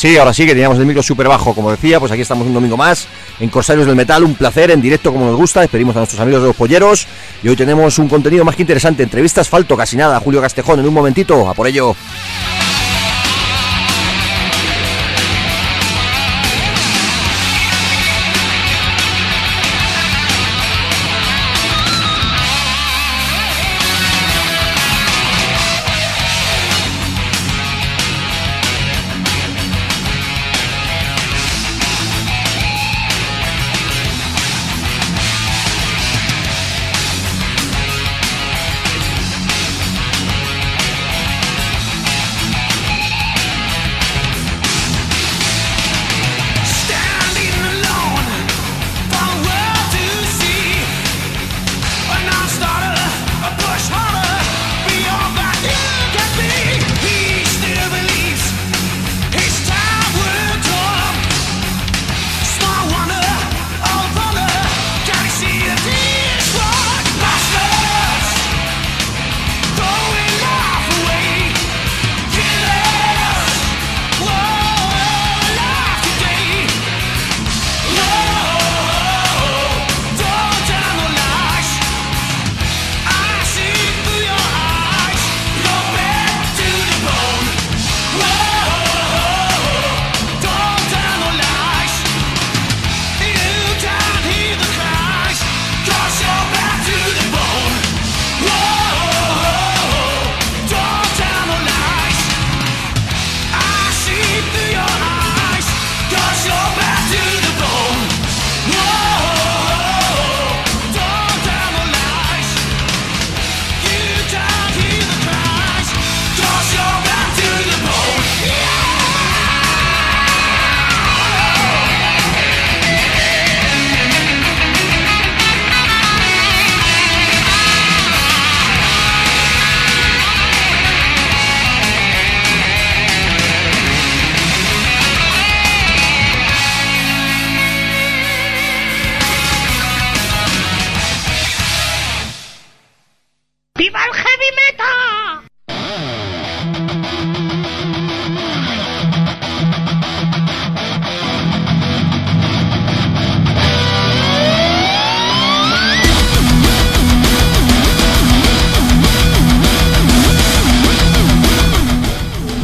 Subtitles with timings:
[0.00, 2.54] Sí, ahora sí, que teníamos el micro súper bajo, como decía, pues aquí estamos un
[2.54, 3.06] domingo más
[3.38, 6.40] en Corsarios del Metal, un placer en directo como nos gusta, despedimos a nuestros amigos
[6.40, 7.06] de los polleros
[7.42, 10.88] y hoy tenemos un contenido más que interesante, entrevistas falto casi nada, Julio Castejón en
[10.88, 11.94] un momentito, a por ello.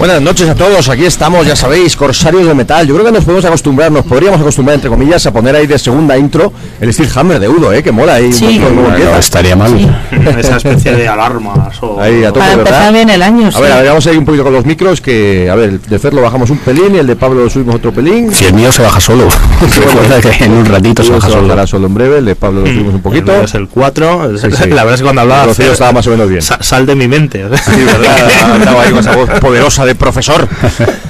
[0.06, 2.87] Buenas noches a todos, aquí estamos, ya sabéis, Corsarios de Metal.
[2.87, 5.76] Yo creo que nos podemos acostumbrar, nos podríamos acostumbrar, entre comillas, a poner ahí de
[5.81, 7.82] segunda intro el Steel Hammer de Udo, ¿eh?
[7.82, 8.32] que mola ahí.
[8.32, 8.58] Sí.
[8.62, 10.02] un poco, Bueno, estaría mal.
[10.38, 12.00] Esa especie de alarmas o...
[12.00, 12.73] Ahí a tope, Para ¿verdad?
[12.73, 13.61] empezar bien el año, A sí.
[13.62, 15.81] ver, a ver, vamos a ir un poquito con los micros, que, a ver, el
[15.82, 18.32] de Fer lo bajamos un pelín y el de Pablo lo subimos otro pelín.
[18.32, 19.28] Si el mío se baja solo.
[19.61, 21.67] Recuerda que en un ratito se baja solo.
[21.67, 23.34] solo en breve, el de Pablo lo subimos un poquito.
[23.34, 24.38] El Es el 4.
[24.38, 24.69] Sí, sí.
[24.70, 25.44] La verdad es que cuando hablaba...
[25.44, 26.43] El estaba más o menos bien.
[26.43, 27.44] sa- sal de mi mente.
[27.67, 28.56] Sí, ¿verdad?
[28.58, 30.46] Estaba ahí con esa voz poderosa de profesor.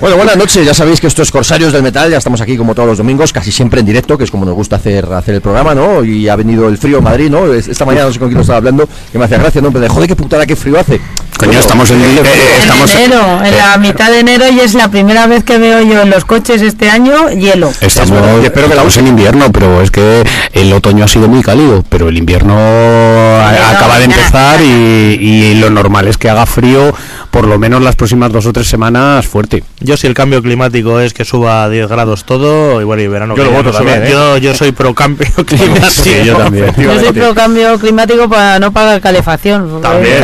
[0.01, 0.65] Bueno, buenas noches.
[0.65, 2.11] Ya sabéis que esto es Corsarios del Metal.
[2.11, 4.55] Ya estamos aquí como todos los domingos, casi siempre en directo, que es como nos
[4.55, 6.05] gusta hacer, hacer el programa, ¿no?
[6.05, 7.53] Y ha venido el frío en Madrid, ¿no?
[7.53, 9.69] Es- Esta mañana no sé con quién lo estaba hablando, que me hacía gracia, ¿no?
[9.71, 11.01] Pero de joder, qué putada, qué frío hace.
[11.39, 12.63] Coño, estamos en, eh, eh,
[12.95, 15.83] En enero, en eh, la mitad de enero y es la primera vez que veo
[15.83, 17.71] yo en los coches este año hielo.
[17.81, 21.09] Estamos, verdad, y espero que la estamos en invierno, pero es que el otoño ha
[21.09, 26.31] sido muy cálido, pero el invierno acaba de empezar y, y lo normal es que
[26.31, 26.95] haga frío
[27.37, 29.63] por lo menos las próximas dos o tres semanas fuerte.
[29.81, 33.09] Yo si el cambio climático es que suba a 10 grados todo, y bueno, y
[33.09, 34.11] verano Yo lo voto también, ¿eh?
[34.11, 35.87] yo, yo soy pro cambio climático.
[36.07, 36.73] Sí, yo también.
[36.79, 39.83] Yo soy pro cambio climático para no pagar calefacción.
[39.83, 40.17] También,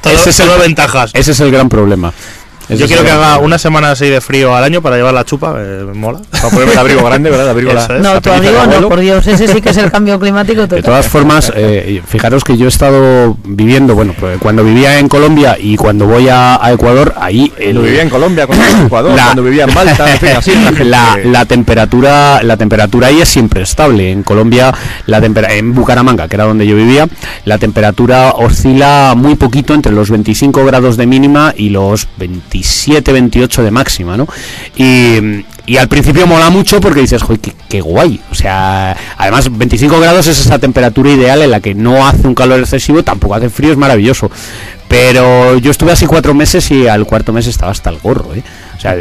[0.00, 1.10] Todo, Ese es el- todo ventajas.
[1.14, 2.12] Ese es el gran problema.
[2.76, 5.54] Yo quiero que haga una semana así de frío al año para llevar la chupa,
[5.58, 6.20] eh, mola.
[6.40, 7.46] Para ponerme el abrigo grande, ¿verdad?
[7.46, 7.88] El abrigo la-.
[7.98, 10.82] No, la tu abrigo no, por Dios, ese sí que es el cambio climático De
[10.82, 15.56] todas formas, eh, fijaros que yo he estado viviendo, bueno, pues, cuando vivía en Colombia
[15.60, 18.86] y cuando voy a, a Ecuador, ahí el, Cuando vivía en Colombia, cuando vivía en
[18.86, 20.52] Ecuador, La- cuando vivía en Malta, en fin, así.
[20.54, 24.72] la la, que- la temperatura la temperatura ahí es siempre estable en Colombia
[25.06, 27.06] la tempera- en Bucaramanga que era donde yo vivía
[27.44, 32.59] la temperatura oscila muy poquito entre los 25 grados de mínima y los 27
[33.12, 34.26] 28 de máxima no
[34.76, 39.56] y, y al principio mola mucho porque dices joder qué, qué guay o sea además
[39.56, 43.34] 25 grados es esa temperatura ideal en la que no hace un calor excesivo tampoco
[43.34, 44.30] hace frío es maravilloso.
[44.88, 48.42] Pero yo estuve así cuatro meses y al cuarto mes estaba hasta el gorro ¿eh?
[48.76, 48.96] o sea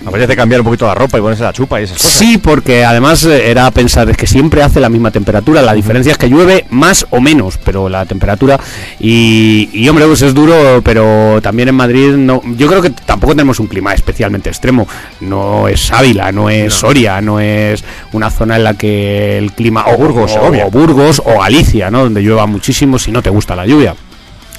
[0.00, 2.12] de- Apetece cambiar un poquito la ropa y ponerse la chupa y esas cosas.
[2.12, 5.62] Sí, porque además eh, era pensar es que siempre hace la misma temperatura.
[5.62, 8.58] La diferencia es que llueve más o menos, pero la temperatura
[9.00, 12.42] y, y, hombre, pues es duro, pero también en Madrid no.
[12.56, 14.86] Yo creo que tampoco tenemos un clima especialmente extremo.
[15.20, 19.84] No es Ávila, no es Soria, no es una zona en la que el clima
[19.86, 22.04] O Burgos, o, o Burgos o Galicia, ¿no?
[22.04, 23.94] Donde llueva muchísimo si no te gusta la lluvia.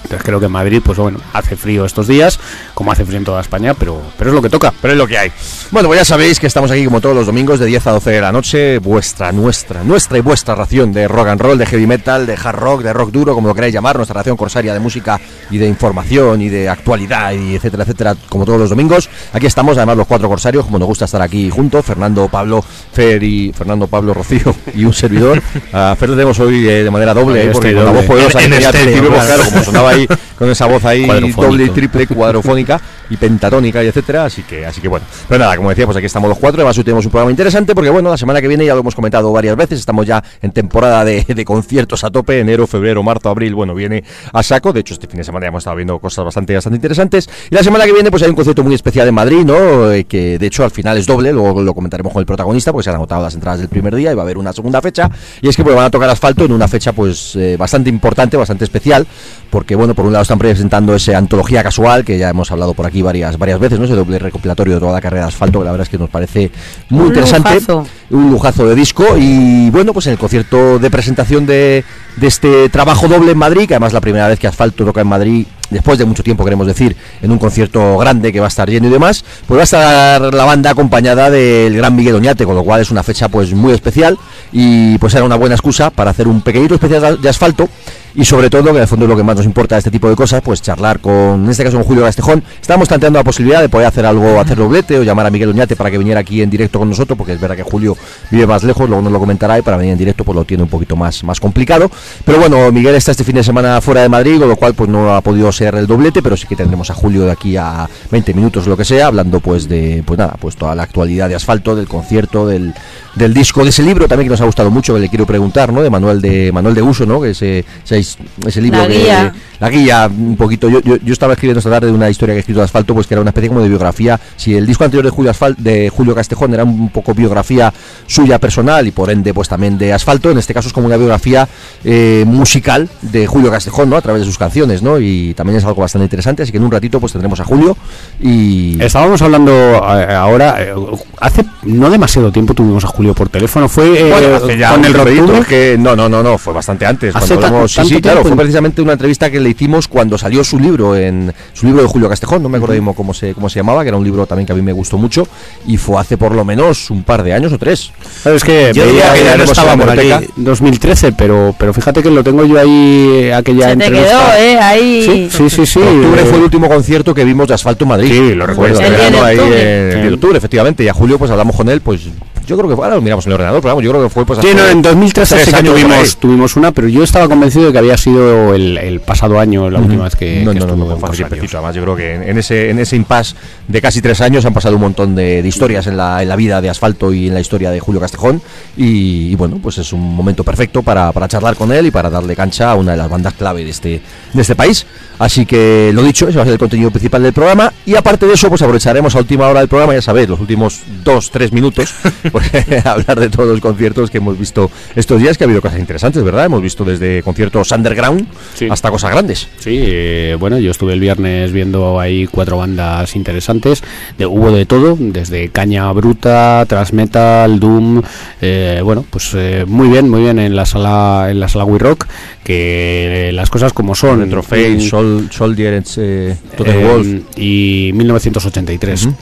[0.04, 2.40] Entonces creo que en Madrid, pues bueno, hace frío estos días,
[2.74, 4.74] como hace frío en toda España, pero, pero es lo que toca.
[4.81, 5.31] Pero es lo que hay.
[5.72, 8.12] Bueno, pues ya sabéis que estamos aquí como todos los domingos de 10 a 12
[8.12, 8.80] de la noche.
[8.80, 12.56] Vuestra, nuestra, nuestra y vuestra ración de rock and roll, de heavy metal, de hard
[12.60, 13.98] rock, de rock duro, como lo queráis llamar.
[13.98, 15.19] Nuestra ración corsaria de música
[15.51, 19.10] y de información y de actualidad y etcétera, etcétera, como todos los domingos.
[19.34, 21.86] Aquí estamos, además los cuatro corsarios, como nos gusta estar aquí juntos.
[21.86, 22.63] Fernando, Pablo,
[22.94, 25.42] Fer y Fernando, Pablo, Rocío y un servidor.
[25.74, 28.42] A Fer lo tenemos hoy eh, de manera doble, eh, porque con la voz poderosa
[28.42, 29.10] En- que tenía claro.
[29.10, 30.07] claro, como sonaba ahí
[30.38, 34.81] con esa voz ahí doble y triple cuadrofónica y pentatónica y etcétera, así que así
[34.81, 35.06] que bueno.
[35.27, 37.73] Pero nada, como decía, pues aquí estamos los cuatro, además hoy tenemos un programa interesante
[37.73, 40.51] porque bueno, la semana que viene ya lo hemos comentado varias veces, estamos ya en
[40.51, 44.03] temporada de, conciertos a tope, enero, febrero, marzo, abril, bueno, viene
[44.33, 46.77] a saco, de hecho este fin de semana ya hemos estado viendo cosas bastante bastante
[46.77, 49.91] interesantes y la semana que viene pues hay un concierto muy especial en Madrid, ¿no?
[49.91, 52.83] Eh, que de hecho al final es doble, luego lo comentaremos con el protagonista porque
[52.83, 55.09] se han agotado las entradas del primer día y va a haber una segunda fecha
[55.41, 58.38] y es que pues van a tocar asfalto en una fecha pues eh, bastante importante,
[58.38, 59.07] bastante especial,
[59.50, 62.85] porque bueno, por un lado están presentando ese antología casual que ya hemos hablado por
[62.85, 63.86] aquí varias varias veces, ¿no?
[63.86, 66.10] Ese doble recopilatorio de toda la carrera de asfalto, que la verdad es que nos
[66.10, 66.51] parece
[66.89, 67.86] muy Un interesante, lujazo.
[68.12, 71.84] un lujazo de disco y bueno, pues en el concierto de presentación de,
[72.18, 75.08] de este trabajo doble en Madrid, que además la primera vez que Asfalto toca en
[75.08, 78.70] Madrid después de mucho tiempo queremos decir, en un concierto grande que va a estar
[78.70, 82.56] lleno y demás, pues va a estar la banda acompañada del gran Miguel Oñate, con
[82.56, 84.18] lo cual es una fecha pues muy especial
[84.51, 87.70] y pues era una buena excusa para hacer un pequeñito especial de asfalto
[88.16, 90.10] y sobre todo, que en el fondo es lo que más nos importa este tipo
[90.10, 92.44] de cosas, pues charlar con, en este caso con Julio Castejón.
[92.62, 95.75] Estábamos planteando la posibilidad de poder hacer algo, hacer doblete o llamar a Miguel Oñate
[95.75, 97.96] para que viniera aquí en directo con nosotros, porque es verdad que Julio
[98.32, 100.63] vive más lejos, luego nos lo comentará y para venir en directo pues lo tiene
[100.63, 101.89] un poquito más, más complicado.
[102.25, 104.89] Pero bueno, Miguel está este fin de semana fuera de Madrid, con lo cual pues
[104.89, 107.88] no ha podido ser el doblete, pero sí que tendremos a Julio de aquí a
[108.12, 111.36] 20 minutos lo que sea, hablando pues de, pues nada, pues toda la actualidad de
[111.36, 112.74] asfalto, del concierto, del,
[113.16, 115.72] del disco, de ese libro también que nos ha gustado mucho, que le quiero preguntar,
[115.72, 115.82] ¿no?
[115.82, 117.22] De Manuel de Manuel de Uso, ¿no?
[117.22, 117.66] Que ese,
[118.00, 119.34] ese libro La que- guía.
[119.60, 120.70] La guía un poquito.
[120.70, 123.08] Yo, yo, yo estaba escribiendo esta tarde una historia que he escrito de asfalto, pues
[123.08, 124.20] que era una especie como de biografía.
[124.38, 127.74] Si el disco anterior de Julio Asfal- de Julio Castejón era un poco biografía
[128.08, 130.98] suya personal y por ende pues también de asfalto, en este caso es como una
[130.98, 131.48] biografía
[131.84, 133.98] eh, musical de Julio Castejón, ¿no?
[133.98, 135.00] A través de sus canciones, ¿no?
[135.00, 137.75] Y también es algo bastante interesante, así que en un ratito pues tendremos a Julio
[138.20, 140.74] y Estábamos hablando eh, ahora, eh,
[141.20, 144.86] hace no demasiado tiempo tuvimos a Julio por teléfono, fue eh, Bueno, hace ya con
[144.86, 144.96] el
[145.36, 147.16] es que no, no, no, no, fue bastante antes.
[147.16, 150.44] ¿Hace cuando hablamos- sí, sí, claro, fue precisamente una entrevista que le hicimos cuando salió
[150.44, 153.50] su libro, en su libro de Julio Castejón, no me acuerdo mismo cómo se, cómo
[153.50, 155.27] se llamaba, que era un libro también que a mí me gustó mucho,
[155.68, 157.91] y fue hace por lo menos un par de años o tres.
[158.25, 160.01] Es que Yo diría que ya no estaba por aquí.
[160.01, 164.36] hemeroteca, 2013, pero pero fíjate que lo tengo yo ahí aquella Se te entrevista.
[164.36, 164.58] quedó, ¿eh?
[164.62, 165.03] Ahí.
[165.06, 165.79] Sí, sí, sí, sí.
[165.79, 168.12] octubre eh, fue el último concierto que vimos de asfalto en Madrid.
[168.12, 168.79] Sí, lo recuerdo.
[168.79, 171.32] El 10 de verano ahí, eh, el 10 de octubre, efectivamente, y a Julio pues
[171.32, 172.01] hablamos con él, pues
[172.48, 174.10] yo creo que fue, ahora lo miramos en el ordenador, pero vamos, yo creo que
[174.10, 177.27] fue pues Sí, no, en 2013 tres sí que tuvimos, tuvimos una, pero yo estaba
[177.27, 180.60] convencido de que había sido el, el pasado año la última vez que, no, que
[180.60, 183.36] no, no, no, fue tiempecito, además yo creo que en, en ese en ese impasse
[183.67, 186.36] de casi tres años han pasado un montón de, de historias en la, en la
[186.36, 188.41] vida de Asfalto y en la historia de Julio Castejón
[188.77, 192.10] y, y bueno, pues es un momento perfecto para, para charlar con él y para
[192.10, 194.01] darle cancha a una de las bandas clave de este,
[194.34, 194.86] de este país.
[195.19, 198.25] Así que lo dicho, ese va a ser el contenido principal del programa y aparte
[198.25, 201.51] de eso pues aprovecharemos a última hora del programa, ya sabéis, los últimos dos, tres
[201.51, 201.93] minutos,
[202.31, 202.50] pues,
[202.86, 206.24] hablar de todos los conciertos que hemos visto estos días, que ha habido cosas interesantes,
[206.24, 206.46] ¿verdad?
[206.46, 208.67] Hemos visto desde conciertos underground Sí.
[208.69, 209.28] hasta cosas grandes.
[209.36, 213.83] Sí, eh, bueno, yo estuve el viernes viendo ahí cuatro bandas interesantes.
[214.17, 218.01] De, hubo de todo, desde caña bruta, thrash metal, doom.
[218.41, 221.79] eh, bueno, pues eh, muy bien, muy bien en la sala en la sala We
[221.79, 222.07] Rock,
[222.43, 224.21] que eh, las cosas como son.
[224.21, 227.07] Retroface, Y- Sol, Soldier, eh, eh, Wolf.
[227.38, 229.05] y 1983.
[229.05, 229.15] Ujú.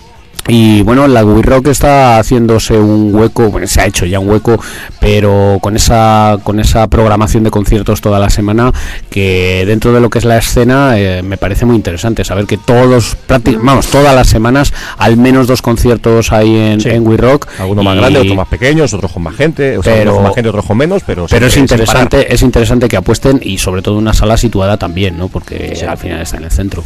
[0.48, 4.30] Y bueno, la We Rock está haciéndose un hueco, bueno, se ha hecho ya un
[4.30, 4.60] hueco,
[5.00, 8.72] pero con esa con esa programación de conciertos toda la semana,
[9.10, 12.58] que dentro de lo que es la escena eh, me parece muy interesante saber que
[12.58, 13.18] todos,
[13.62, 16.90] vamos, todas las semanas al menos dos conciertos hay en, Sí.
[16.90, 17.48] en We Rock.
[17.60, 20.24] Algunos más grandes, otros más pequeños, otros con más gente, o sea, Pero- unos con
[20.24, 23.82] más gente, otros con menos, pero, Pero es interesante, es interesante que apuesten y sobre
[23.82, 25.28] todo una sala situada también, ¿no?
[25.28, 26.84] Porque al final está en el centro.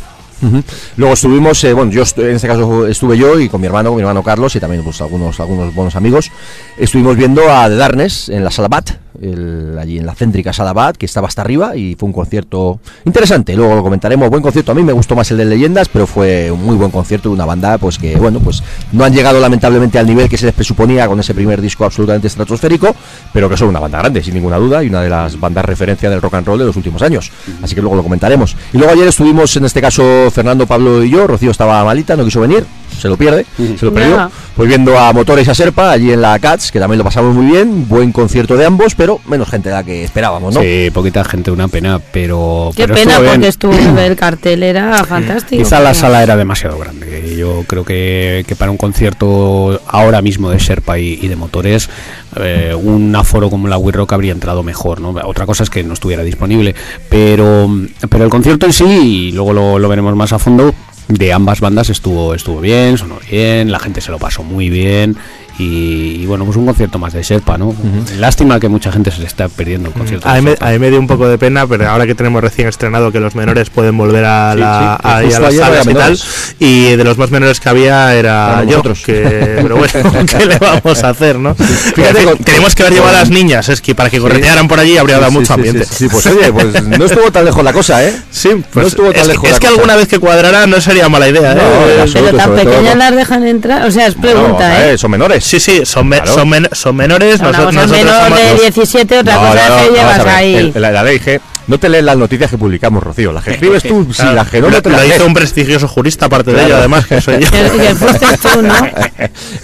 [0.98, 3.98] Luego estuvimos, eh, bueno, yo en este caso estuve yo y con mi hermano, con
[3.98, 6.32] mi hermano Carlos y también pues algunos algunos buenos amigos.
[6.78, 10.96] Estuvimos viendo a The Darkness en la sala BAT, el- allí en la céntrica Salabat,
[10.98, 13.56] que estaba hasta arriba y fue un concierto interesante.
[13.56, 14.30] Luego lo comentaremos.
[14.30, 14.72] Buen concierto.
[14.72, 17.36] A mí me gustó más el de Leyendas, pero fue un muy buen concierto de
[17.36, 20.56] una banda, pues que, bueno, pues no han llegado lamentablemente al nivel que se les
[20.56, 22.96] presuponía con ese primer disco absolutamente estratosférico,
[23.34, 26.10] pero que son una banda grande, sin ninguna duda, y una de las bandas referencia
[26.10, 27.32] del rock and roll de los últimos años.
[27.62, 28.56] Así que luego lo comentaremos.
[28.74, 31.28] Y luego ayer estuvimos, en este caso, Fernando, Pablo y yo.
[31.28, 32.66] Rocío estaba malita, no quiso venir,
[33.02, 34.30] se lo pierde, se lo perdió.
[34.56, 37.34] Pues viendo a Motores y a Serpa allí en la Cats, que también lo pasamos
[37.36, 40.62] muy bien, buen concierto de ambos, pero menos gente de la que esperábamos, ¿no?
[40.62, 42.72] Sí, poquita gente, una pena, pero.
[42.76, 45.62] Qué pero pena estuvo porque estuvo el cartel era fantástico.
[45.64, 47.36] Quizá la sala era demasiado grande.
[47.38, 51.90] Yo creo que, que para un concierto ahora mismo de Sherpa y, y de motores,
[52.36, 55.02] eh, un aforo como la We Rock habría entrado mejor.
[55.02, 55.10] ¿no?
[55.24, 56.76] Otra cosa es que no estuviera disponible.
[57.10, 57.70] Pero,
[58.10, 60.74] pero el concierto en sí, y luego lo, lo veremos más a fondo,
[61.12, 65.18] de ambas bandas estuvo, estuvo bien, sonó bien, la gente se lo pasó muy bien.
[65.60, 67.76] Y, y bueno, pues un concierto más de Sherpa, ¿no?
[68.18, 70.28] Lástima que mucha gente se le está perdiendo el concierto.
[70.28, 70.68] A de mí, me, Sherpa.
[70.68, 73.20] a mí me dio un poco de pena, pero ahora que tenemos recién estrenado que
[73.20, 76.20] los menores pueden volver a, Sí, la, sí, a, a las salas y tal,
[76.60, 79.02] y de los más menores que había era yo, nosotros.
[79.06, 79.94] que, pero bueno,
[80.26, 81.54] ¿qué le vamos a hacer, no?
[81.54, 84.80] Fíjate, con- tenemos que haber llevado a las niñas, es que para que corretearan por
[84.80, 85.86] allí habría dado mucho sí, ambiente.
[85.86, 88.16] Sí, sí, pues oye, pues no estuvo tan lejos la cosa, ¿eh?
[88.32, 89.74] Sí, No pues estuvo tan es, lejos es la que cosa.
[89.80, 92.06] alguna vez que cuadrara no sería mala idea, No, ¿eh?
[92.12, 94.98] Pero tan pequeñas las dejan entrar, o sea, es pregunta, ¿eh?
[94.98, 95.44] son menores.
[95.52, 96.34] Sí, sí, son, me- Claro.
[96.34, 97.40] son, men- son menores.
[97.42, 100.56] Una cosa nosotros menor somos- de 17, otra No, cosa no, que llevas ahí.
[100.56, 103.34] el- la, la ley G, no te lees las noticias que publicamos, Rocío.
[103.34, 105.16] Las que escribes tú, sí, Claro, las que no, lo, no te lo las hizo
[105.18, 105.28] lees.
[105.28, 107.50] un prestigioso jurista, aparte de ello, además, que soy yo.
[108.54, 108.74] Tú, ¿no?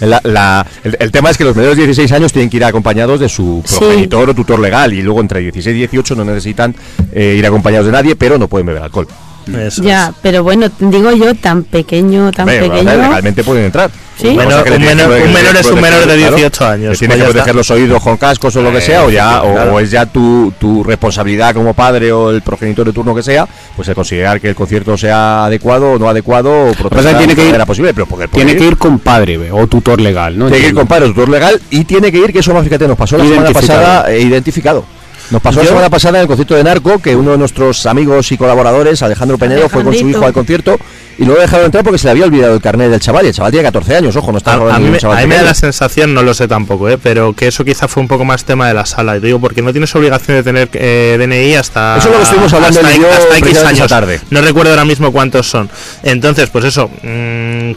[0.00, 2.64] La- la- el, el tema es que los menores de 16 años tienen que ir
[2.64, 3.76] acompañados de su Sí.
[3.78, 6.74] progenitor o tutor legal y luego entre 16 y 18 no necesitan
[7.12, 9.08] eh, ir acompañados de nadie, pero no pueden beber alcohol.
[9.56, 12.82] Eso Ya, pero bueno, digo yo, tan pequeño, tan Hombre, pequeño.
[12.96, 13.90] legalmente pueden entrar.
[14.20, 14.34] Sí.
[14.36, 16.36] Menor- que un tiene menor- que- un que menor es un menor de claro.
[16.36, 17.52] 18 años, Le tiene pues que proteger está.
[17.56, 19.74] los oídos con cascos o lo que sea, o ya o, claro.
[19.74, 23.46] o es ya tu, tu responsabilidad como padre o el progenitor de turno que sea,
[23.76, 27.48] pues el considerar que el concierto sea adecuado o no adecuado o protestar tiene que
[27.48, 30.46] ir- posible, pero poder Tiene que ir con padre o tutor legal, ¿no?
[30.48, 32.64] Tiene que ir con padre o tutor legal y tiene que ir, que eso más
[32.64, 34.84] fíjate, nos pasó la semana pasada eh, identificado.
[35.30, 38.32] Nos pasó la semana pasada en el concierto de Narco que uno de nuestros amigos
[38.32, 40.78] y colaboradores, Alejandro Penedo, fue con su hijo al concierto
[41.18, 43.28] y no lo dejaron entrar porque se le había olvidado el carnet del chaval y
[43.28, 45.36] el chaval tiene 14 años, ojo, no está A, mí, me, chaval a mí me
[45.36, 46.96] da la sensación, no lo sé tampoco, ¿eh?
[46.96, 49.16] pero que eso quizá fue un poco más tema de la sala.
[49.16, 51.96] Y digo, porque no tienes obligación de tener eh, DNI hasta.
[51.98, 53.88] Eso es lo que estuvimos hablando hasta, yo hasta X años.
[53.88, 54.20] tarde.
[54.30, 55.68] No recuerdo ahora mismo cuántos son.
[56.04, 56.88] Entonces, pues eso.
[57.02, 57.72] mm,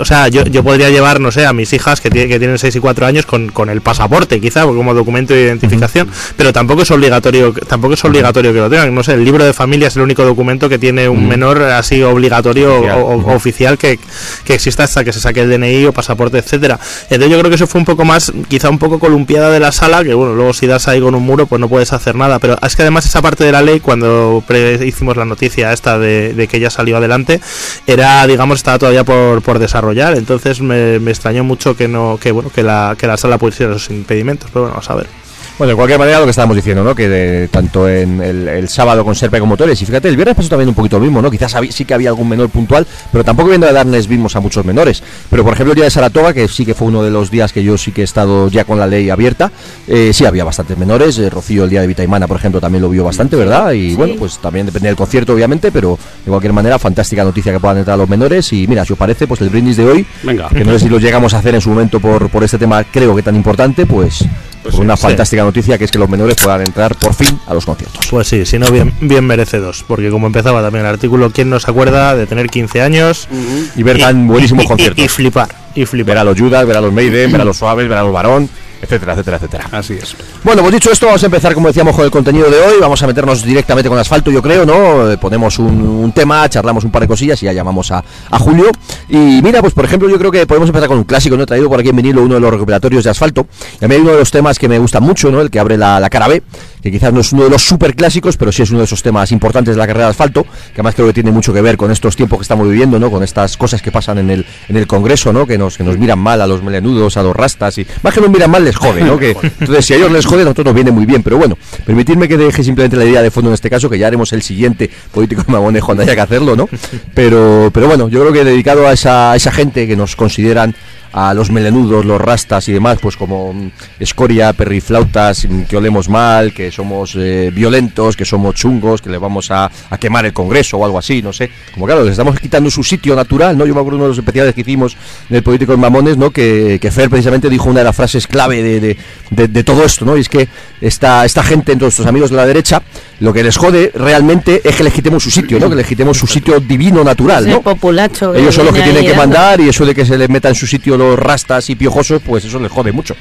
[0.00, 2.58] o sea, yo, yo podría llevar, no sé, a mis hijas que, tie- que tienen
[2.58, 6.82] 6 y 4 años con, con el pasaporte, quizá, como documento de identificación, pero tampoco
[6.82, 8.94] es obligatorio tampoco es obligatorio que lo tengan.
[8.94, 12.02] No sé, el libro de familia es el único documento que tiene un menor así
[12.02, 12.98] obligatorio Oficial.
[12.98, 13.98] o, o- oficial que,
[14.44, 16.78] que exista hasta que se saque el DNI o pasaporte, etcétera.
[17.10, 19.72] Entonces yo creo que eso fue un poco más, quizá un poco columpiada de la
[19.72, 22.38] sala, que bueno, luego si das ahí con un muro, pues no puedes hacer nada.
[22.38, 25.98] Pero es que además esa parte de la ley, cuando pre- hicimos la noticia esta
[25.98, 27.40] de, de que ya salió adelante,
[27.86, 30.16] era, digamos, estaba todavía por, por desarrollar.
[30.16, 33.74] Entonces me, me extrañó mucho que no, que bueno, que la, que la sala pusiera
[33.74, 34.50] esos impedimentos.
[34.52, 35.23] Pero bueno, vamos a ver.
[35.56, 36.96] Bueno, de cualquier manera, lo que estábamos diciendo, ¿no?
[36.96, 40.16] Que de- tanto en el, el sábado con Serpa y con Motores, y fíjate, el
[40.16, 41.30] viernes pasó también un poquito lo mismo, ¿no?
[41.30, 44.40] Quizás habí- sí que había algún menor puntual, pero tampoco viendo a darles vimos a
[44.40, 45.00] muchos menores.
[45.30, 47.52] Pero por ejemplo, el día de Saratoga, que sí que fue uno de los días
[47.52, 49.52] que yo sí que he estado ya con la ley abierta,
[49.86, 51.18] eh, sí había bastantes menores.
[51.18, 53.70] eh, Rocío, el día de Vitaimana, por ejemplo, también lo vio bastante, ¿verdad?
[53.72, 57.60] Y bueno, pues también depende del concierto, obviamente, pero de cualquier manera, fantástica noticia que
[57.60, 58.52] puedan entrar los menores.
[58.52, 60.48] Y mira, si os parece, pues el brindis de hoy, Venga.
[60.48, 62.82] que no sé si lo llegamos a hacer en su momento por, por este tema,
[62.82, 64.24] creo que tan importante, pues,
[64.64, 65.02] por una sí.
[65.44, 68.06] Noticia que es que los menores puedan entrar por fin a los conciertos.
[68.10, 69.84] Pues sí, si no, bien, bien merece dos.
[69.86, 73.28] Porque como empezaba también el artículo, ¿quién no se acuerda de tener 15 años?
[73.76, 75.04] Y ver tan buenísimos y- conciertos.
[75.04, 76.06] Y, flipar, y flipar.
[76.06, 78.12] ver a los Judas, ver a los Maiden, ver a los Suaves, ver a los
[78.12, 78.48] Varón,
[78.84, 79.68] etcétera, etcétera, etcétera.
[79.72, 80.16] Así es.
[80.42, 82.74] Bueno, pues dicho esto, vamos a empezar, como decíamos, con el contenido de hoy.
[82.80, 85.10] Vamos a meternos directamente con asfalto, yo creo, ¿no?
[85.10, 88.38] Eh, ponemos un, un tema, charlamos un par de cosillas y ya llamamos a, a
[88.38, 88.70] Julio.
[89.08, 91.42] Y mira, pues por ejemplo, yo creo que podemos empezar con un clásico, ¿no?
[91.42, 93.46] He traído por aquí en vinilo uno de los recuperatorios de asfalto.
[93.80, 95.40] Y a mí hay uno de los temas que me gusta mucho, ¿no?
[95.40, 96.42] El que abre la, la cara B,
[96.82, 99.02] que quizás no es uno de los super clásicos, pero sí es uno de esos
[99.02, 101.76] temas importantes de la carrera de asfalto, que además creo que tiene mucho que ver
[101.76, 103.10] con estos tiempos que estamos viviendo, ¿no?
[103.10, 105.46] Con estas cosas que pasan en el, en el Congreso, ¿no?
[105.46, 108.20] Que nos, que nos miran mal a los melenudos, a los rastas y más que
[108.20, 109.18] nos miran mal les jode, ¿no?
[109.24, 111.22] Que, entonces, si a ellos les jode, a nosotros nos viene muy bien.
[111.22, 114.06] Pero bueno, permitidme que deje simplemente la idea de fondo en este caso, que ya
[114.06, 116.68] haremos el siguiente político de mamones cuando haya que hacerlo, ¿no?
[117.14, 120.74] Pero, pero bueno, yo creo que dedicado a esa, a esa gente que nos consideran
[121.16, 126.08] a los melenudos, los rastas y demás, pues como mm, escoria, perriflautas, mm, que olemos
[126.08, 130.32] mal, que somos eh, violentos, que somos chungos, que le vamos a, a quemar el
[130.32, 131.50] Congreso o algo así, no sé.
[131.72, 133.64] Como claro, les estamos quitando su sitio natural, ¿no?
[133.64, 134.96] Yo me acuerdo de uno de los especiales que hicimos
[135.30, 136.30] en el Político de Mamones, ¿no?
[136.32, 138.96] Que, que Fer precisamente dijo una de las frases clave de, de-
[139.30, 140.16] de- de todo esto, ¿no?
[140.16, 140.48] Y es que
[140.80, 142.82] esta, esta gente, entre nuestros amigos de la derecha,
[143.20, 145.70] lo que les jode realmente es que les quitemos su sitio, ¿no?
[145.70, 147.62] Que les quitemos su sitio divino natural, ¿no?
[147.62, 150.28] populacho que Ellos son los que tienen que mandar y eso de que se les
[150.28, 153.14] meta en su sitio los rastas y piojosos, pues eso les jode mucho.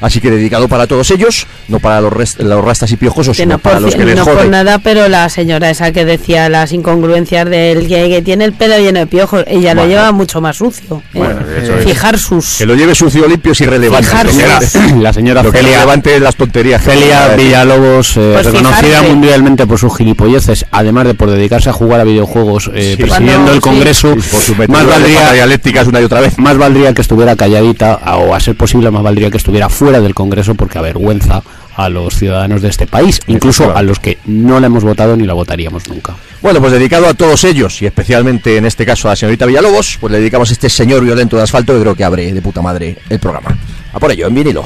[0.00, 3.42] Así que dedicado para todos ellos, no para los, res- los rastas y piojosos, Que
[3.44, 4.48] sino no para por, los que les no por jode.
[4.48, 8.78] nada, pero la señora esa que decía las incongruencias del que, que tiene el pelo
[8.78, 9.88] lleno de piojos, ella lo Bueno.
[9.94, 11.02] lleva mucho más sucio.
[11.14, 11.18] ¿eh?
[11.18, 11.84] Bueno, es.
[11.84, 12.58] Fijar sus.
[12.58, 14.08] Que lo lleve sucio, limpio es irrelevante.
[15.00, 16.82] La señora Lo que Celia, relevante es las tonterías.
[16.82, 17.34] Celia.
[17.36, 19.08] Villalobos, eh, Pues reconocida fijarse.
[19.10, 23.02] mundialmente por sus gilipolleces, además de por dedicarse a jugar a videojuegos, eh, Sí.
[23.02, 23.60] presidiendo Cuando- el.
[23.60, 26.38] Congreso, Sí, por su más valdría dialécticas una y otra vez.
[26.38, 30.14] más valdría que estuviera calladita o a ser posible más valdría que estuviera fuera del
[30.14, 31.42] Congreso porque avergüenza
[31.76, 35.24] a los ciudadanos de este país, incluso a los que no la hemos votado ni
[35.24, 36.14] la votaríamos nunca.
[36.42, 39.98] Bueno, pues dedicado a todos ellos y especialmente en este caso a la señorita Villalobos,
[40.00, 42.60] pues le dedicamos a este señor violento de asfalto que creo que abre de puta
[42.60, 43.56] madre el programa.
[43.92, 44.64] A por ello, en vinilo.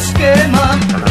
[0.00, 1.09] Esquema.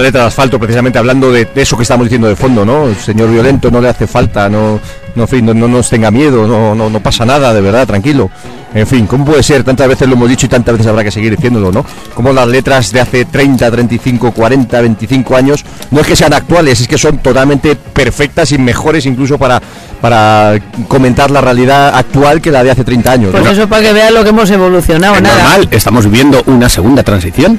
[0.00, 2.86] Letra de asfalto, precisamente hablando de, de eso que estamos diciendo de fondo, ¿no?
[2.86, 4.80] El señor violento no le hace falta, no,
[5.14, 7.86] no, en fin, no, no nos tenga miedo, no, no, no pasa nada, de verdad,
[7.86, 8.30] tranquilo.
[8.72, 9.64] En fin, ¿cómo puede ser?
[9.64, 11.84] Tantas veces lo hemos dicho y tantas veces habrá que seguir diciéndolo, ¿no?
[12.14, 16.80] Como las letras de hace 30, 35, 40, 25 años no es que sean actuales,
[16.80, 19.60] es que son totalmente perfectas y mejores incluso para,
[20.00, 23.30] para comentar la realidad actual que la de hace 30 años.
[23.32, 23.50] Pues ¿no?
[23.50, 25.42] eso para que vean lo que hemos evolucionado, Es nada.
[25.42, 27.58] normal, estamos viviendo una segunda transición.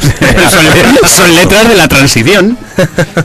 [0.50, 2.58] son, le- son letras de la transición.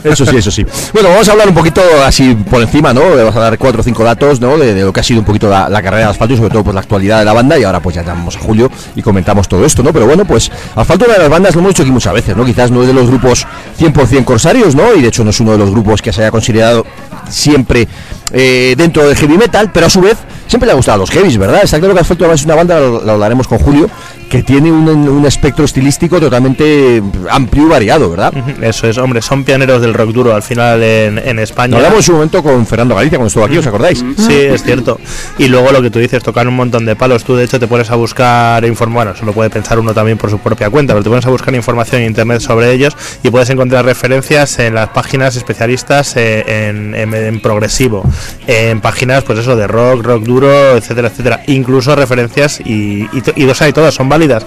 [0.04, 0.64] Eso sí, eso sí.
[0.92, 3.02] Bueno, vamos a hablar un poquito así por encima, ¿no?
[3.16, 4.56] Vamos a dar cuatro o cinco datos, ¿no?
[4.58, 6.74] De, lo que ha sido un poquito la, carrera de Asfalto y sobre todo pues
[6.74, 9.64] la actualidad de la banda y ahora pues ya llamamos a Julio y comentamos todo
[9.64, 9.92] esto, ¿no?
[9.92, 12.44] Pero bueno, pues Asfalto una de las bandas, lo hemos dicho aquí muchas veces, ¿no?
[12.44, 13.46] Quizás no es de los grupos
[13.78, 14.94] 100% corsarios, ¿no?
[14.94, 16.84] Y de hecho no es uno de los grupos que se haya considerado
[17.28, 17.88] siempre
[18.32, 21.10] eh, dentro del heavy metal, pero a su vez siempre le ha gustado a los
[21.10, 21.60] heavies, ¿verdad?
[21.62, 23.90] Está claro que Asfalto es una banda, lo, lo con Julio,
[24.28, 28.32] que tiene un, un espectro estilístico totalmente amplio y variado, ¿verdad?
[28.62, 31.72] Eso es, hombre, son pioneros del rock duro al final en, en España.
[31.72, 34.04] Lo hablamos su momento con Fernando Galicia cuando estuvo aquí, ¿os acordáis?
[34.16, 34.98] Sí, es cierto.
[35.38, 37.24] Y luego lo que tú dices, tocar un montón de palos.
[37.24, 38.94] Tú, de hecho, te pones a buscar información.
[38.94, 41.30] Bueno, eso lo puede pensar uno también por su propia cuenta, pero te pones a
[41.30, 46.44] buscar información en internet sobre ellos y puedes encontrar referencias en las páginas especialistas eh,
[46.68, 48.02] en, en- en progresivo,
[48.46, 51.40] en páginas, pues eso, de rock, rock duro, etcétera, etcétera.
[51.46, 54.44] Incluso referencias y, y, y dos hay todas, son válidas.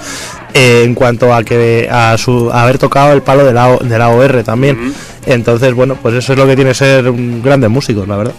[0.53, 3.97] eh, en cuanto a que a su a haber tocado el palo de la, de
[3.97, 4.93] la OR también.
[5.25, 8.33] Entonces, bueno, pues eso es lo que tiene ser un grande músico, la verdad.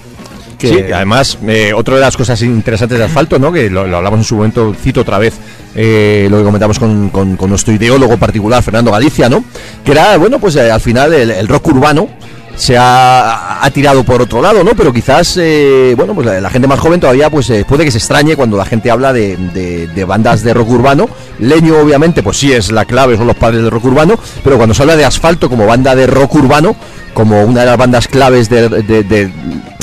[0.59, 3.51] Que- Sí, y además, eh, otra de las cosas interesantes de asfalto, ¿no?
[3.51, 5.35] Que lo, lo hablamos en su momento, cito otra vez
[5.75, 9.43] eh, lo que comentamos con, con- con nuestro ideólogo particular, Fernando Galicia, ¿no?
[9.85, 12.09] Que era, bueno, pues eh, al final el, el rock urbano
[12.57, 14.73] se ha, ha tirado por otro lado, ¿no?
[14.77, 17.99] Pero quizás, eh, bueno, pues la, gente más joven todavía, pues eh, puede que se
[17.99, 21.09] extrañe cuando la gente habla de, de- de bandas de rock urbano.
[21.39, 24.75] Leño, obviamente, pues sí es la clave, son los padres del rock urbano, pero cuando
[24.75, 26.77] se habla de asfalto como banda de rock urbano,
[27.15, 29.31] como una de las bandas claves de,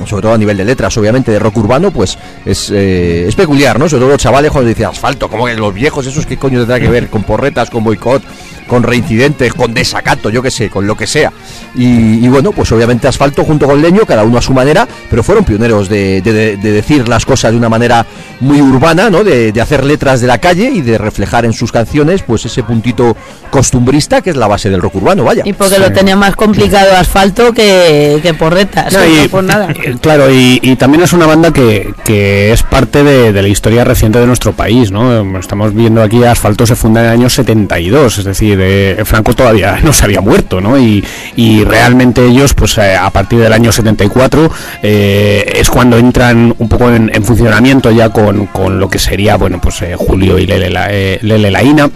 [0.06, 3.88] sobre todo a nivel de letras, obviamente, de rock urbano, pues es, eh, peculiar, ¿no?
[3.88, 6.80] Sobre todo los chavales cuando dicen asfalto, como que los viejos, esos qué coño tendrá
[6.80, 8.24] que ver con porretas, con boicot,
[8.68, 11.32] con reincidentes, con desacato, yo qué sé, con lo que sea.
[11.76, 15.24] Y, y bueno, pues obviamente asfalto junto con leño, cada uno a su manera, pero
[15.24, 16.22] fueron pioneros de
[16.62, 18.06] decir las cosas de una manera
[18.40, 19.24] muy urbana, ¿no?
[19.24, 22.64] De, de hacer letras de la calle y de reflejar en sus canciones, pues ese
[22.64, 23.16] puntito
[23.50, 25.44] costumbrista que es la base del rock urbano, vaya.
[25.46, 28.94] Y porque lo tenía más complicado asfalto que, que porretas.
[28.94, 29.70] No, no y, por nada.
[29.84, 33.48] eh, Claro, y, y también es una banda que, que es parte de, de la
[33.48, 35.38] historia reciente de nuestro país, ¿no?
[35.38, 39.80] Estamos viendo aquí Asfalto se funda en el año 72, es decir, eh, Franco todavía
[39.84, 40.80] no se había muerto, ¿no?
[40.80, 41.04] Y,
[41.36, 44.52] y realmente ellos, pues eh, a partir del año 74,
[44.84, 49.38] eh, es cuando entran un poco en, en funcionamiento ya con, con lo que sería,
[49.38, 51.90] bueno, pues eh, Julio y Lele, la, eh, Lele Laína.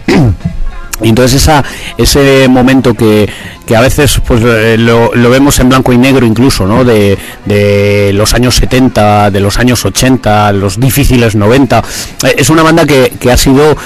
[1.02, 1.64] Y entonces esa,
[1.98, 3.28] ese momento que,
[3.66, 6.84] que a veces pues eh, lo, lo vemos en blanco y negro incluso, ¿no?
[6.84, 11.78] De, de los años 70, de los años 80, los difíciles 90,
[12.24, 13.76] eh, es una banda que, que ha sido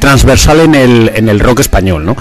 [0.00, 2.16] transversal en el, en el rock español, ¿no?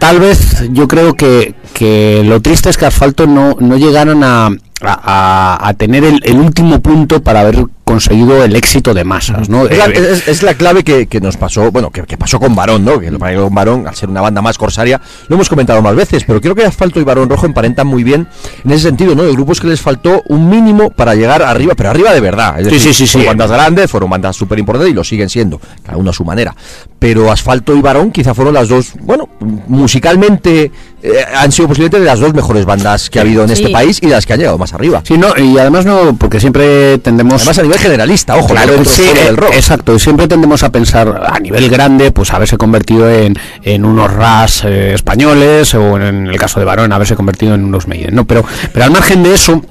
[0.00, 4.50] Tal vez yo creo que, que lo triste es que Asfalto no, no llegaron a,
[4.82, 9.66] a, a tener el, último punto para haber conseguido el éxito de masas, ¿no?
[9.66, 12.40] Es la, Eh, es- es la clave que, que nos pasó, bueno, que, que pasó
[12.40, 12.98] con Varón, ¿no?
[12.98, 16.40] Que con Varón, al ser una banda más corsaria, lo hemos comentado más veces, pero
[16.40, 18.26] creo que Asfalto y Varón Rojo emparentan muy bien
[18.64, 19.22] en ese sentido, ¿no?
[19.22, 22.58] De grupos que les faltó un mínimo para llegar arriba, pero arriba de verdad.
[22.58, 23.12] Es Sí, decir, sí, sí, sí.
[23.18, 26.24] fueron bandas grandes, fueron bandas súper importantes y lo siguen siendo, cada uno a su
[26.24, 26.54] manera.
[26.98, 29.28] Pero Asfalto y Varón quizá fueron las dos, bueno,
[29.68, 30.70] musicalmente
[31.02, 33.62] eh, han sido posiblemente de las dos mejores bandas que ha habido en Sí.
[33.62, 35.02] este país y las que han llegado más arriba.
[35.04, 37.34] Sí, no, y además no, porque siempre tendemos...
[37.42, 39.52] Además a nivel generalista, ojo, Claro, no sí, eh, del rock.
[39.54, 39.94] exacto.
[39.94, 44.64] Y siempre tendemos a pensar a nivel grande, pues haberse convertido en, en unos ras
[44.64, 48.24] eh, españoles o en el caso de Barón haberse convertido en unos Maiden, ¿no?
[48.24, 49.62] Pero, pero al margen de eso.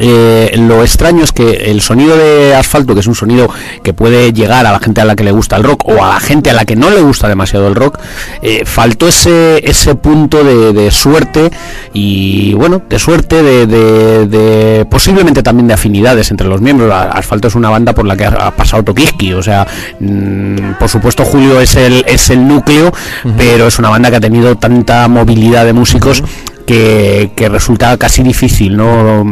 [0.00, 3.48] Eh, lo extraño es que el sonido de asfalto, que es un sonido
[3.82, 6.08] que puede llegar a la gente a la que le gusta el rock o a
[6.14, 7.98] la gente a la que no le gusta demasiado el rock,
[8.40, 11.50] eh, faltó ese, ese punto de, de suerte
[11.92, 16.90] y bueno, de suerte, de, de- de- posiblemente también de afinidades entre los miembros.
[16.92, 19.66] Asfalto es una banda por la que ha, ha pasado Tokiski, o sea,
[20.00, 22.92] mm, por supuesto Julio es el, es el núcleo,
[23.36, 26.22] pero es una banda que ha tenido tanta movilidad de músicos.
[26.66, 29.24] Que, que resulta casi difícil, ¿no?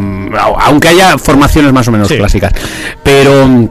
[0.61, 2.17] Aunque haya formaciones más o menos Sí.
[2.17, 2.53] clásicas.
[3.03, 3.69] Pero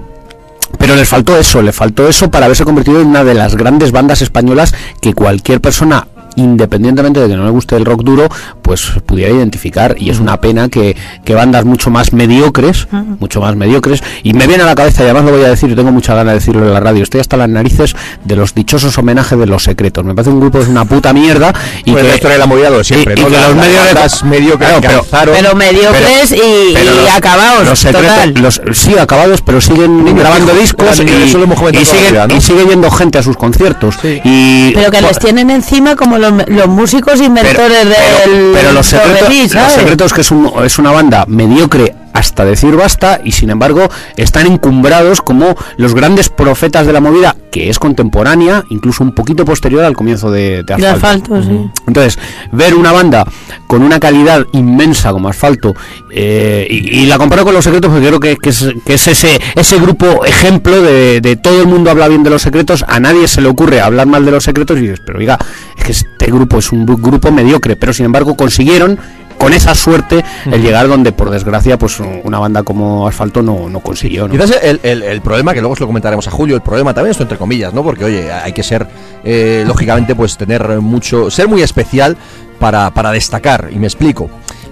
[0.77, 3.91] pero les faltó eso, le faltó eso para haberse convertido en una de las grandes
[3.91, 6.07] bandas españolas que cualquier persona
[6.39, 8.27] independientemente de que no le guste el rock duro,
[8.61, 9.95] pues pudiera identificar.
[9.99, 12.87] Y es una pena que, que bandas mucho más mediocres,
[13.19, 15.69] mucho más mediocres, y me viene a la cabeza, y además lo voy a decir,
[15.69, 18.53] yo tengo mucha ganas de decirlo en la radio, estoy hasta las narices de los
[18.55, 20.03] dichosos homenajes de los secretos.
[20.05, 21.53] Me parece un grupo es una puta mierda
[21.85, 24.69] y Bueno, que de la movida de siempre, y- y que La- los medios mediocres
[24.69, 27.67] Claro, pero- alzaron- Pero mediocres y, pero y los- acabados.
[27.67, 28.33] los secretos, total.
[28.41, 32.35] los- sí, acabados, pero siguen grabando discos y, eso lo hemos y siguen, vida, ¿no?
[32.35, 33.95] y sigue yendo gente a sus conciertos.
[34.23, 38.85] Y, Pero que les tienen encima como los, los músicos inventores pero- del pero los
[38.85, 43.87] secretos, secretos que es, un- es una banda mediocre hasta decir basta y sin embargo
[44.17, 49.43] están encumbrados como los grandes profetas de la movida que es contemporánea, incluso un poquito
[49.43, 50.87] posterior al comienzo de, Asfalto.
[51.35, 51.69] asfalto, sí.
[51.87, 52.19] Entonces,
[52.51, 53.25] ver una banda
[53.65, 55.73] con una calidad inmensa como Asfalto
[56.11, 59.07] eh, y, y la comparo con Los Secretos porque creo que, que es, que es
[59.07, 62.99] ese, ese grupo ejemplo de, de todo el mundo habla bien de Los Secretos, a
[62.99, 65.39] nadie se le ocurre hablar mal de Los Secretos y dices, pero oiga,
[65.77, 68.99] es que este grupo es un gru- grupo mediocre, pero sin embargo consiguieron
[69.39, 73.79] con esa suerte el llegar donde por desgracia pues una banda como Asfalto no, no
[73.79, 74.27] consiguió.
[74.27, 74.33] ¿no?
[74.33, 77.11] Quizás el, el- el problema, que luego se lo comentaremos a Julio, el problema también
[77.11, 77.81] esto entre comillas, ¿no?
[77.83, 78.85] Porque, oye, hay que ser,
[79.23, 82.17] eh, lógicamente, pues tener mucho, ser muy especial
[82.59, 84.29] para, para destacar, y me explico.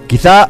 [0.08, 0.50] Quizá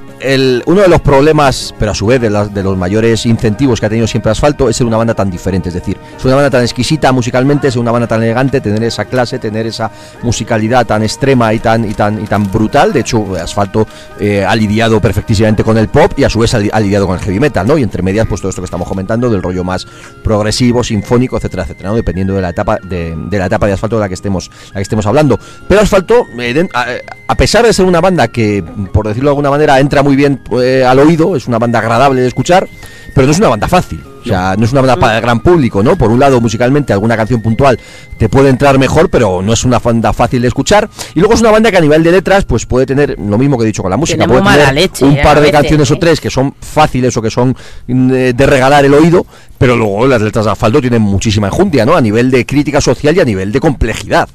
[0.65, 3.89] uno de los problemas, pero a su vez de, de los mayores incentivos que ha
[3.89, 5.69] tenido siempre Asfalto, es ser una banda tan diferente.
[5.69, 9.05] Es decir, es una banda tan exquisita musicalmente, es una banda tan elegante, tener esa
[9.05, 9.91] clase, tener esa
[10.23, 12.93] musicalidad tan extrema y tan, y tan, y tan brutal.
[12.93, 13.87] De hecho, Asfalto
[14.19, 17.07] eh, ha lidiado perfectísimamente con el pop y a su vez ha, li- ha lidiado
[17.07, 17.77] con el heavy metal, ¿no?
[17.77, 19.85] Y entre medias, pues todo esto que estamos comentando, del rollo más
[20.23, 21.95] progresivo, sinfónico, etcétera, etcétera, ¿no?
[21.95, 24.81] Dependiendo de la etapa de, la etapa de Asfalto de la que estemos, la que
[24.81, 25.39] estemos hablando.
[25.67, 26.85] Pero Asfalto, eh, a,
[27.27, 30.39] a pesar de ser una banda que, por decirlo de alguna manera, entra muy bien
[30.61, 32.67] eh, al oído, es una banda agradable de escuchar,
[33.13, 34.01] pero no es una banda fácil.
[34.27, 35.97] O sea, no es una banda para el gran público, ¿no?
[35.97, 37.79] Por un lado, musicalmente, alguna canción puntual
[38.17, 40.89] te puede entrar mejor, pero no es una banda fácil de escuchar.
[41.15, 43.57] Y luego es una banda que a nivel de letras, pues puede tener lo mismo
[43.57, 44.27] que he dicho con la música.
[44.27, 45.97] Puede tener leche, un a par de veces, canciones o ¿eh?
[45.99, 47.55] tres que son fáciles o que son
[47.87, 49.25] mm, eh, de regalar el oído,
[49.57, 51.95] pero luego las letras de asfalto tienen muchísima enjundia, ¿no?
[51.95, 54.27] A nivel de crítica social y a nivel de complejidad.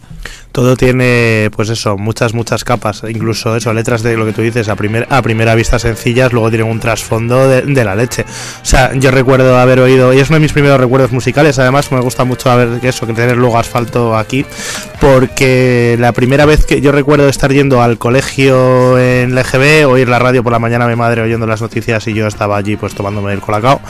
[0.52, 3.02] Todo tiene, pues eso, muchas, muchas capas.
[3.08, 6.50] Incluso eso, letras de lo que tú dices, a, primer, a primera vista sencillas, luego
[6.50, 8.22] tienen un trasfondo de, de la leche.
[8.22, 11.90] O sea, yo recuerdo haber oído, y es uno de mis primeros recuerdos musicales, además
[11.92, 14.44] me gusta mucho haber que eso, que tener luego asfalto aquí,
[15.00, 20.18] porque la primera vez que yo recuerdo estar yendo al colegio en LGB, oír la
[20.18, 23.32] radio por la mañana, mi madre oyendo las noticias y yo estaba allí pues tomándome
[23.32, 23.80] el colacao.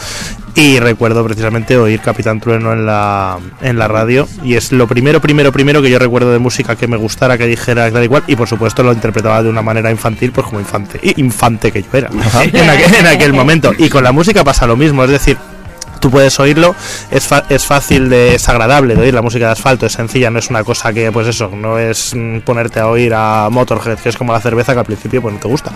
[0.55, 4.29] Y recuerdo precisamente oír Capitán Trueno en la, en la radio.
[4.45, 7.47] Y es lo primero, primero, primero que yo recuerdo de música que me gustara, que
[7.47, 8.23] dijera tal y cual.
[8.27, 11.01] Y por supuesto lo interpretaba de una manera infantil, pues como infante.
[11.17, 13.73] Infante que yo era en aquel, en aquel momento.
[13.79, 15.52] Y con la música pasa lo mismo, es decir.
[16.03, 16.75] Tú puedes oírlo,
[17.13, 20.41] es, es fácil, de, es agradable de oír la música de asfalto, es sencilla, no
[20.41, 24.09] es una cosa que, pues eso, no es mm, ponerte a oír a Motorhead, que
[24.09, 25.71] es como la cerveza que al principio pues no te gusta.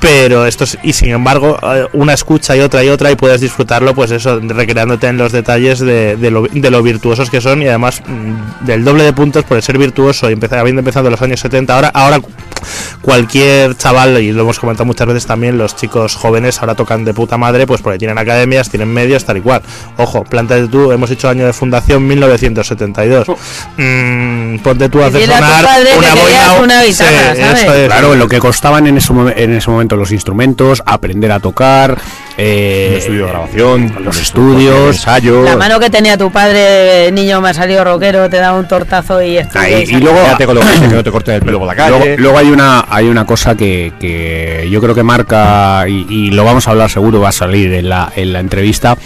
[0.00, 3.40] Pero esto es, y sin embargo, eh, una escucha y otra y otra y puedes
[3.40, 7.62] disfrutarlo, pues eso, recreándote en los detalles de, de lo, de lo virtuosos que son
[7.62, 11.06] y además mm, del doble de puntos por el ser virtuoso y empezar, habiendo empezado
[11.06, 12.20] en los años 70, ahora, ahora
[13.00, 17.14] cualquier chaval, y lo hemos comentado muchas veces también, los chicos jóvenes ahora tocan de
[17.14, 19.62] puta madre, pues porque tienen academias, tienen medios, tal y cual.
[19.98, 23.26] Ojo, plántate tú, hemos hecho año de fundación 1972.
[23.76, 25.66] Mm, ponte tú a hacer dile a tu sonar
[25.98, 26.52] una boina.
[26.62, 27.62] una guitarra, Sí, ¿sabes?
[27.62, 27.86] eso es.
[27.88, 31.98] Claro, lo que costaban en ese, en ese momento los instrumentos, aprender a tocar,
[32.36, 35.42] eh, El estudio de grabación, los estudios, ensayo.
[35.42, 39.22] La mano que tenía tu padre, niño me ha salido rockero, te da un tortazo
[39.22, 39.38] y.
[39.54, 41.68] Ahí, y luego, Quédate con lo que dice, que no te corten el pelo por
[41.68, 41.98] la calle.
[41.98, 46.30] luego, luego hay una hay una cosa que, que yo creo que marca y, y
[46.30, 48.96] lo vamos a hablar seguro va a salir en la, en la entrevista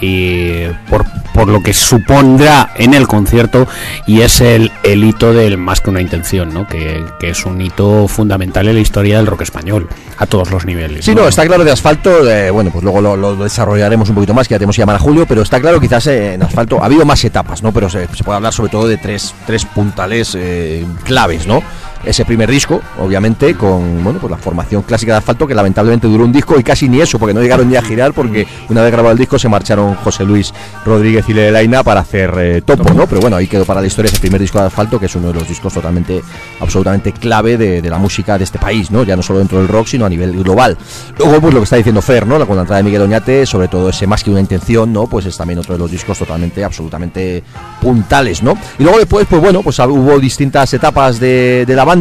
[0.00, 3.66] y por, por lo que supondrá en el concierto
[4.06, 6.66] y es el, el hito del más que una intención ¿no?
[6.66, 10.64] que, que es un hito fundamental en la historia del rock español a todos los
[10.64, 14.14] niveles Sí, no, está claro de asfalto, eh, bueno, pues luego lo, lo desarrollaremos un
[14.14, 16.42] poquito más, que ya tenemos que llamar a Julio, pero está claro quizás eh, en
[16.42, 17.72] asfalto ha habido más etapas, ¿no?
[17.72, 21.62] Pero se, se puede hablar sobre todo de tres, tres puntales eh, claves, ¿no?
[22.06, 26.24] Ese primer disco, obviamente, con bueno, pues la formación clásica de asfalto, que lamentablemente duró
[26.24, 28.92] un disco y casi ni eso, porque no llegaron ni a girar, porque una vez
[28.92, 30.52] grabado el disco se marcharon José Luis
[30.84, 33.06] Rodríguez y Lelaina para hacer eh, topo, ¿no?
[33.06, 35.28] Pero bueno, ahí quedó para la historia ese primer disco de asfalto, que es uno
[35.28, 36.22] de los discos totalmente,
[36.60, 39.02] absolutamente clave de, de la música de este país, ¿no?
[39.04, 40.76] Ya no solo dentro del rock, sino a nivel global.
[41.18, 42.44] Luego, pues lo que está diciendo Fer, ¿no?
[42.46, 45.06] Con la entrada de Miguel Oñate, sobre todo ese más que una intención, ¿no?
[45.06, 47.42] Pues es también otro de los discos totalmente, absolutamente
[47.80, 48.58] puntales, ¿no?
[48.78, 51.93] Y luego después, pues bueno, pues hubo distintas etapas de, de la banda,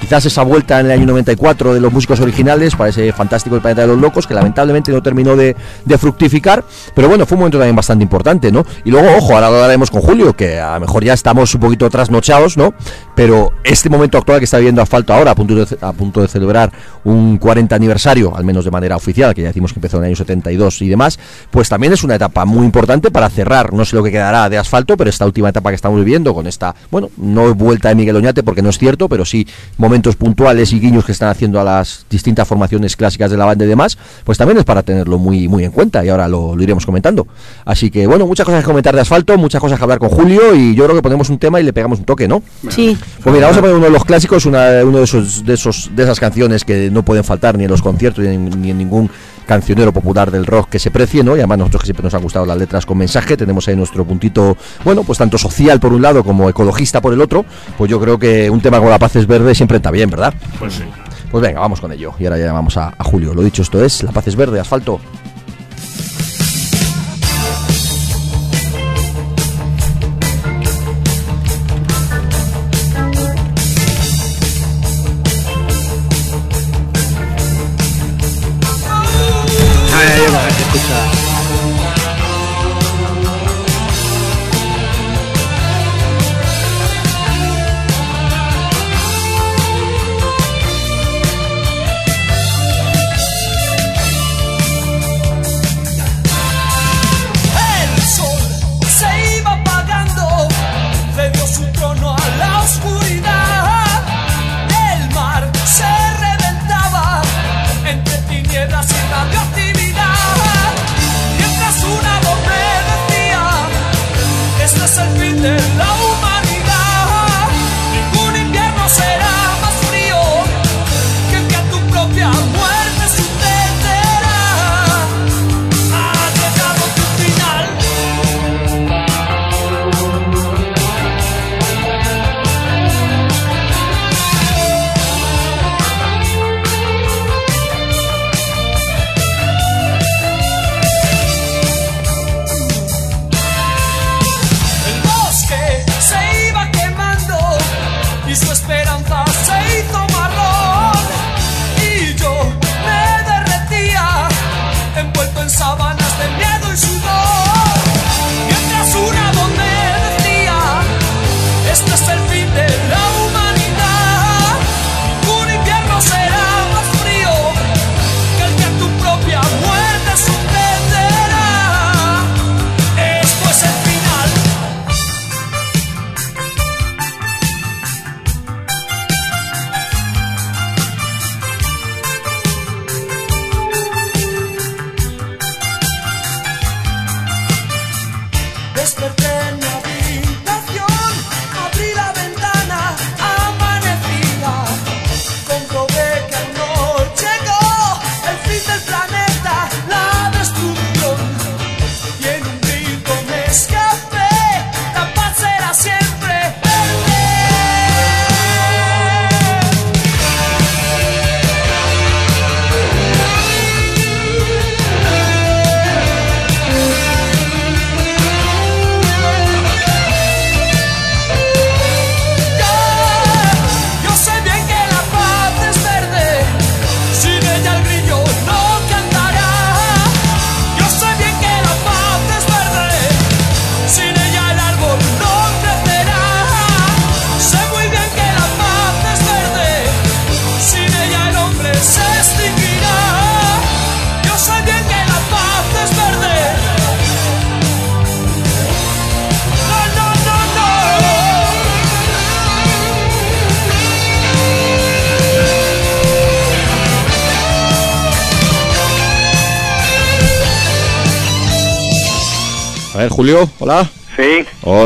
[0.00, 3.62] quizás esa vuelta en el año 94 de los músicos originales para ese fantástico El
[3.62, 7.40] Planeta de los Locos, que lamentablemente no terminó de, de fructificar, pero bueno, fue un
[7.40, 8.64] momento también bastante importante, ¿no?
[8.84, 11.60] Y luego, ojo, ahora lo hablaremos con Julio, que a lo mejor ya estamos un
[11.60, 12.74] poquito trasnochados, ¿no?
[13.14, 16.28] Pero este momento actual que está viviendo Asfalto ahora, a punto de, a punto de
[16.28, 16.72] celebrar
[17.04, 20.08] un 40 aniversario, al menos de manera oficial, que ya decimos que empezó en el
[20.08, 21.18] año 72 y demás,
[21.50, 24.58] pues también es una etapa muy importante para cerrar, no sé lo que quedará de
[24.58, 28.16] asfalto, pero esta última etapa que estamos viviendo con esta, bueno, no vuelta de Miguel
[28.16, 29.37] Oñate porque no es cierto, pero sí
[29.76, 33.64] momentos puntuales y guiños que están haciendo a las distintas formaciones clásicas de la banda
[33.64, 36.62] y demás, pues también es para tenerlo muy, muy en cuenta y ahora lo, lo
[36.62, 37.26] iremos comentando.
[37.64, 40.54] Así que bueno, muchas cosas que comentar de asfalto, muchas cosas que hablar con Julio
[40.54, 42.42] y yo creo que ponemos un tema y le pegamos un toque, ¿no?
[42.68, 42.96] Sí.
[43.22, 45.90] Pues mira, vamos a poner uno de los clásicos, una, uno de esos, de esos,
[45.94, 48.78] de esas canciones que no pueden faltar ni en los conciertos ni en, ni en
[48.78, 49.10] ningún
[49.48, 51.34] cancionero popular del rock que se precie, ¿no?
[51.34, 54.04] Y además nosotros que siempre nos han gustado las letras con mensaje, tenemos ahí nuestro
[54.04, 57.46] puntito, bueno, pues tanto social por un lado como ecologista por el otro,
[57.78, 60.34] pues yo creo que un tema como la paz es verde siempre está bien, ¿verdad?
[60.58, 60.84] Pues sí.
[61.30, 62.14] Pues venga, vamos con ello.
[62.18, 63.34] Y ahora ya llamamos a, a Julio.
[63.34, 64.98] Lo dicho, esto es La Paz es Verde, asfalto.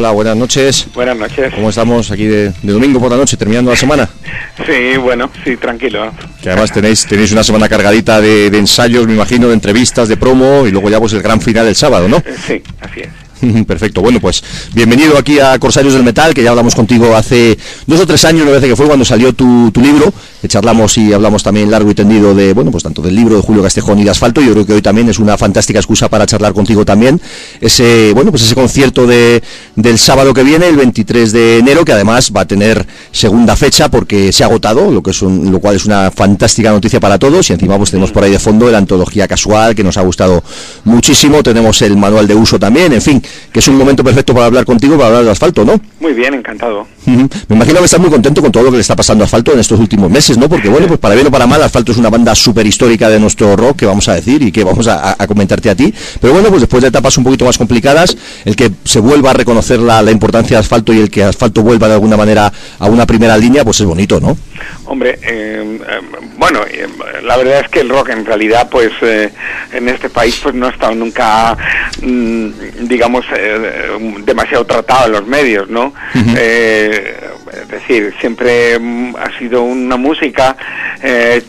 [0.03, 0.87] Hola, buenas noches.
[0.95, 1.55] buenas noches.
[1.55, 4.09] ¿Cómo estamos aquí de, de domingo por la noche, terminando la semana?
[4.67, 6.13] Sí, bueno, sí, tranquilo.
[6.43, 10.17] Que además tenéis, tenéis una semana cargadita de, de ensayos, me imagino, de entrevistas, de
[10.17, 12.17] promo y luego ya pues el gran final el sábado, ¿no?
[12.19, 13.65] Eh, Sí, así es.
[13.67, 14.43] Perfecto, bueno pues
[14.75, 18.45] bienvenido aquí a Corsarios del Metal, que ya hablamos contigo hace dos o tres años,
[18.45, 20.13] me parece que fue cuando salió tu, tu libro,
[20.49, 23.63] charlamos y hablamos también largo y tendido de, bueno, pues tanto del libro de Julio
[23.63, 26.53] Castejón y de Asfalto, yo creo que hoy también es una fantástica excusa para charlar
[26.53, 27.21] contigo también,
[27.61, 29.43] ese, bueno, pues ese concierto de,
[29.77, 33.89] del sábado que viene, el 23 de enero, que además va a tener segunda fecha
[33.91, 37.19] porque se ha agotado, lo, que es un- lo cual es una fantástica noticia para
[37.19, 40.03] todos, y encima pues tenemos por ahí de fondo la antología casual, que nos ha
[40.03, 40.43] gustado
[40.85, 43.23] muchísimo, tenemos el manual de uso también, en fin,
[43.53, 45.81] que es un momento perfecto para hablar contigo, para hablar de asfalto, ¿no?
[46.01, 46.87] Muy bien, encantado.
[47.07, 49.53] Me imagino que estás muy contento con todo lo que le está pasando a Asfalto
[49.53, 50.49] en estos últimos meses, ¿no?
[50.49, 53.19] Porque bueno, pues para bien o para mal, Asfalto es una banda súper histórica de
[53.19, 55.93] nuestro rock que vamos a decir y que vamos a, a comentarte a ti.
[56.21, 59.35] Pero bueno, pues después de etapas un poquito más complicadas, el que se vuelva a
[59.35, 62.87] reconocer la, la importancia de Asfalto y el que Asfalto vuelva de alguna manera a
[62.87, 64.37] una primera línea, pues es bonito, ¿no?
[64.85, 66.01] Hombre, eh, eh,
[66.37, 66.89] bueno, eh,
[67.23, 70.71] la verdad es que el rock en realidad, pues en este país, pues no ha
[70.71, 71.57] estado nunca,
[72.03, 72.49] mm,
[72.83, 75.95] digamos, eh, demasiado tratado en los medios, ¿no?
[76.37, 77.17] Eh,
[77.53, 80.57] es decir, siempre mm, ha sido una música
[81.01, 81.43] eh,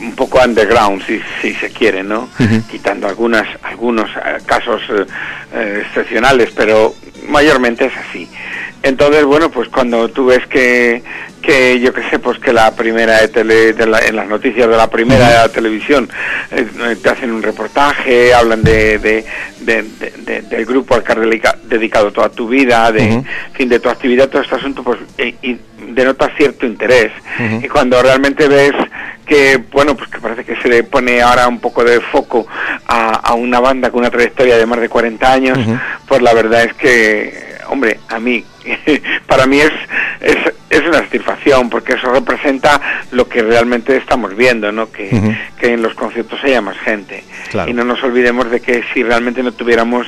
[0.00, 2.28] un poco underground, si, si se quiere, ¿no?
[2.70, 4.10] Quitando algunas, algunos
[4.46, 4.82] casos
[5.52, 6.94] excepcionales, pero
[7.28, 8.28] mayormente es así.
[8.84, 11.02] Entonces, bueno, pues cuando tú ves que,
[11.42, 14.68] que yo qué sé, pues que la primera de tele, de la- en las noticias
[14.68, 16.08] de la primera televisión
[16.52, 19.24] eh, eh, te hacen un reportaje, hablan de, de-
[19.60, 23.00] de- de- de- del grupo al que has dedica- dedicado toda tu vida, de
[23.54, 25.56] fin, de tu actividad, todo este asunto, pues eh, y
[25.92, 27.10] denota cierto interés.
[27.64, 28.72] Y cuando realmente ves
[29.26, 32.46] que, bueno, pues que parece que se le pone ahora un poco de foco
[32.86, 35.58] a, a una banda con una trayectoria de más de 40 años,
[36.06, 38.44] pues la verdad es que, hombre, a mí,
[39.26, 39.72] para mí es,
[40.20, 40.36] es,
[40.70, 42.80] es una satisfacción, porque eso representa
[43.12, 44.90] lo que realmente estamos viendo, ¿no?
[44.90, 47.24] Que, que en los conciertos haya más gente.
[47.50, 47.70] Claro.
[47.70, 50.06] Y no nos olvidemos de que si realmente no tuviéramos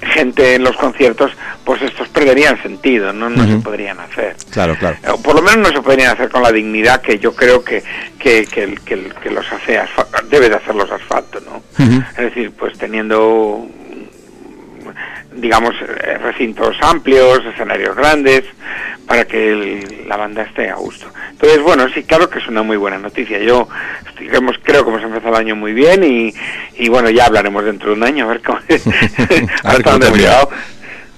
[0.00, 1.32] gente en los conciertos,
[1.64, 4.36] pues estos perderían sentido, no, no se podrían hacer.
[4.50, 4.96] Claro, claro.
[5.12, 7.82] O por lo menos no se podrían hacer con la dignidad que yo creo que,
[8.18, 9.80] que, que, que los hace
[10.30, 11.62] debe de hacer los asfaltos, ¿no?
[11.78, 13.66] Es decir, pues teniendo
[15.40, 18.44] digamos eh, recintos amplios, escenarios grandes,
[19.06, 21.06] para que el- la banda esté a gusto.
[21.30, 23.38] Entonces, bueno, sí, claro que es una muy buena noticia.
[23.38, 23.68] Yo
[24.32, 26.34] hemos, creo que hemos empezado el año muy bien y,
[26.76, 28.58] y bueno, ya hablaremos dentro de un año a ver cómo,
[29.64, 30.50] hasta dónde hemos llegado.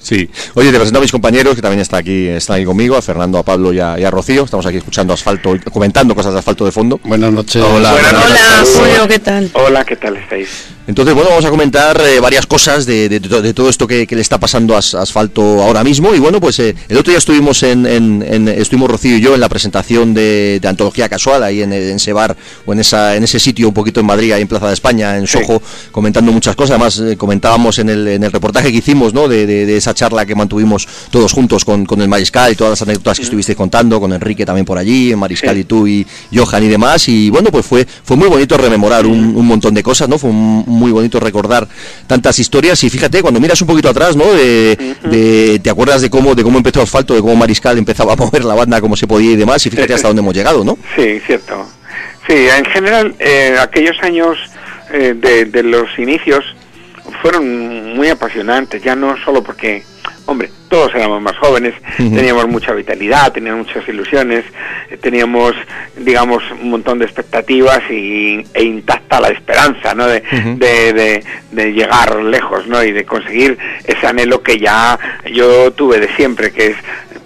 [0.02, 0.28] Sí.
[0.54, 3.38] Oye, te presento a mis compañeros que también está aquí, están aquí conmigo, a Fernando,
[3.38, 4.44] a Pablo y a, y a Rocío.
[4.44, 6.98] Estamos aquí escuchando asfalto, comentando cosas de asfalto de fondo.
[7.04, 7.62] Buenas noches.
[7.62, 7.92] Hola.
[7.92, 8.30] Buenas noches.
[8.30, 8.64] Hola.
[8.86, 9.50] Julio, ¿qué tal?
[9.52, 10.48] Hola, ¿qué tal estáis?
[10.86, 13.86] Entonces, bueno, vamos a comentar eh, varias cosas de, de- de to- de todo esto
[13.86, 16.14] que, que le está pasando a As- Asfalto ahora mismo.
[16.14, 19.34] Y bueno, pues eh, el otro día estuvimos en, en- en- estuvimos Rocío y yo
[19.34, 22.36] en la presentación de, de Antología Casual, ahí en, en ese bar
[22.66, 25.16] o en, esa, en ese sitio un poquito en Madrid, ahí en Plaza de España,
[25.16, 25.38] en Sí.
[25.44, 26.70] Soho, comentando muchas cosas.
[26.72, 29.28] Además, eh, comentábamos en el, en el reportaje que hicimos, ¿no?
[29.28, 32.70] De, de- de esa charla que mantuvimos todos juntos con, con el Mariscal y todas
[32.72, 35.60] las anécdotas que estuviste contando, con Enrique también por allí, Mariscal Sí.
[35.60, 37.08] y tú y Johan y demás.
[37.08, 40.18] Y bueno, pues fue, fue muy bonito rememorar un, un montón de cosas, ¿no?
[40.18, 41.66] Fue un- muy bonito recordar
[42.06, 42.82] tantas historias.
[42.84, 44.32] Y fíjate, cuando miras un poquito atrás, ¿no?
[44.32, 48.16] De, de- te acuerdas de cómo, de cómo empezó Asfalto, de cómo Mariscal empezaba a
[48.24, 49.64] mover la banda, cómo se podía y demás.
[49.66, 50.78] Y fíjate hasta dónde hemos llegado, ¿no?
[50.96, 51.66] Sí, cierto.
[52.26, 54.38] Sí, en general, eh, aquellos años
[54.92, 56.44] eh, de, de los inicios
[57.22, 59.82] fueron muy apasionantes, ya no solo porque,
[60.26, 61.74] hombre, todos éramos más jóvenes,
[62.14, 64.44] teníamos mucha vitalidad, teníamos muchas ilusiones,
[64.90, 65.52] eh, teníamos,
[65.96, 70.06] digamos, un montón de expectativas y, e intacta la esperanza, ¿no?
[70.06, 70.22] De,
[70.56, 72.82] de, de- de llegar lejos, ¿no?
[72.84, 74.96] Y de conseguir ese anhelo que ya
[75.32, 76.76] yo tuve de siempre, que es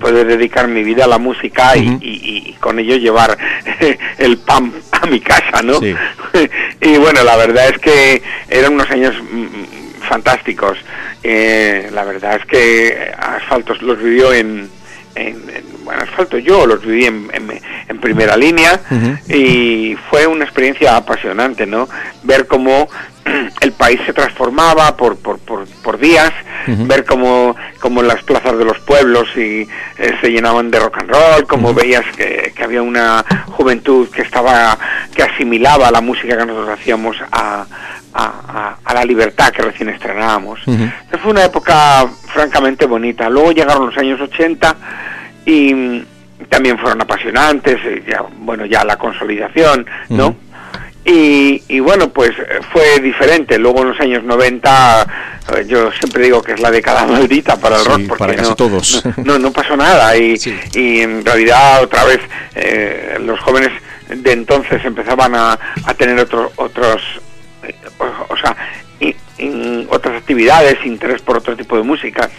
[0.05, 3.39] poder dedicar mi vida a la música y- con ello llevar
[4.19, 5.81] el pan a mi casa, ¿no?
[5.81, 5.95] Sí.
[6.83, 10.77] y bueno, la verdad es que eran unos años mm, fantásticos.
[11.23, 14.69] Eh, la verdad es que Asfaltos los vivió en,
[15.15, 18.81] en, en- bueno, Asfalto yo los viví en, en- en primera línea
[19.29, 21.89] y fue una experiencia apasionante, ¿no?
[22.25, 22.89] Ver cómo
[23.61, 26.33] el país se transformaba por, por, por, por días,
[26.67, 29.69] ver cómo, cómo las plazas de los pueblos y,
[29.99, 34.23] eh, se llenaban de rock and roll, cómo veías que, que había una juventud que
[34.23, 34.79] estaba
[35.15, 37.67] que asimilaba la música que nosotros hacíamos a,
[38.15, 40.61] a, a- a la libertad que recién estrenábamos.
[40.67, 43.29] Entonces fue una época francamente bonita.
[43.29, 44.77] Luego llegaron los años 80
[45.47, 46.05] y mm,
[46.49, 50.37] también fueron apasionantes, eh, ya, bueno, ya la consolidación, ¿no?
[51.05, 53.59] Y, y bueno, pues eh, fue diferente.
[53.59, 55.07] Luego en los años 90,
[55.57, 58.35] eh, yo siempre digo que es la década maldita para el Sí, rock, porque para
[58.37, 59.05] casi no, todos.
[59.19, 60.17] No, no, no pasó nada.
[60.17, 60.55] Y, Sí.
[60.75, 62.21] y en realidad, otra vez,
[62.55, 63.71] eh, los jóvenes
[64.09, 67.03] de entonces empezaban a, a tener otros, otros
[67.63, 68.57] eh, o, o sea,
[69.01, 69.15] y-
[69.91, 72.31] otras actividades interés por otro tipo de música.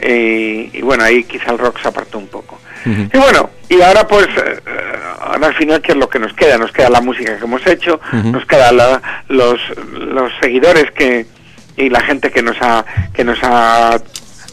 [0.00, 2.58] Eh, y bueno, ahí quizá el rock se apartó un poco.
[3.12, 4.60] Y bueno, y ahora pues, eh,
[5.20, 6.56] ahora al final, ¿qué es lo que nos queda?
[6.58, 8.00] Nos queda la música que hemos hecho,
[8.32, 9.60] nos queda la- los,
[9.94, 11.26] los seguidores que
[11.76, 13.98] y la gente que nos ha que nos ha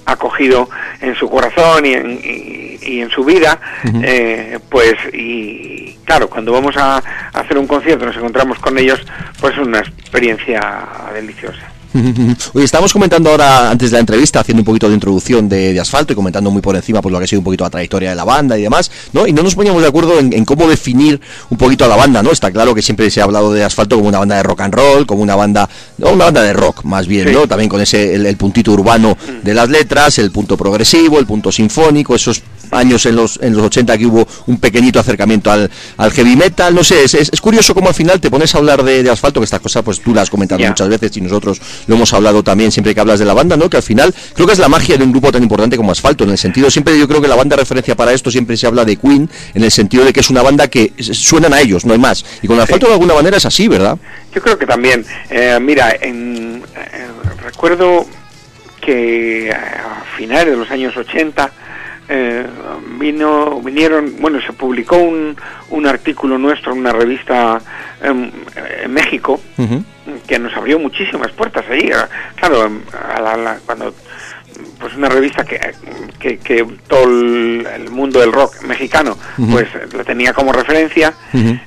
[0.05, 0.69] acogido
[1.01, 3.59] en su corazón y en, y, y en su vida,
[4.03, 9.05] eh, pues y claro, cuando vamos a, a hacer un concierto nos encontramos con ellos,
[9.41, 11.59] pues es una experiencia deliciosa.
[12.53, 15.79] Oye, estamos comentando ahora, antes de la entrevista, haciendo un poquito de introducción de, de
[15.79, 18.09] asfalto y comentando muy por encima por lo que ha sido un poquito la trayectoria
[18.09, 19.25] de la banda y demás, ¿no?
[19.27, 21.19] Y no nos poníamos de acuerdo en, en cómo definir
[21.49, 22.31] un poquito a la banda, ¿no?
[22.31, 24.73] Está claro que siempre se ha hablado de asfalto como una banda de rock and
[24.73, 27.33] roll, como una banda, no, una banda de rock, más bien, Sí.
[27.33, 27.47] ¿no?
[27.47, 31.51] También con ese, el, el puntito urbano de las letras, el punto progresivo, el punto
[31.51, 36.11] sinfónico, esos años en los, en los 80 que hubo un pequeñito acercamiento al, al
[36.11, 38.83] heavy metal, no sé, es, es- es curioso cómo al final te pones a hablar
[38.83, 41.59] de, de asfalto, que estas cosas pues tú las has comentado muchas veces y nosotros
[41.87, 43.69] lo hemos hablado también siempre que hablas de la banda, ¿no?
[43.69, 46.23] Que al final creo que es la magia de un grupo tan importante como Asfalto,
[46.23, 48.67] en el sentido, siempre yo creo que la banda de referencia para esto siempre se
[48.67, 51.85] habla de Queen, en el sentido de que es una banda que suenan a ellos,
[51.85, 52.25] no hay más.
[52.41, 53.97] Y con Asfalto de alguna manera es así, ¿verdad?
[54.33, 57.07] Yo creo que también, eh, mira, en, eh,
[57.43, 58.05] recuerdo
[58.81, 61.51] que a finales de los años 80
[62.09, 62.45] eh,
[62.99, 65.35] vino, vinieron, bueno, se publicó un,
[65.69, 67.59] un artículo nuestro en una revista
[68.01, 68.31] em,
[68.83, 69.41] en México
[70.27, 71.89] que nos abrió muchísimas puertas ahí.
[71.89, 71.95] eh,
[72.35, 72.81] Claro, em,
[73.15, 73.93] a la- la- cuando
[74.79, 75.59] pues una revista que,
[76.19, 79.15] que, que todo el, el mundo del rock mexicano
[79.51, 81.13] pues la tenía como referencia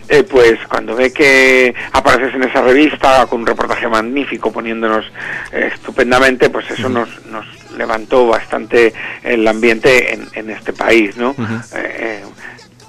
[0.08, 5.04] eh, pues cuando ve que apareces en esa revista con un reportaje magnífico poniéndonos
[5.52, 7.46] eh, estupendamente pues eso nos, nos
[7.76, 8.92] levantó bastante
[9.22, 11.30] el ambiente en, en este país no.
[11.30, 12.24] Eh, eh,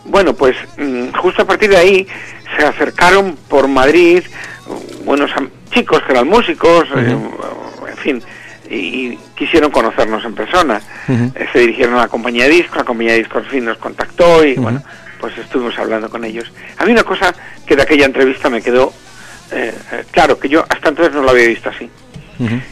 [0.06, 2.08] bueno pues mm, justo a partir de ahí
[2.58, 4.24] se acercaron por Madrid
[4.68, 5.32] uh, buenos
[5.72, 7.18] chicos que eran músicos eh,
[7.90, 8.24] en fin
[8.70, 10.82] y quisieron conocernos en persona.
[11.10, 13.78] Eh, se dirigieron a la compañía de discos, la compañía de discos al fin nos
[13.78, 14.82] contactó y bueno,
[15.20, 16.52] pues estuvimos hablando con ellos.
[16.78, 17.34] A mí una cosa
[17.66, 18.94] que de aquella entrevista me quedó
[19.52, 21.90] eh, eh, claro, que yo hasta entonces no lo había visto así.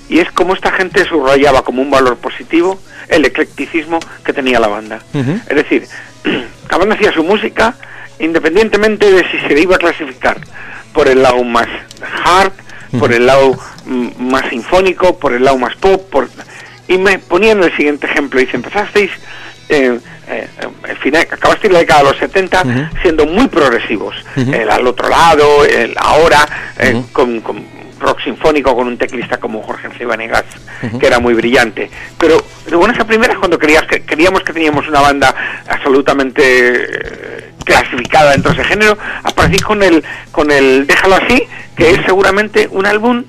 [0.09, 4.67] Y es como esta gente subrayaba como un valor positivo el eclecticismo que tenía la
[4.67, 4.99] banda.
[5.13, 5.88] Es decir,
[6.70, 7.76] la banda hacía su música
[8.20, 10.39] independientemente de si se le iba a clasificar
[10.93, 11.67] por el lado más
[12.24, 12.51] hard,
[12.99, 16.30] por el lado mm, más sinfónico, por el lado más pop, por...
[16.88, 19.11] y me ponían el siguiente ejemplo, dice, empezasteis,
[19.70, 20.47] eh, eh,
[20.88, 22.72] al final, acabasteis la década de los 70 Ujú.
[23.01, 26.47] siendo muy progresivos, el al otro lado, el ahora,
[26.78, 31.00] eh, con, con rock sinfónico, con un teclista como Jorge Ujú.
[31.00, 31.89] que era muy brillante.
[32.18, 35.34] Pero de buenas a primeras, cuando creías que, creíamos que teníamos una banda
[35.68, 41.43] absolutamente eh, clasificada dentro de ese género, aparecí con el, con el Déjalo así,
[41.76, 43.24] que es seguramente un álbum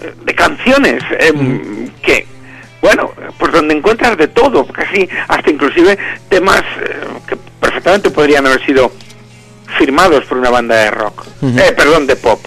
[0.00, 2.26] eh, de canciones em, que
[2.80, 5.98] bueno pues donde encuentras de todo casi hasta inclusive
[6.28, 6.96] temas eh,
[7.26, 8.92] que perfectamente podrían haber sido
[9.76, 11.26] firmados por una banda de rock.
[11.42, 12.40] Eh, perdón de pop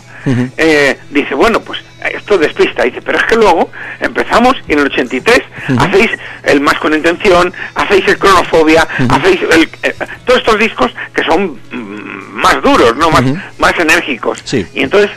[0.58, 1.80] Eh, dice bueno pues
[2.14, 5.80] esto despista dice pero es que luego empezamos y en el 83 Ujú.
[5.82, 6.12] hacéis
[6.44, 9.96] el más con intención hacéis el cronofobia hacéis el, eh,
[10.26, 13.24] todos estos discos que son mm, más duros no más
[13.58, 14.66] más enérgicos Sí.
[14.74, 15.10] y entonces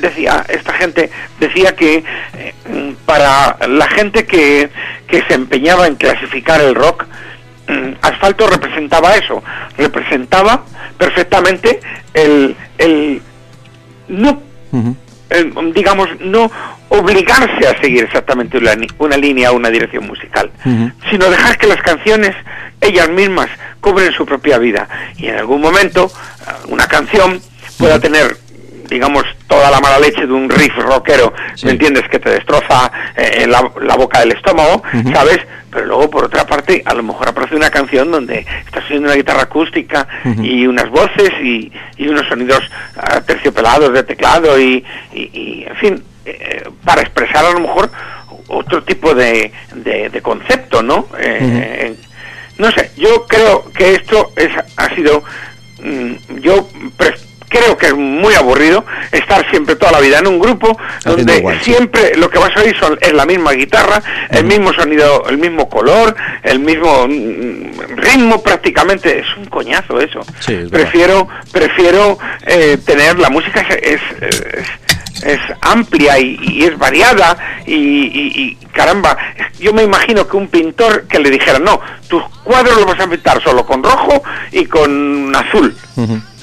[0.00, 2.02] decía esta gente decía que
[2.34, 2.54] eh,
[3.04, 4.70] para la gente que,
[5.06, 7.04] que se empeñaba en clasificar el rock
[7.68, 9.42] mm, asfalto representaba eso
[9.76, 10.64] representaba
[10.98, 11.80] perfectamente
[12.14, 13.20] el, el
[14.08, 14.42] no.
[15.28, 16.50] Eh, digamos no
[16.88, 20.52] obligarse a seguir exactamente una, una línea o una dirección musical
[21.10, 22.32] sino dejar que las canciones
[22.80, 23.48] ellas mismas
[23.80, 24.88] cobren su propia vida.
[25.16, 27.40] Y en algún momento eh, una canción
[27.78, 28.36] pueda tener
[28.88, 31.66] digamos toda la mala leche de un riff rockero Sí.
[31.66, 32.04] ¿me entiendes?
[32.10, 34.82] que te destroza eh, la, la boca del estómago.
[35.12, 35.38] ¿sabes?
[35.70, 39.16] pero luego por otra parte a lo mejor aparece una canción donde estás oyendo una
[39.16, 40.06] guitarra acústica
[40.42, 42.62] y unas voces y, y unos sonidos
[42.96, 44.82] ah, terciopelados de teclado y,
[45.12, 47.90] y- y, en fin eh, para expresar a lo mejor
[48.48, 51.94] otro tipo de, de- de concepto no Eh,
[52.58, 55.22] no sé yo creo que esto es ha sido
[55.82, 56.66] mm, yo
[56.96, 57.14] pre-
[57.48, 61.38] creo que es muy aburrido estar siempre toda la vida en un grupo Haciendo donde
[61.38, 61.72] igual, sí.
[61.72, 65.38] siempre lo que vas a oír son, es la misma guitarra, el mismo sonido, el
[65.38, 69.20] mismo color, el mismo mm, ritmo prácticamente.
[69.20, 70.20] Es un coñazo eso.
[70.40, 70.90] Sí, es verdad.
[70.90, 77.36] prefiero prefiero eh, tener la música es, es, amplia y, y es variada
[77.66, 79.16] y, y- y, caramba,
[79.58, 83.08] yo me imagino que un pintor que le dijera, no, tus cuadros los vas a
[83.08, 84.22] pintar solo con rojo
[84.52, 85.74] y con azul.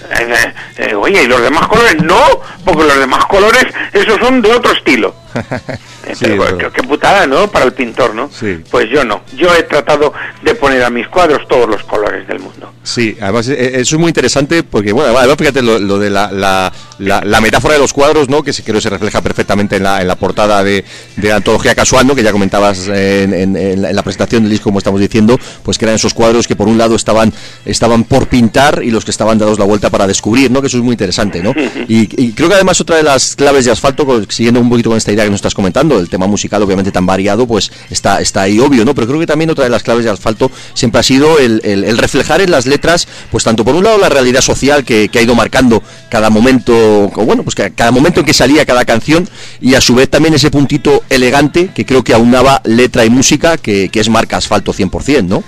[0.09, 2.01] Eh, eh, oye, ¿y los demás colores?
[2.03, 2.21] No,
[2.65, 5.15] porque los demás colores, esos son de otro estilo.
[5.35, 5.77] Eh,
[6.15, 7.49] Sí, pero, qué, qué putada, ¿no?
[7.49, 8.29] Para el pintor, ¿no?
[8.37, 8.59] Sí.
[8.69, 9.21] Pues yo no.
[9.35, 10.13] Yo he tratado
[10.43, 12.71] de poner a mis cuadros todos los colores del mundo.
[12.83, 16.31] Sí, además eh, eso es muy interesante porque, bueno, además fíjate lo, lo de la,
[16.31, 18.43] la, la- la metáfora de los cuadros, ¿no?
[18.43, 20.83] Que creo que se refleja perfectamente en la, en la portada de,
[21.15, 22.13] de la antología casual, ¿no?
[22.15, 25.39] Que ya comentabas en, en- en la, en la presentación del disco, como estamos diciendo,
[25.63, 27.33] pues que eran esos cuadros que por un lado estaban,
[27.65, 30.61] estaban por pintar y los que estaban dados la vuelta para descubrir, ¿no?
[30.61, 31.53] Que eso es muy interesante, ¿no?
[31.87, 34.97] Y, y creo que además otra de las claves de asfalto, siguiendo un poquito con
[34.97, 38.41] esta idea que nos estás comentando, el tema musical obviamente tan variado, pues está, está
[38.43, 38.93] ahí obvio, ¿no?
[38.95, 41.97] Pero creo que también otra de las claves de asfalto siempre ha sido el, el-
[41.97, 45.21] reflejar en las letras, pues tanto por un lado la realidad social que, que ha
[45.21, 49.27] ido marcando cada momento, bueno, pues cada momento en que salía cada canción,
[49.61, 53.57] y a su vez también ese puntito elegante que creo que aunaba letra y música,
[53.57, 55.43] que, que es marca asfalto 100%, ¿no?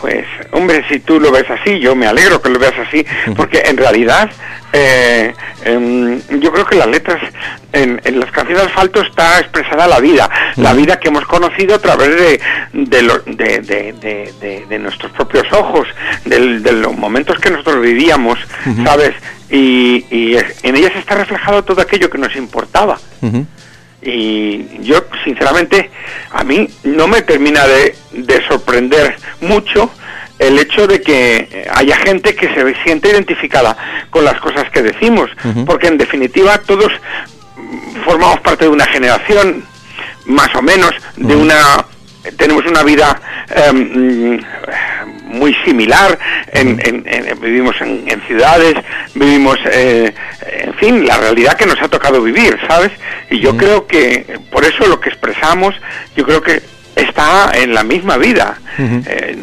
[0.00, 3.04] Pues, hombre, si tú lo ves así, yo me alegro que lo veas así,
[3.36, 4.30] porque en realidad
[4.72, 5.34] eh,
[5.64, 7.20] em, yo creo que las letras,
[7.72, 11.74] en, en las canciones de asfalto está expresada la vida, la vida que hemos conocido
[11.74, 12.40] a través de,
[12.74, 15.88] de, lo- de, nuestros propios ojos,
[16.24, 18.38] del- de los momentos que nosotros vivíamos,
[18.84, 19.14] ¿sabes?
[19.50, 22.98] Y, y en ellas está reflejado todo aquello que nos importaba.
[24.00, 25.90] Y yo, sinceramente,
[26.30, 29.90] a mí no me termina de, de sorprender mucho
[30.38, 33.76] el hecho de que haya gente que se siente identificada
[34.10, 35.30] con las cosas que decimos,
[35.66, 36.92] porque en definitiva todos
[38.04, 39.64] formamos parte de una generación,
[40.26, 41.84] más o menos, de una
[42.36, 43.20] tenemos una vida
[43.50, 44.40] em,
[45.28, 46.18] muy similar,
[46.52, 48.74] en, en- en- vivimos en, en ciudades,
[49.14, 50.12] vivimos, eh,
[50.64, 52.90] en fin, la realidad que nos ha tocado vivir, ¿sabes?
[53.30, 55.74] Y yo creo que por eso lo que expresamos,
[56.16, 56.62] yo creo que
[56.96, 58.58] está en la misma vida.
[59.06, 59.36] Eh,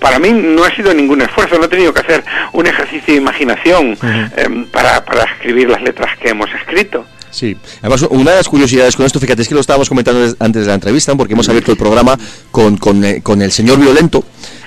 [0.00, 2.22] para mí no ha sido ningún esfuerzo, no he tenido que hacer
[2.52, 3.96] un ejercicio de imaginación
[4.36, 7.06] em, para, para escribir las letras que hemos escrito.
[7.34, 10.62] Sí, además una de las curiosidades con esto, fíjate, es que lo estábamos comentando antes
[10.62, 12.16] de la entrevista, porque hemos abierto el programa
[12.52, 14.24] con, con, eh, con el señor Violento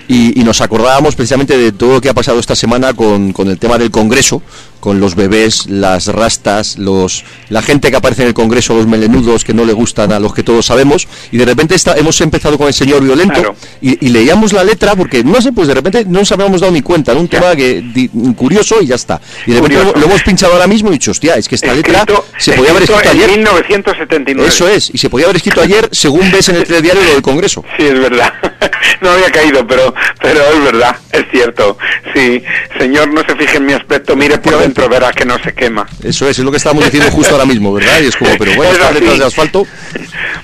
[0.09, 3.47] y, y nos acordábamos precisamente de todo lo que ha pasado esta semana con, con
[3.49, 4.41] el tema del Congreso,
[4.80, 9.43] con los bebés, las rastas, los la gente que aparece en el Congreso, los melenudos
[9.43, 12.57] que no le gustan a los que todos sabemos, y de repente está, hemos empezado
[12.57, 13.55] con el señor Violento Claro.
[13.82, 16.72] y, y leíamos la letra porque, no sé, pues de repente no nos habíamos dado
[16.72, 17.39] ni cuenta, era un Ya.
[17.41, 19.20] tema que, di- curioso y ya está.
[19.45, 21.74] Y de repente lo, lo hemos pinchado ahora mismo y dicho, hostia, es que esta
[21.74, 22.05] letra
[22.38, 23.30] se podía haber escrito ayer.
[23.30, 24.47] 1979.
[24.49, 27.22] Eso es, y se podía haber escrito ayer según ves en el telediario lo del
[27.22, 27.64] Congreso.
[27.78, 28.34] Sí, es verdad.
[29.01, 31.78] No había caído, pero pero es verdad, es cierto.
[32.14, 32.43] Sí,
[32.80, 35.86] señor, no se fije en mi aspecto, mire por dentro, verá que no se quema.
[36.03, 37.99] Eso es, es lo que estábamos diciendo justo ahora mismo, ¿verdad?
[38.01, 38.99] Y es como, pero bueno, Es estas así.
[38.99, 39.68] letras de asfalto,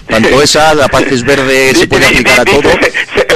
[0.07, 2.61] tanto esa, la paz es verde, se puede aplicar a todo.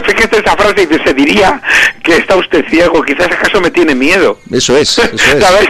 [0.08, 1.62] Fíjese esa frase y se diría
[2.04, 4.40] que está usted ciego, quizás acaso me tiene miedo.
[4.52, 5.44] Eso es, eso es.
[5.44, 5.68] ¿Sabes?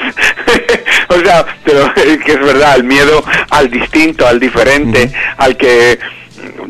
[1.10, 5.99] o sea, pero es que es verdad, el miedo al distinto, al diferente, al que,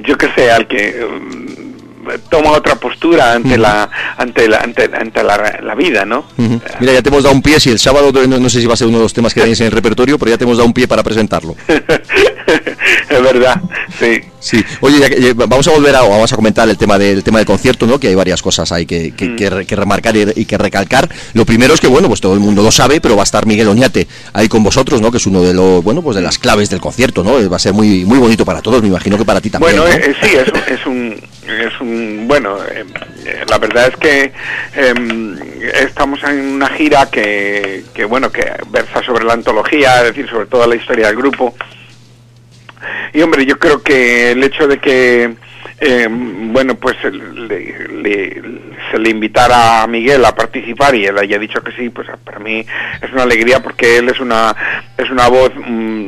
[0.03, 1.05] yo qué sé, al que
[2.29, 6.25] toma otra postura ante la ante la ante, ante la, la vida, ¿no?
[6.37, 6.59] Ujú.
[6.79, 8.73] Mira, ya te hemos dado un pie, si el sábado, no, no sé si va
[8.73, 10.57] a ser uno de los temas que tenéis en el repertorio, pero ya te hemos
[10.57, 11.55] dado un pie para presentarlo.
[11.67, 13.61] es verdad,
[13.99, 14.21] sí.
[14.39, 17.39] Sí, oye, ya ya vamos a volver a, vamos a comentar el tema del tema
[17.39, 17.99] del concierto, ¿no?
[17.99, 21.09] Que hay varias cosas ahí que, que, que re- que remarcar y, y que recalcar.
[21.33, 23.45] Lo primero es que, bueno, pues todo el mundo lo sabe, pero va a estar
[23.45, 25.11] Miguel Oñate ahí con vosotros, ¿no?
[25.11, 27.49] Que es uno de los, bueno, pues de las claves del concierto, ¿no?
[27.49, 29.75] Va a ser muy muy bonito para todos, me imagino que para ti también.
[29.75, 29.93] Bueno, ¿no?
[29.97, 32.85] eh, eh, sí, es, es un, es un, bueno, eh,
[33.25, 34.31] eh, la verdad es que
[34.75, 35.37] em,
[35.83, 40.45] estamos en una gira que, que, bueno, que versa sobre la antología, es decir, sobre
[40.47, 41.55] toda la historia del grupo.
[43.13, 45.35] Y hombre, yo creo que el hecho de que,
[45.79, 48.41] em, bueno, pues le-
[48.91, 52.39] se le invitara a Miguel a participar y él haya dicho que sí, pues para
[52.39, 52.65] mí
[53.01, 54.55] es una alegría porque él es una,
[54.97, 56.05] es una voz, mm,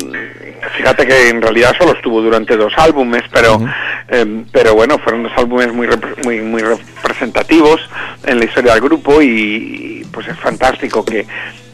[0.78, 3.60] fíjate que en realidad solo estuvo durante dos álbumes, pero,
[4.08, 7.80] em, pero bueno, fueron dos álbumes muy, repre- muy, muy representativos
[8.26, 11.26] en la historia del grupo y, pues es fantástico que,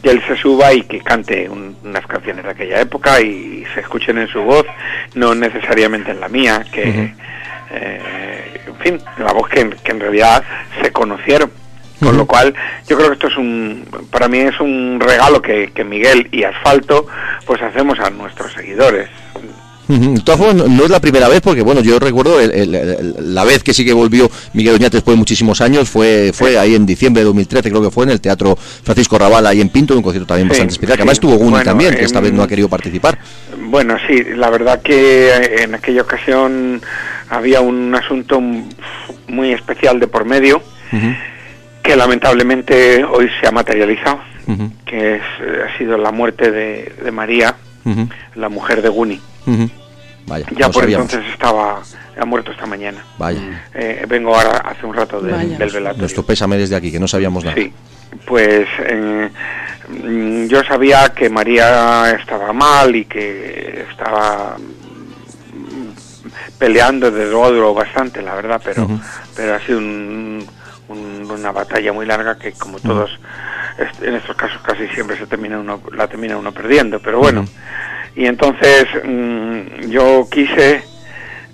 [0.02, 3.80] que él se suba y que cante un- unas canciones de aquella época y se
[3.80, 4.66] escuchen en su voz,
[5.14, 7.12] no necesariamente en la mía, que,
[7.70, 10.42] eh, en fin, la voz que, que en realidad
[10.82, 11.50] se conocieron.
[12.00, 12.54] Con lo cual,
[12.88, 16.44] yo creo que esto es un, para mí es un regalo que, que Miguel y
[16.44, 17.06] Asfalto
[17.46, 19.08] pues hacemos a nuestros seguidores.
[19.88, 23.34] De todas formas, no, es la primera vez, porque bueno, yo recuerdo el- el- el-
[23.34, 26.74] la vez que sí que volvió Miguel Oñate después de muchísimos años, fue fue ahí
[26.74, 29.94] en diciembre de 2013, creo que fue, en el Teatro Francisco Raval, ahí en Pinto,
[29.96, 32.24] un concierto también Sí, bastante especial, que además estuvo Guni Bueno, también, que esta em,
[32.24, 33.16] vez no ha querido participar.
[33.60, 36.82] Bueno, sí, la verdad que eh, en aquella ocasión
[37.30, 38.40] había un asunto
[39.28, 40.62] muy especial de por medio
[41.86, 44.18] que lamentablemente hoy se ha materializado
[44.84, 47.56] que es, eh, ha sido la muerte de, de María,
[48.36, 49.20] la mujer de Guni.
[50.26, 51.12] Vaya, Ya por sabíamos.
[51.12, 51.82] entonces estaba,
[52.20, 53.04] ha muerto esta mañana.
[53.18, 53.40] Vaya.
[53.74, 55.98] Eh, vengo ahora hace un rato de- del velatorio.
[56.02, 57.56] Nuestro pésame desde aquí, que no sabíamos nada.
[57.56, 57.72] Sí,
[58.24, 59.28] pues eh,
[60.48, 64.56] yo sabía que María estaba mal y que estaba
[66.58, 68.88] peleando desde luego bastante, la verdad, pero,
[69.34, 70.46] pero ha sido un-
[70.88, 73.10] un- una batalla muy larga que como todos
[73.78, 77.44] est- en estos casos casi siempre se termina uno, la termina uno perdiendo, pero bueno.
[78.14, 80.82] Y entonces mm, yo quise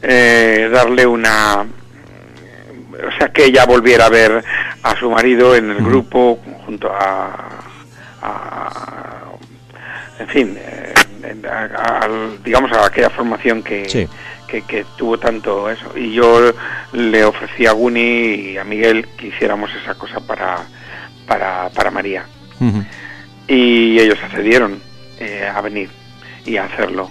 [0.02, 4.44] eh, darle una o sea que ella volviera a ver
[4.82, 7.48] a su marido en el grupo junto a,
[8.20, 9.22] a-
[10.18, 10.94] en fin eh,
[11.50, 12.08] a- a-
[12.44, 14.08] digamos a aquella formación que, Sí.
[14.53, 15.96] Que, que tuvo tanto eso.
[15.96, 16.53] Y yo
[16.92, 20.59] le ofrecí a Guni y a Miguel que hiciéramos esa cosa para
[21.26, 22.26] para, para María.
[23.48, 24.80] Y ellos accedieron
[25.18, 25.88] eh, a venir
[26.44, 27.11] y a hacerlo.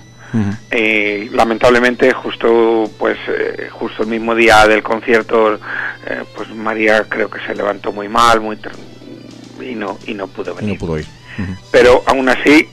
[0.70, 7.30] Eh, lamentablemente justo pues eh, justo el mismo día del concierto eh, pues María creo
[7.30, 8.58] que se levantó muy mal muy
[9.60, 11.06] y no y no pudo venir no pudo ir.
[11.70, 12.70] Pero aún así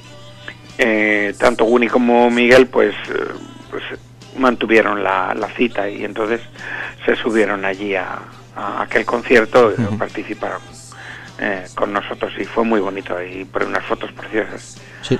[0.78, 2.94] eh, tanto Guni como Miguel pues,
[3.68, 3.82] pues,
[4.38, 6.40] mantuvieron la, la cita y entonces
[7.04, 8.18] se subieron allí a,
[8.56, 10.60] a aquel concierto participaron
[11.40, 15.18] eh, con nosotros y fue muy bonito y por unas fotos preciosas Sí.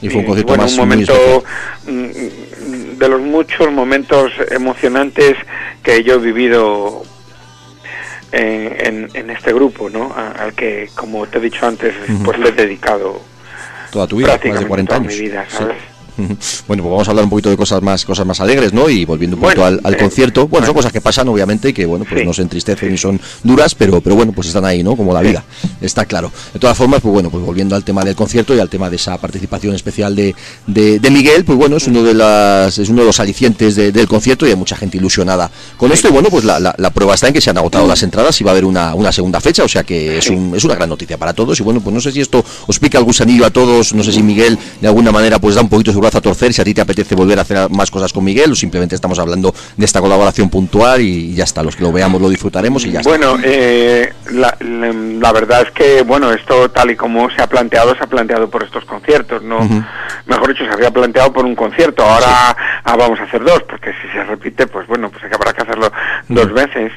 [0.00, 1.44] Y fue un concierto bueno, más un momento
[1.86, 5.36] mm, de los muchos momentos emocionantes
[5.82, 7.02] que yo he vivido
[8.32, 10.14] en, en- en este grupo, ¿no?
[10.14, 12.22] Al que, como te he dicho antes, Ujú.
[12.24, 13.20] pues le he dedicado
[13.90, 15.14] Toda tu vida, más de prácticamente 40 toda años.
[15.14, 15.44] mi vida.
[15.48, 15.76] ¿sabes?
[16.68, 18.88] Bueno, pues vamos a hablar un poquito de cosas más cosas más alegres, ¿no?
[18.88, 20.46] Y volviendo un poquito Bueno, al, al eh, concierto.
[20.48, 20.78] Bueno, son bueno.
[20.78, 22.26] cosas que pasan, obviamente, y que, bueno, pues Sí.
[22.26, 24.96] no se entristecen y son duras, pero, pero bueno, pues están ahí, ¿no?
[24.96, 25.28] Como la Sí.
[25.28, 25.44] vida,
[25.80, 26.30] está claro.
[26.52, 28.96] De todas formas, pues bueno, pues volviendo al tema del concierto y al tema de
[28.96, 30.34] esa participación especial de,
[30.66, 33.92] de, de Miguel, pues bueno, es uno de las es uno de los alicientes de-
[33.92, 36.08] del concierto y hay mucha gente ilusionada con esto.
[36.08, 38.40] Y bueno, pues la, la- la prueba está en que se han agotado las entradas
[38.40, 40.34] y va a haber una, una segunda fecha, o sea que es, Sí.
[40.34, 41.58] un, es una gran noticia para todos.
[41.60, 44.12] Y bueno, pues no sé si esto os pica el gusanillo a todos, no sé
[44.12, 46.64] si Miguel de alguna manera pues da un poquito su brazo a torcer, si a
[46.64, 49.84] ti te apetece volver a hacer más cosas con Miguel o simplemente estamos hablando de
[49.84, 53.08] esta colaboración puntual y ya está, los que lo veamos lo disfrutaremos y ya está.
[53.10, 57.46] Bueno, eh, la, la- la verdad es que, bueno, esto tal y como se ha
[57.46, 59.58] planteado, se ha planteado por estos conciertos, ¿no?
[59.60, 59.82] Ujú.
[60.26, 63.92] Mejor dicho, se había planteado por un concierto, ahora ah, vamos a hacer dos, porque
[64.02, 65.90] si se repite, pues bueno, pues habrá que hacerlo
[66.28, 66.92] dos veces.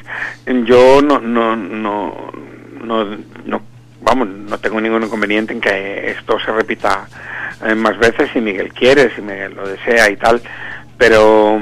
[0.64, 2.32] Yo no, no, no,
[2.82, 3.04] no,
[4.06, 7.08] vamos, no tengo ningún inconveniente en que esto se repita
[7.66, 10.40] eh, más veces si Miguel quiere, si Miguel lo desea y tal,
[10.96, 11.60] pero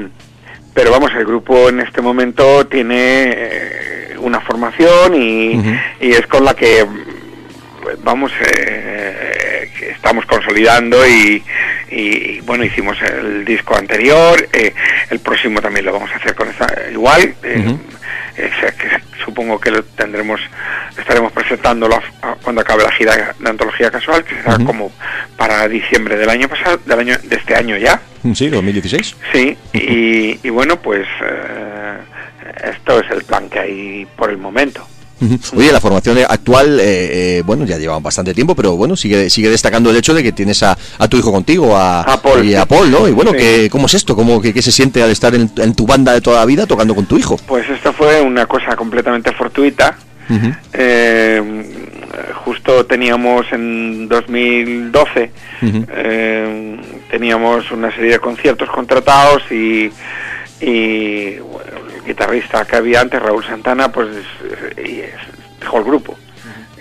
[0.74, 5.53] pero vamos, el grupo en este momento tiene eh, una formación y,
[6.01, 6.84] y es con la que
[8.03, 11.43] vamos eh, que estamos consolidando y,
[11.91, 14.72] y, bueno hicimos el disco anterior eh,
[15.11, 17.77] el próximo también lo vamos a hacer con esa igual eh,
[18.37, 18.89] eh, o sea, que
[19.25, 20.41] supongo que lo tendremos
[20.99, 24.93] estaremos presentándolo a- a- cuando acabe la gira de antología casual que será como
[25.37, 28.01] para diciembre del año pasado del año de este año ya
[28.35, 29.16] Sí, 2016.
[29.35, 31.99] Sí, y, y bueno, pues eh,
[32.72, 34.87] esto es el plan que hay por el momento.
[35.57, 39.49] Oye, la formación actual, eh, eh, bueno, ya lleva bastante tiempo, pero bueno, sigue sigue
[39.49, 42.55] destacando el hecho de que tienes a, a tu hijo contigo, a, A Paul, y
[42.55, 42.67] a.
[42.67, 43.09] Paul, ¿no?
[43.09, 43.39] Y bueno, Sí.
[43.39, 44.15] que, ¿cómo es esto?
[44.17, 46.67] ¿Cómo, qué, qué se siente al estar en, en tu banda de toda la vida
[46.67, 47.39] tocando con tu hijo?
[47.47, 49.97] Pues esto fue una cosa completamente fortuita.
[50.73, 51.43] Eh,
[52.45, 55.31] justo teníamos en 2012,
[55.62, 55.87] Ujú.
[55.91, 56.77] eh,
[57.11, 59.91] teníamos una serie de conciertos contratados y,
[60.61, 61.71] y bueno,
[62.05, 64.09] guitarrista que había antes, Raúl Santana, pues
[64.77, 66.19] eh, y es- dejó el grupo.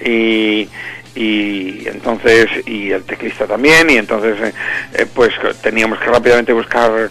[0.05, 0.67] Y,
[1.15, 4.53] y entonces, y el teclista también, y entonces eh,
[4.93, 7.09] eh, pues teníamos que rápidamente buscar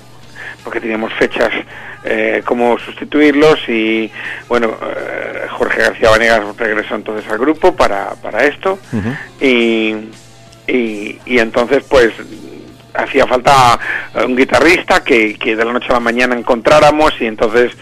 [0.65, 1.51] porque teníamos fechas
[2.05, 4.11] eh, cómo sustituirlos y
[4.49, 8.79] bueno eh, Jorge García Vanegas regresó entonces al grupo para, para esto.
[9.41, 9.95] Y,
[10.67, 12.13] y, y entonces pues
[12.95, 13.79] hacía falta
[14.15, 17.73] eh, un guitarrista que, que de la noche a la mañana encontráramos y entonces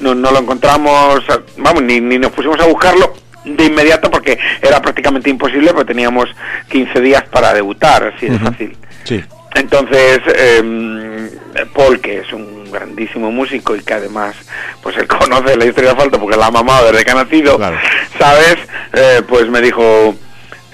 [0.00, 1.24] no, no lo encontramos
[1.58, 3.12] vamos ni, ni nos pusimos a buscarlo
[3.44, 6.28] de inmediato porque era prácticamente imposible porque teníamos
[6.68, 9.24] 15 días para debutar así de fácil Sí.
[9.54, 11.30] entonces, eh,
[11.74, 14.36] Paul, que es un grandísimo músico y que además,
[14.82, 17.56] pues él conoce la historia de Falta porque la ha mamado desde que ha nacido,
[17.56, 17.78] Claro.
[18.18, 18.56] ¿sabes?
[18.92, 20.14] Eh, pues me dijo,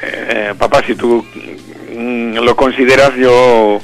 [0.02, 1.24] eh, papá, si tú
[1.96, 3.80] lo consideras, yo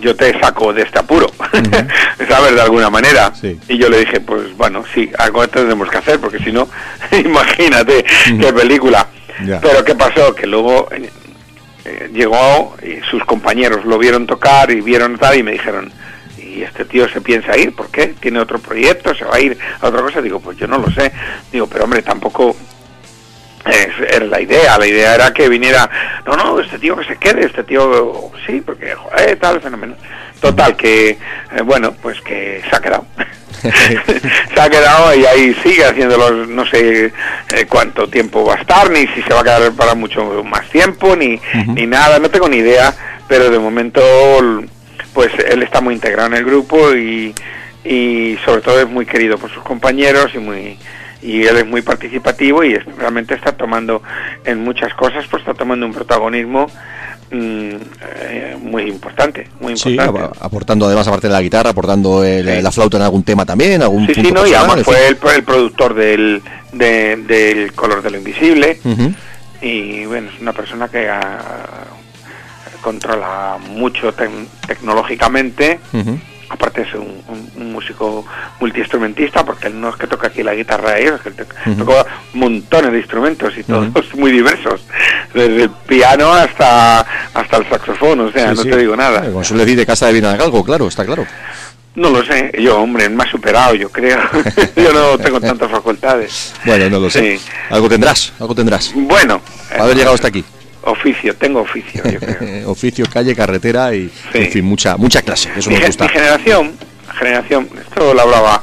[0.00, 1.30] yo te saco de este apuro,
[2.28, 2.54] ¿sabes?
[2.54, 3.32] De alguna manera.
[3.34, 3.58] Sí.
[3.68, 6.68] Y yo le dije, pues bueno, sí, algo tendremos que hacer, porque si no,
[7.12, 9.06] imagínate qué película.
[9.38, 10.34] Pero ¿qué pasó?
[10.34, 15.52] Que luego eh, llegó y sus compañeros lo vieron tocar y vieron tal y me
[15.52, 15.92] dijeron,
[16.38, 17.74] ¿y este tío se piensa ir?
[17.74, 18.14] ¿Por qué?
[18.18, 19.14] ¿Tiene otro proyecto?
[19.14, 20.22] ¿Se va a ir a otra cosa?
[20.22, 21.12] Digo, pues yo no lo sé.
[21.52, 22.56] Digo, pero hombre, tampoco
[23.66, 25.88] era la idea, la idea era que viniera,
[26.26, 29.94] no, no, este tío que se quede, este tío, sí, porque, joder, tal, fenómeno.
[30.40, 31.18] Total, que, eh,
[31.64, 33.06] bueno, pues que se ha quedado.
[34.54, 38.90] se ha quedado y ahí sigue haciéndolo, no sé eh, cuánto tiempo va a estar,
[38.90, 42.48] ni si se va a quedar para mucho más tiempo, ni, ni nada, no tengo
[42.48, 42.94] ni idea,
[43.26, 44.02] pero de momento,
[45.14, 47.34] pues él está muy integrado en el grupo y,
[47.82, 50.78] y sobre todo es muy querido por sus compañeros y muy
[51.26, 54.02] y él es muy participativo y es- realmente está tomando
[54.44, 56.66] en muchas cosas pues está tomando un protagonismo
[57.32, 57.70] mm,
[58.20, 60.20] eh, muy importante muy Sí, importante.
[60.38, 62.62] ap- aportando además, aparte de la guitarra, aportando el- Sí.
[62.62, 65.18] la flauta en algún tema también, algún sí punto sí no y además fue el,
[65.34, 68.78] el productor del de- del color de lo invisible.
[69.62, 71.86] Y bueno es una persona que ah,
[72.82, 75.80] controla mucho tec- tecnológicamente.
[75.92, 76.18] Ujú.
[76.48, 78.24] Aparte es un, un- un músico
[78.60, 81.44] multiinstrumentista porque él no es que toca aquí la guitarra ellos, es que
[81.74, 84.80] toca montones de instrumentos y todos muy diversos,
[85.34, 87.00] desde el piano hasta
[87.34, 88.70] hasta el saxofón, o sea, Sí, no sí.
[88.70, 89.24] te digo nada.
[89.26, 91.26] Eh, Como suele decir, de casa de bien algo, claro, está claro.
[91.94, 94.18] No lo sé, yo hombre, me ha superado, yo creo.
[94.76, 96.52] yo no tengo tantas facultades.
[96.66, 97.40] Bueno, no lo sé.
[97.70, 98.92] Algo tendrás, algo tendrás.
[98.94, 99.40] Bueno,
[99.78, 100.44] haber eh, llegado hasta aquí.
[100.86, 102.70] Oficio, tengo oficio, yo creo.
[102.70, 104.38] Oficio, calle, carretera y, Sí.
[104.38, 105.50] en fin, mucha mucha clase.
[105.56, 106.08] Eso mi, gusta.
[106.08, 106.72] generación,
[107.18, 108.62] generación, esto lo hablaba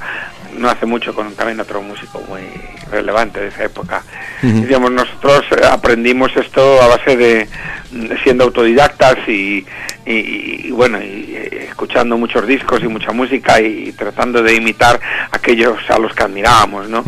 [0.57, 2.41] no hace mucho con también otro músico muy
[2.91, 4.03] relevante de esa época.
[4.43, 7.47] Digamos, nosotros aprendimos esto a base de
[8.23, 9.65] siendo autodidactas y,
[10.05, 14.99] y- y, bueno, y, eh, escuchando muchos discos y mucha música y, tratando de imitar
[15.31, 17.03] aquellos a los que admirábamos, ¿no?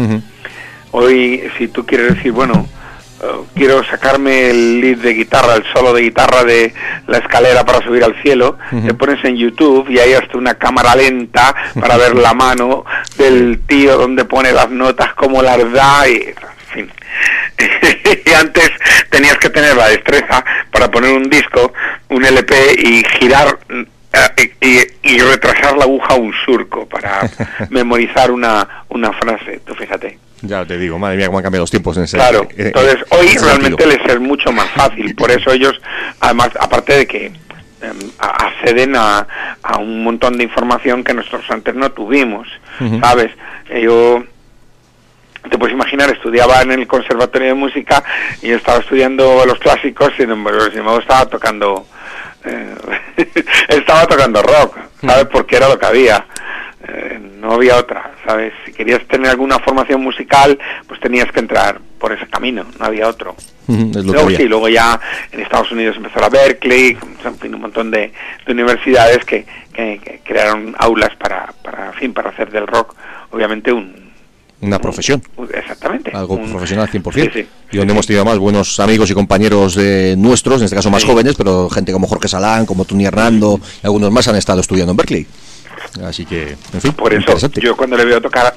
[0.92, 2.68] Hoy, si tú quieres decir, bueno,
[3.22, 6.74] eh, quiero sacarme el lead de guitarra, el solo de guitarra de
[7.08, 10.96] la escalera para subir al cielo, te pones en YouTube y hay hasta una cámara
[10.96, 12.84] lenta para ver la mano
[13.18, 16.34] del tío donde pone las notas, cómo las da y...
[16.76, 16.92] En fin.
[18.26, 18.70] y antes
[19.10, 21.72] tenías que tener la destreza para poner un disco,
[22.10, 27.22] un LP y girar eh, y, y retrasar la aguja a un surco para
[27.70, 30.25] memorizar una, una frase, tú fíjate.
[30.42, 32.98] Ya te digo, madre mía, cómo han cambiado los tiempos en ese Claro, eh, entonces
[33.10, 33.90] en hoy realmente sentido.
[33.90, 35.80] les es mucho más fácil, por eso ellos,
[36.20, 39.28] además, aparte de que em, acceden a,
[39.64, 42.48] a un montón de información que nosotros antes no tuvimos.
[43.02, 43.32] ¿sabes?
[43.82, 44.24] Yo,
[45.50, 48.04] te puedes imaginar, estudiaba en el Conservatorio de Música
[48.42, 51.86] y yo estaba estudiando los clásicos y embargo estaba tocando,
[52.44, 52.76] eh,
[53.70, 55.26] estaba tocando rock, ¿sabes?
[55.26, 56.26] Porque era lo que había.
[56.88, 58.54] Eh, no había otra, ¿sabes?
[58.66, 60.58] Si querías tener alguna formación musical,
[60.88, 63.36] pues tenías que entrar por ese camino, no había otro.
[63.68, 64.38] Que Luego había.
[64.38, 65.00] sí, luego ya
[65.32, 68.12] en Estados Unidos empezó la Berkeley, en fin, un montón de,
[68.46, 72.96] de universidades que, que- que crearon aulas para, para, en fin, para hacer del rock,
[73.32, 74.06] obviamente un...
[74.62, 75.22] Una profesión.
[75.54, 76.12] exactamente.
[76.14, 77.14] Algo un- profesional 100%.
[77.14, 77.48] Sí, sí.
[77.72, 81.04] y donde hemos tenido más buenos amigos y compañeros de nuestros, en este caso más
[81.04, 84.92] jóvenes, pero gente como Jorge Salán, como Tony Hernando y algunos más han estado estudiando
[84.92, 85.26] en Berkeley.
[86.04, 88.56] Así que, en fin, Por eso yo cuando le veo tocar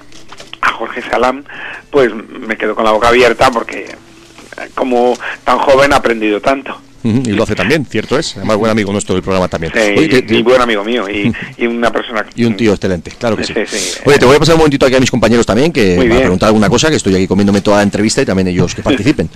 [0.61, 1.45] a Jorge Salam,
[1.91, 6.81] pues me quedo con la boca abierta porque eh, como tan joven ha aprendido tanto.
[7.05, 8.37] Y lo hace también, cierto es.
[8.37, 9.73] Además, buen amigo nuestro del programa también.
[9.73, 12.73] Sí, Oye, te- te- y buen amigo mío y, y una persona y un tío
[12.75, 13.55] excelente, claro que sí.
[13.55, 14.01] Sí, sí.
[14.05, 16.07] Oye, te voy a pasar un momentito aquí a mis compañeros también, que Muy para
[16.09, 16.21] bien.
[16.23, 19.31] preguntar alguna cosa, que estoy aquí comiéndome toda la entrevista y también ellos que participen.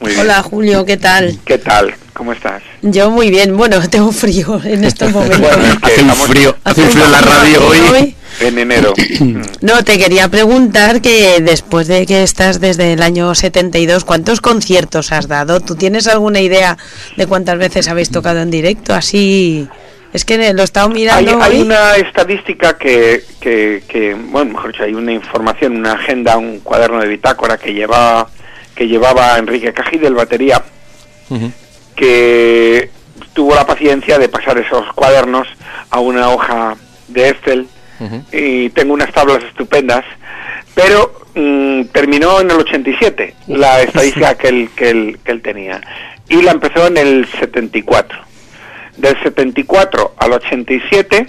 [0.00, 0.20] Muy bien.
[0.20, 1.36] Hola Julio, ¿qué tal?
[1.44, 1.94] ¿Qué tal?
[2.16, 2.62] ¿Cómo estás?
[2.82, 5.40] Yo muy bien, bueno, tengo frío en estos momentos.
[5.40, 8.14] Bueno, es que Hace un frío, hace un frío en la radio hoy.
[8.40, 8.94] en enero.
[9.60, 15.12] No, te quería preguntar que después de que estás desde el año 72, ¿cuántos conciertos
[15.12, 15.60] has dado?
[15.60, 16.76] ¿Tú tienes alguna idea
[17.16, 18.94] de cuántas veces habéis tocado en directo?
[18.94, 19.66] Así,
[20.12, 21.62] es que lo he estado mirando hay hoy.
[21.62, 27.00] una estadística que, que, que, bueno, mejor dicho, hay una información, una agenda, un cuaderno
[27.00, 28.28] de bitácora que llevaba,
[28.74, 30.62] que llevaba Enrique Cají, el batería.
[31.96, 32.90] Que
[33.32, 35.48] tuvo la paciencia de pasar esos cuadernos
[35.90, 36.76] a una hoja
[37.08, 37.68] de Excel.
[38.30, 40.04] Y tengo unas tablas estupendas,
[40.74, 45.80] pero mm, terminó en el 87 la estadística que él, que, él, que él tenía.
[46.28, 48.18] Y la empezó en el 74.
[48.98, 51.26] Del 74 al 87,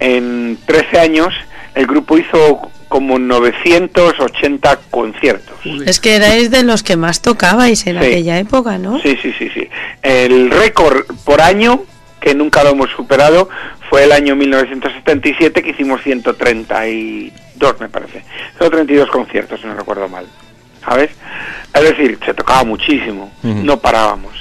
[0.00, 1.34] en 13 años,
[1.76, 5.56] el grupo hizo como 980 conciertos.
[5.86, 8.06] Es que erais de los que más tocabais en Sí.
[8.06, 8.98] aquella época, ¿no?
[9.00, 9.68] Sí, sí, sí, sí.
[10.02, 11.82] El récord por año,
[12.20, 13.48] que nunca lo hemos superado,
[13.90, 18.22] fue el año 1977 que hicimos 132, me parece.
[18.58, 20.26] 132 conciertos, si no recuerdo mal.
[20.84, 21.10] ¿sabes?
[21.74, 24.32] Es decir, se tocaba muchísimo, no parábamos,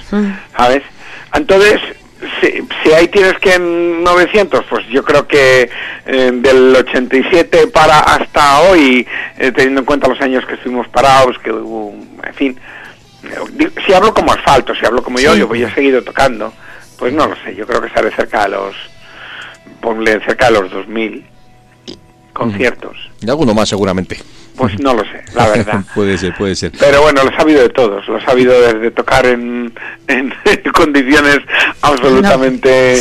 [0.55, 0.81] ¿sabes?
[1.33, 1.81] Entonces,
[2.41, 5.69] si, si ahí tienes que en 900, pues yo creo que
[6.05, 9.07] eh, del 87 para hasta hoy,
[9.37, 11.93] eh, teniendo en cuenta los años que estuvimos parados, que hubo,
[12.23, 12.59] en fin,
[13.23, 16.53] eh, si hablo como asfalto, si hablo como yo, yo voy a seguido tocando,
[16.97, 18.75] pues no lo sé, yo creo que estaré cerca de los,
[19.79, 21.25] ponle cerca de los 2000
[22.33, 22.97] conciertos.
[23.21, 24.17] Y alguno más seguramente.
[24.57, 25.81] Pues no lo sé, la verdad.
[25.95, 26.71] puede ser, puede ser.
[26.79, 29.71] Pero bueno, los ha habido de todos, los ha habido desde tocar en,
[30.07, 30.33] en
[30.73, 31.39] condiciones
[31.81, 32.99] absolutamente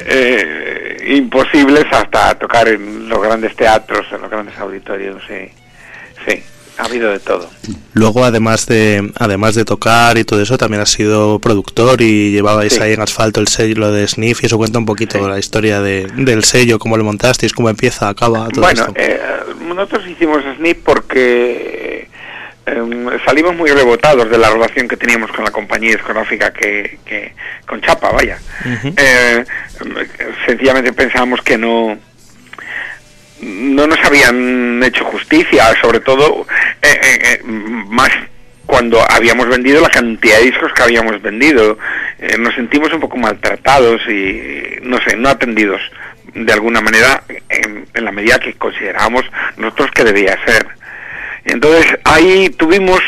[0.00, 5.50] eh, imposibles hasta tocar en los grandes teatros, en los grandes auditorios, sí,
[6.26, 6.42] sí,
[6.78, 7.50] ha habido de todo.
[7.92, 12.74] Luego, además de además de tocar y todo eso, también has sido productor y llevabais
[12.74, 12.80] Sí.
[12.80, 15.28] ahí en asfalto el sello de Sniff y eso cuenta un poquito Sí.
[15.28, 18.92] la historia de, del sello, cómo lo montasteis, cómo empieza, acaba, todo Bueno, esto.
[18.96, 19.20] eh,
[19.66, 22.08] nosotros hicimos Snip porque
[22.66, 27.32] eh, salimos muy rebotados de la relación que teníamos con la compañía discográfica que, que
[27.66, 28.38] con Chapa, vaya.
[28.96, 29.44] Eh,
[30.46, 31.96] sencillamente pensábamos que no
[33.40, 36.46] no nos habían hecho justicia, sobre todo
[36.82, 38.10] eh, eh, eh, más
[38.68, 41.78] cuando habíamos vendido la cantidad de discos que habíamos vendido.
[42.18, 45.80] Eh, nos sentimos un poco maltratados y, no sé, no atendidos
[46.34, 49.24] de alguna manera en, la medida que considerábamos
[49.56, 50.66] nosotros que debía ser.
[51.46, 53.00] Entonces ahí tuvimos,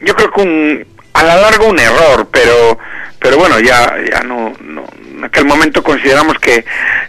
[0.00, 2.78] yo creo que un, a la larga un error, pero
[3.18, 4.84] pero bueno, ya ya no, no
[5.18, 6.64] en aquel momento consideramos que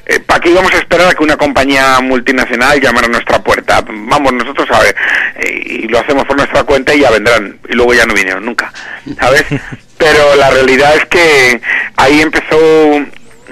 [0.05, 3.83] eh, para qué íbamos a esperar a que una compañía multinacional llamara a nuestra puerta.
[3.87, 4.95] Vamos nosotros a ver
[5.35, 8.43] eh, y lo hacemos por nuestra cuenta y ya vendrán y luego ya no vinieron
[8.45, 8.73] nunca,
[9.19, 9.45] ¿sabes?
[9.97, 11.61] Pero la realidad es que
[11.97, 12.57] ahí empezó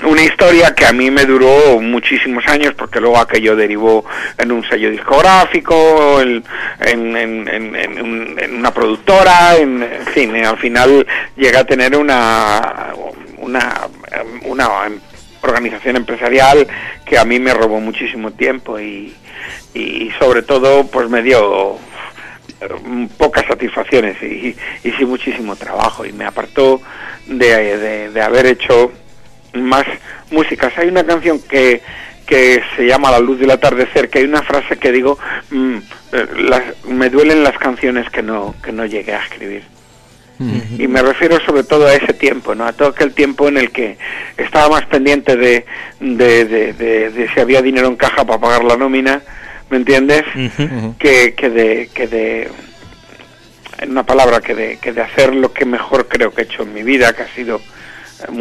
[0.03, 4.05] una historia que a mí me duró muchísimos años porque luego aquello derivó
[4.37, 6.43] en un sello discográfico, en,
[6.81, 11.05] en, en- en- en un- en una productora, en, fin, al final
[11.35, 12.93] llegué a tener una,
[13.37, 13.87] una,
[14.43, 14.69] una
[15.41, 16.67] organización empresarial
[17.05, 19.15] que a mí me robó muchísimo tiempo y,
[19.73, 21.75] y sobre todo pues me dio
[22.61, 26.81] eh, pocas satisfacciones y, y sí muchísimo trabajo y me apartó
[27.27, 28.91] de, de- de haber hecho
[29.53, 29.85] más
[30.31, 30.75] músicas.
[30.77, 31.81] Hay una canción que,
[32.25, 35.17] que se llama La luz del atardecer, que hay una frase que digo,
[35.51, 35.77] mm,
[36.13, 39.63] eh, las- me duelen las canciones que no, que no llegué a escribir.
[40.77, 42.65] Y me refiero sobre todo a ese tiempo, ¿no?
[42.65, 43.97] A todo aquel tiempo en el que
[44.37, 45.65] estaba más pendiente de,
[45.99, 49.21] de, de, de- de si había dinero en caja para pagar la nómina,
[49.69, 50.23] ¿me entiendes?
[50.99, 52.49] Que, que de que de
[53.79, 56.63] en una palabra que de, que de hacer lo que mejor creo que he hecho
[56.63, 57.57] en mi vida que ha sido
[58.27, 58.31] eh,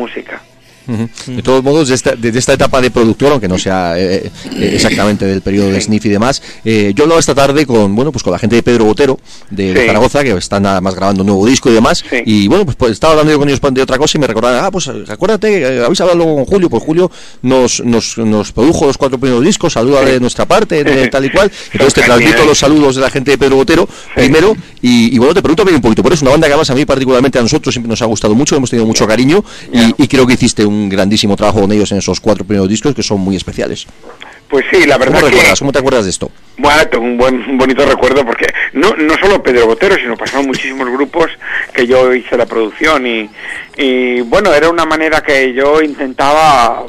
[1.26, 4.70] De todos modos, de esta, desde esta etapa de productor, aunque no sea eh, eh,
[4.74, 8.22] exactamente del periodo de Sniff y demás, eh, yo hablaba esta tarde con bueno pues
[8.22, 9.18] con la gente de Pedro Botero
[9.51, 9.87] de, Sí.
[9.87, 12.16] Zaragoza, que están nada más grabando un nuevo disco y demás, Sí.
[12.24, 14.64] y bueno, pues, pues, estaba hablando yo con ellos de otra cosa y me recordaban,
[14.64, 17.11] ah, pues acuérdate, eh, habéis hablado luego con Julio, pues Julio
[17.43, 20.12] nos, nos, nos produjo los cuatro primeros discos, saluda Sí.
[20.12, 23.32] de nuestra parte, de tal y cual, entonces te transmito los saludos de la gente
[23.32, 26.47] de Pedro Botero primero, y, y bueno, te pregunto un poquito, por eso una banda
[26.47, 29.07] que además a mí particularmente a nosotros siempre nos ha gustado mucho, hemos tenido mucho
[29.07, 32.68] cariño, y, y creo que hiciste un grandísimo trabajo con ellos en esos cuatro primeros
[32.68, 33.87] discos que son muy especiales.
[34.49, 35.59] pues sí la ¿Cómo verdad que recuerdas?
[35.59, 36.31] ¿Cómo te acuerdas de esto?
[36.59, 40.47] bueno tengo un buen un bonito recuerdo porque no no solo Pedro Botero sino pasaron
[40.47, 41.31] muchísimos grupos
[41.74, 43.29] que yo hice la producción y
[43.77, 46.85] y bueno era una manera que yo intentaba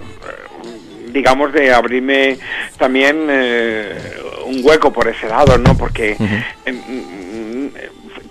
[1.12, 2.38] digamos de abrirme
[2.78, 3.98] también eh,
[4.46, 7.17] un hueco por ese lado no porque mm,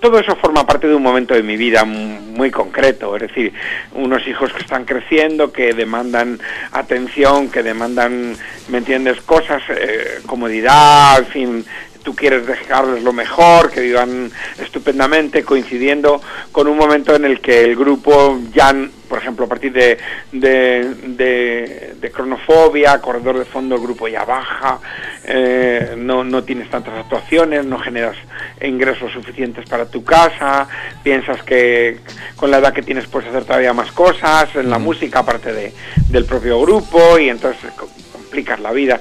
[0.00, 3.52] todo eso forma parte de un momento de mi vida muy concreto, es decir,
[3.94, 6.40] unos hijos que están creciendo, que demandan
[6.72, 8.36] atención, que demandan,
[8.68, 11.64] ¿me entiendes?, cosas, eh, comodidad, en fin,
[12.06, 14.30] tú quieres dejarles lo mejor, que vivan
[14.62, 18.72] estupendamente, coincidiendo con un momento en el que el grupo ya,
[19.08, 19.98] por ejemplo, a partir de,
[20.30, 24.78] de, de- de cronofobia, corredor de fondo, el grupo ya baja,
[25.24, 28.16] eh, no, no tienes tantas actuaciones, no generas
[28.62, 30.68] ingresos suficientes para tu casa,
[31.02, 31.98] piensas que
[32.36, 35.72] con la edad que tienes puedes hacer todavía más cosas en la música aparte de,
[36.08, 39.00] del propio grupo y entonces co- complicas la vida.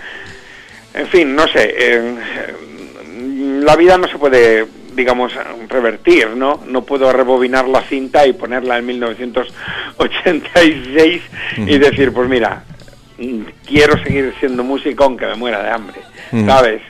[0.95, 2.15] En fin, no sé, eh,
[3.35, 4.65] la vida no se puede,
[4.95, 5.33] digamos,
[5.67, 6.61] revertir, ¿no?
[6.67, 11.21] No puedo rebobinar la cinta y ponerla en 1986
[11.57, 12.63] y decir, pues mira,
[13.65, 15.99] quiero seguir siendo músico aunque me muera de hambre.
[16.45, 16.81] ¿sabes?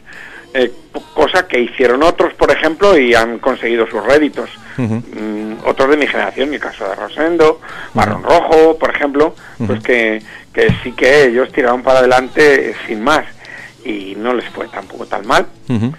[0.53, 0.71] Eh,
[1.13, 4.49] cosa que hicieron otros, por ejemplo, y han conseguido sus réditos.
[4.77, 7.59] Mm, otros de mi generación, el caso de Rosendo,
[7.93, 9.35] Marrón Rojo, por ejemplo,
[9.65, 10.21] pues que,
[10.53, 13.25] que sí que ellos tiraron para adelante sin más.
[13.85, 15.45] Y no les fue tampoco tan mal.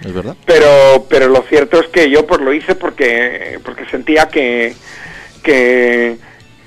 [0.05, 0.37] Es verdad.
[0.45, 4.75] Pero, pero lo cierto es que yo pues lo hice porque, porque sentía que,
[5.43, 6.19] que,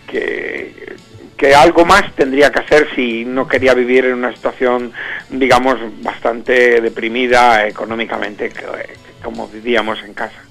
[0.08, 0.96] que,
[1.36, 4.94] que algo más tendría que hacer si no quería vivir en una situación,
[5.30, 8.52] digamos, bastante deprimida económicamente,
[9.22, 10.42] como vivíamos en casa.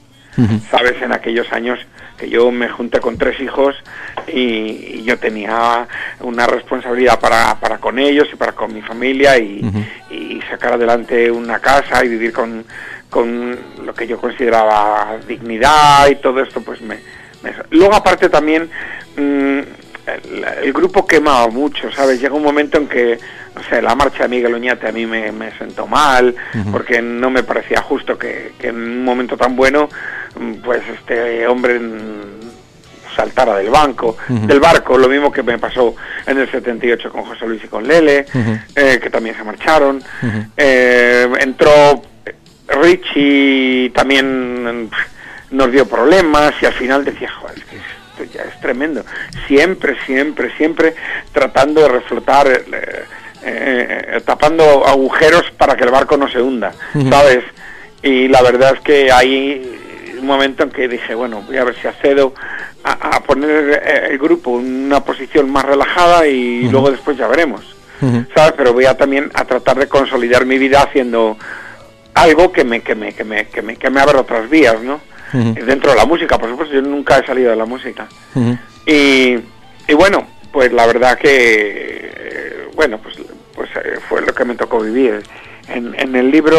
[0.70, 1.80] Sabes, en aquellos años
[2.18, 3.76] que yo me junté con tres hijos
[4.26, 5.86] y, y yo tenía
[6.20, 9.60] una responsabilidad para, para con ellos y para con mi familia y,
[10.50, 12.64] sacar adelante una casa y vivir con,
[13.10, 16.96] con lo que yo consideraba dignidad y todo esto, pues me...
[17.42, 18.70] me- Luego aparte también
[19.16, 19.58] mm,
[20.08, 22.20] el, el grupo quemaba mucho, ¿sabes?
[22.20, 23.18] Llega un momento en que,
[23.54, 26.34] no sé, la marcha de Miguel Oñate a mí me, me sentó mal,
[26.72, 29.88] porque no me parecía justo que, que en un momento tan bueno,
[30.64, 31.80] pues este hombre
[33.18, 37.46] saltara del banco, del barco, lo mismo que me pasó en el 78 con José
[37.46, 38.26] Luis y con Lele,
[38.76, 40.00] eh, que también se marcharon.
[40.56, 42.02] Eh, entró
[42.68, 44.90] Richie, también mm,
[45.50, 49.04] nos dio problemas y al final decía, joder, es que esto ya es tremendo.
[49.46, 50.94] Siempre, siempre, siempre
[51.32, 53.04] tratando de reflotar, eh,
[53.42, 56.72] eh, tapando agujeros para que el barco no se hunda,
[57.10, 57.44] ¿sabes?
[58.02, 59.77] Y la verdad es que hay
[60.20, 62.34] un momento en que dije, bueno, voy a ver si accedo
[62.84, 67.26] a, a poner eh, el grupo en una posición más relajada y luego después ya
[67.28, 67.74] veremos.
[68.34, 68.54] ¿sabes?
[68.56, 71.36] Pero voy a también a tratar de consolidar mi vida haciendo
[72.14, 75.00] algo que me que me que me que me, que me abra otras vías, ¿no?
[75.54, 78.06] Dentro de la música, por supuesto, yo nunca he salido de la música.
[78.86, 79.38] Y,
[79.88, 83.16] y bueno, pues la verdad que, bueno, pues,
[83.54, 85.22] pues eh, fue lo que me tocó vivir.
[85.68, 86.56] En, en el libro,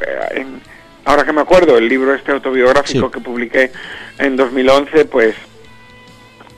[0.00, 0.60] eh, en-
[1.08, 3.12] ahora que me acuerdo, el libro este autobiográfico Sí.
[3.12, 3.72] que publiqué
[4.18, 5.34] en 2011, pues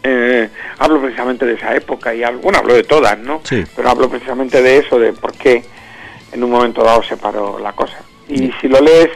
[0.03, 0.49] eh,
[0.79, 3.41] hablo precisamente de esa época y algo, bueno, hablo de todas, ¿no?
[3.45, 3.65] Sí.
[3.77, 5.63] Pero hablo precisamente de eso, de por qué
[6.33, 7.99] en un momento dado se paró la cosa.
[8.29, 9.11] Y si lo lees,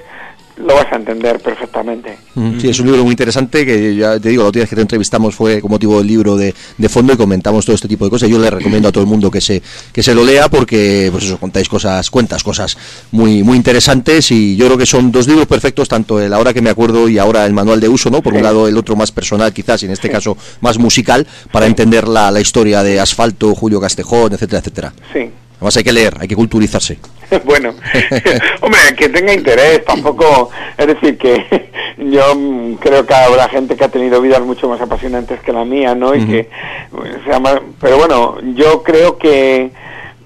[0.56, 2.16] lo vas a entender perfectamente.
[2.34, 4.76] Mm, Sí, es un libro muy interesante que ya te digo, la última vez que
[4.76, 8.04] te entrevistamos fue con motivo del libro de, de fondo y comentamos todo este tipo
[8.04, 8.28] de cosas.
[8.28, 9.60] Yo le recomiendo a todo el mundo que se
[9.92, 12.76] que se lo lea porque pues eso contáis cosas, cuentas cosas
[13.10, 16.62] muy muy interesantes y yo creo que son dos libros perfectos, tanto el ahora que
[16.62, 18.22] me acuerdo y ahora el manual de uso, ¿no?
[18.22, 21.66] Por un lado el otro más personal quizás y en este caso más musical para
[21.66, 24.92] entender la, la historia de Asfalto, Julio Castejón, etcétera, etcétera.
[25.12, 25.30] Sí.
[25.56, 26.98] Además hay que leer, hay que culturizarse.
[27.44, 27.74] bueno,
[28.60, 33.84] hombre, que tenga interés, tampoco, es decir, que yo mm, creo que habrá gente que
[33.84, 36.14] ha tenido vidas mucho más apasionantes que la mía, ¿no?
[36.14, 36.48] Y que,
[36.92, 39.70] o sea, ma- pero bueno, yo creo que,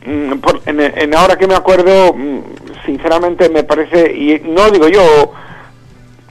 [0.07, 2.41] mm, por- en, en ahora que me acuerdo, mm,
[2.87, 5.33] sinceramente me parece, y no digo yo,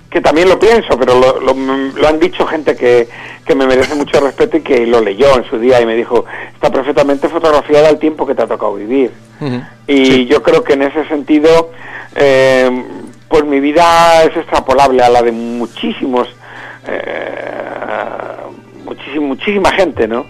[0.09, 3.07] que también lo pienso, pero lo, lo- lo han dicho gente que,
[3.45, 6.25] que me merece mucho respeto y que lo leyó en su día y me dijo,
[6.53, 9.11] está perfectamente fotografiada el tiempo que te ha tocado vivir.
[9.85, 11.71] Y yo creo que en ese sentido,
[12.15, 12.69] eh,
[13.27, 16.27] pues mi vida es extrapolable a la de muchísimos,
[16.87, 18.37] eh,
[18.85, 20.25] muchísima, muchísima gente, ¿no?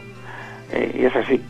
[0.71, 1.41] Eh, y es así.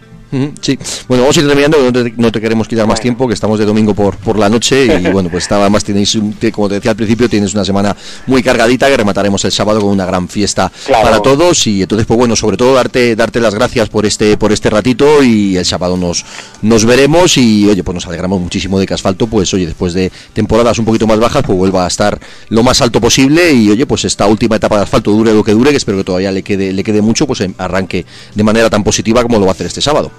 [0.61, 0.77] Sí,
[1.07, 3.57] bueno, vamos a ir terminando, no te, no te queremos quitar más tiempo, que estamos
[3.59, 6.75] de domingo por, por la noche y bueno, pues estaba más tenéis, un- como te
[6.75, 7.95] decía al principio, tienes una semana
[8.25, 11.03] muy cargadita que remataremos el sábado con una gran fiesta Claro.
[11.03, 14.51] para todos y entonces pues bueno, sobre todo darte darte las gracias por este por
[14.51, 16.25] este ratito y el sábado nos
[16.61, 20.11] nos veremos y oye, pues nos alegramos muchísimo de que Asfalto pues oye, después de
[20.33, 23.85] temporadas un poquito más bajas, pues vuelva a estar lo más alto posible y oye,
[23.85, 26.43] pues esta última etapa de Asfalto dure lo que dure, que espero que todavía le
[26.43, 28.05] quede le quede mucho, pues em, arranque
[28.35, 30.11] de manera tan positiva como lo va a hacer este sábado.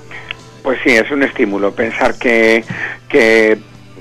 [0.62, 2.65] Pues sí, es un estímulo pensar que,
[3.09, 3.57] que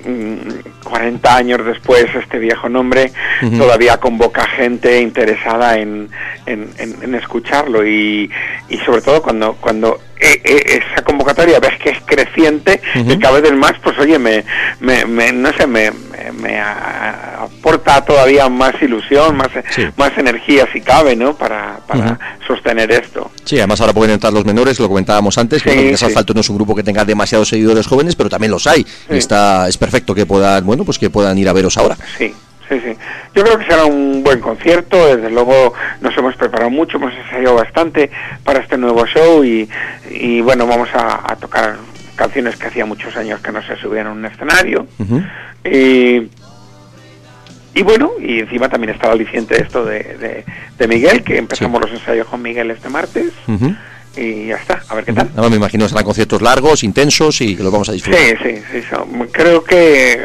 [0.06, 3.12] mm, 40 años después este viejo nombre
[3.58, 6.10] todavía convoca gente interesada en,
[6.46, 8.30] en, en- en escucharlo y,
[8.70, 13.12] y sobre todo cuando cuando eh, eh, esa convocatoria ves que es creciente Ujú.
[13.12, 14.44] y cada vez más pues oye me,
[14.80, 19.88] me, me- no sé me, me, aporta todavía más ilusión más Sí.
[19.98, 24.44] más energía si cabe no para, para sostener esto Sí, además ahora pueden entrar los
[24.44, 26.06] menores, lo comentábamos antes, que Sí, quizás sí.
[26.08, 28.86] Asfalto no es un grupo que tenga demasiados seguidores jóvenes, pero también los hay.
[29.10, 31.96] Y está, es perfecto que puedan, bueno, pues que puedan ir a veros ahora.
[32.18, 32.34] Sí,
[32.70, 32.96] sí, sí.
[33.34, 35.16] Yo creo que será un buen concierto.
[35.16, 38.10] Desde luego nos hemos preparado mucho, hemos ensayado bastante
[38.44, 39.70] para este nuevo show y,
[40.10, 41.78] y bueno, vamos a, a tocar
[42.16, 44.88] canciones que hacía muchos años que no se subían a un escenario.
[45.64, 46.30] Y,
[47.76, 50.46] y bueno, y encima también está el aliciente esto de, de,
[50.78, 53.32] de Miguel, que empezamos los ensayos con Miguel este martes.
[54.18, 55.30] Y ya está, a ver qué tal.
[55.34, 58.20] Además me imagino que serán conciertos largos, intensos y que los vamos a disfrutar.
[58.22, 58.82] Sí, sí, sí.
[58.90, 60.20] son- creo que es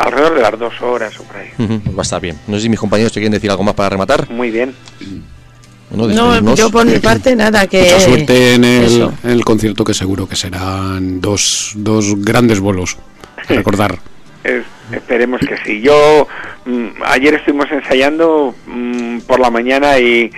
[0.00, 1.48] alrededor de las dos horas o por ahí.
[1.58, 2.38] Ujú, pues va a estar bien.
[2.46, 4.30] No sé si mis compañeros te quieren decir algo más para rematar.
[4.30, 4.74] Muy bien.
[5.90, 7.82] Bueno, No, yo por mi parte nada, que...
[7.82, 12.96] Mucha suerte en el, en el concierto que seguro que serán dos, dos grandes bolos.
[13.48, 13.98] a Recordar.
[14.44, 14.62] Eh,
[14.92, 15.80] Esperemos que sí.
[15.80, 16.26] Yo
[16.66, 20.30] mm, ayer estuvimos ensayando mm, por la mañana y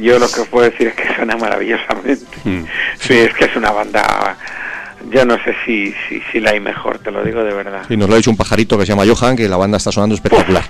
[0.00, 2.24] yo lo que os puedo decir es que suena maravillosamente.
[2.44, 2.64] Mm.
[2.98, 4.36] Sí, es que es una banda.
[5.10, 7.82] Yo no sé si, si, si la hay mejor, te lo digo de verdad.
[7.88, 9.90] Y nos lo ha dicho un pajarito que se llama Johan, que la banda está
[9.90, 10.62] sonando espectacular.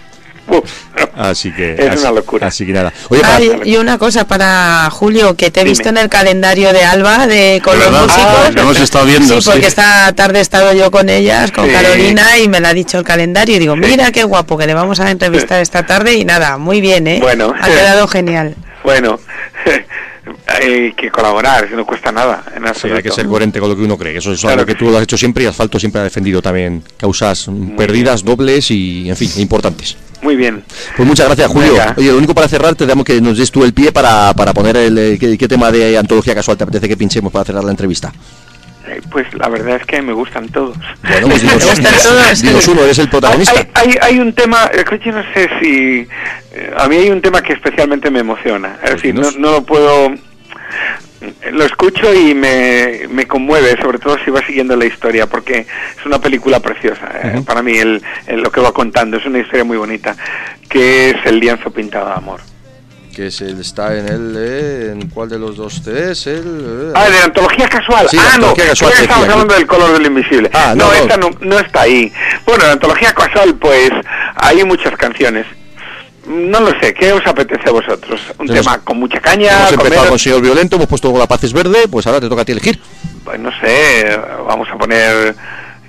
[0.47, 0.69] Uf,
[1.17, 1.75] Así que.
[1.75, 2.47] Es así- una locura.
[2.47, 2.93] Así que nada.
[3.09, 5.71] Oye, Ah, para- y, y una cosa para Julio, que te he Dime.
[5.73, 8.55] visto en el calendario de Alba de con De los verdad, músicos.
[8.55, 9.67] lo hemos estado viendo, Sí, porque sí.
[9.69, 11.73] esta tarde he estado yo con ellas, con Sí.
[11.73, 13.57] Carolina, y me la ha dicho el calendario.
[13.57, 16.15] Y digo, mira qué guapo, que le vamos a entrevistar esta tarde.
[16.15, 17.19] Y nada, muy bien, ¿eh?
[17.21, 17.53] Bueno.
[17.61, 18.55] Ha quedado genial.
[18.85, 19.19] Bueno,
[20.47, 22.45] hay que colaborar, eso no cuesta nada.
[22.55, 24.17] En Sí, hay que ser coherente con lo que uno cree.
[24.17, 26.05] Eso es Claro algo que que tú lo has hecho siempre y Asfalto siempre ha
[26.05, 29.97] defendido también causas perdidas, dobles y, en fin, importantes.
[30.23, 30.63] Muy bien.
[30.97, 31.73] Pues muchas gracias, Julio.
[31.73, 31.95] Venga.
[31.97, 34.53] Oye, lo único para cerrar, te damos que nos des tú el pie para, para
[34.53, 37.65] poner el eh, qué, qué tema de antología casual te apetece que pinchemos para cerrar
[37.65, 38.13] la entrevista.
[38.91, 40.77] Eh, Pues la verdad es que me gustan todos.
[41.03, 42.43] Bueno, pues dinos, ¿Te gustan todos?
[42.43, 43.67] dinos uno, eres el Hay, protagonista.
[43.75, 46.07] hay, hay un tema, eh, yo no sé si...
[46.53, 48.75] eh, A mí hay un tema que especialmente me emociona.
[48.83, 50.15] Es Pues decir, no, no lo puedo...
[51.53, 55.67] Lo escucho y me, me conmueve, sobre todo si va siguiendo la historia, porque
[55.99, 57.11] es una película preciosa.
[57.23, 60.17] eh, Para mí, el, el- lo que va contando es una historia muy bonita,
[60.69, 62.41] que es El lienzo pintado de amor.
[63.21, 64.35] Que es el, está en el.
[64.39, 66.27] eh, ¿En cuál de los dos es?
[66.27, 66.39] El.
[66.89, 68.09] eh, Ah, de la antología casual.
[68.09, 70.51] Sí, ah, no, casual estamos hablando del color del invisible.
[70.55, 72.11] Ah, no, no, esta no, no está ahí.
[72.47, 73.91] Bueno, la antología casual, pues,
[74.37, 75.45] hay muchas canciones.
[76.27, 78.19] No lo sé, ¿qué os apetece a vosotros?
[78.39, 81.27] Un Hemos- tema con mucha caña, Hemos con empezado con Señor Violento, hemos puesto La
[81.27, 82.81] Paz es Verde, pues ahora te toca a ti elegir.
[83.23, 85.35] Pues no sé, vamos a poner,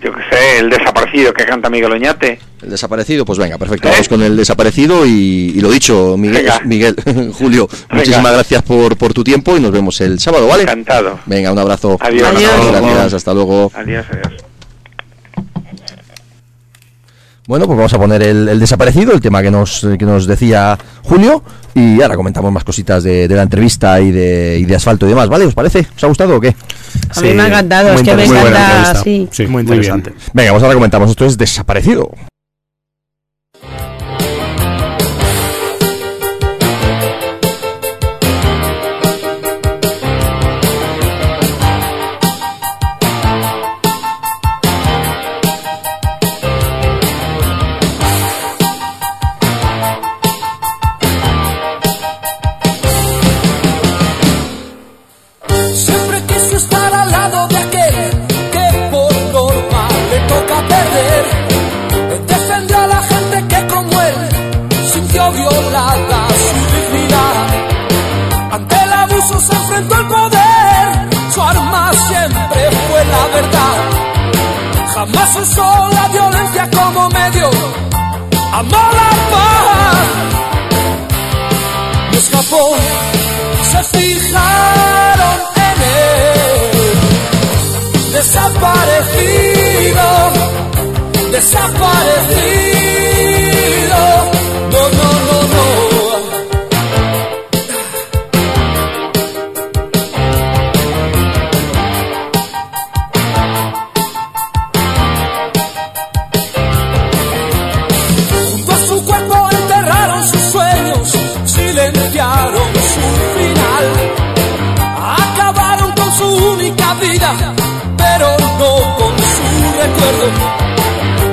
[0.04, 2.40] yo qué sé, El desaparecido que canta Miguel Oñate.
[2.62, 3.88] El desaparecido, pues venga, perfecto.
[3.88, 3.92] ¿Eh?
[3.92, 6.62] Vamos con el desaparecido y, y lo dicho, Miguel, Venga.
[6.66, 6.96] Miguel
[7.34, 10.64] Julio, muchísimas gracias por, por tu tiempo y nos vemos el sábado, ¿vale?
[10.64, 11.20] Encantado.
[11.26, 11.98] Venga, un abrazo.
[12.00, 12.28] Adiós.
[12.36, 12.52] Adiós.
[12.72, 13.72] Gracias, hasta luego.
[13.76, 14.34] Adiós, adiós.
[17.48, 20.78] Bueno, pues vamos a poner el, el desaparecido, el tema que nos, que nos decía
[21.04, 25.06] Julio, y ahora comentamos más cositas de, de la entrevista y de, y de asfalto
[25.06, 25.46] y demás, ¿vale?
[25.46, 25.86] ¿Os parece?
[25.96, 26.56] ¿Os ha gustado o qué?
[27.16, 29.28] A mí me ha encantado, muy es que me encanta, sí.
[29.32, 30.14] Sí, Muy interesante.
[30.34, 32.12] Venga, pues ahora comentamos, esto es desaparecido.
[75.34, 77.50] Usó la violencia como medio,
[78.52, 80.08] amó la paz
[82.12, 82.76] y escapó.
[83.72, 86.94] Se fijaron en él,
[88.14, 90.06] desaparecido,
[91.32, 92.71] desaparecido.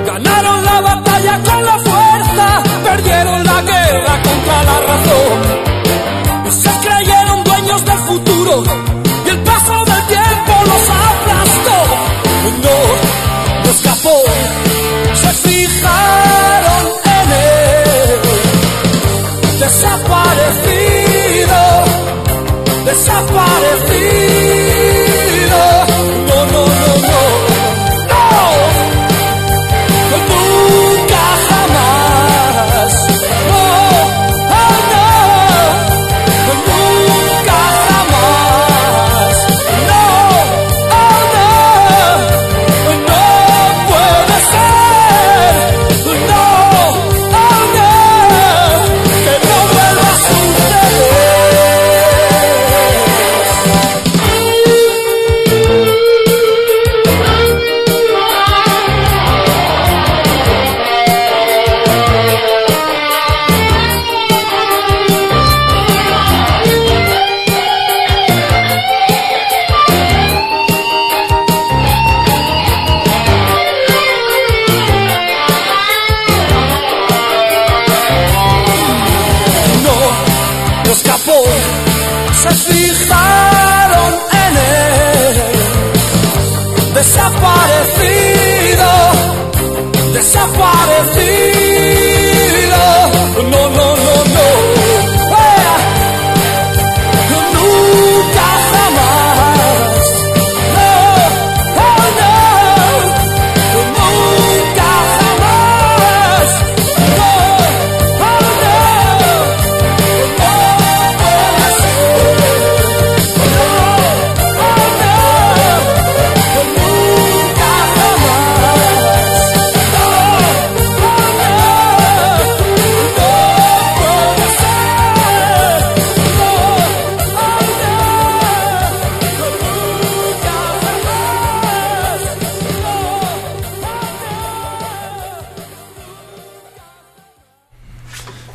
[0.06, 5.38] Ganaron la batalla con la fuerza, perdieron la guerra contra la razón.
[6.50, 8.62] Se creyeron dueños del futuro,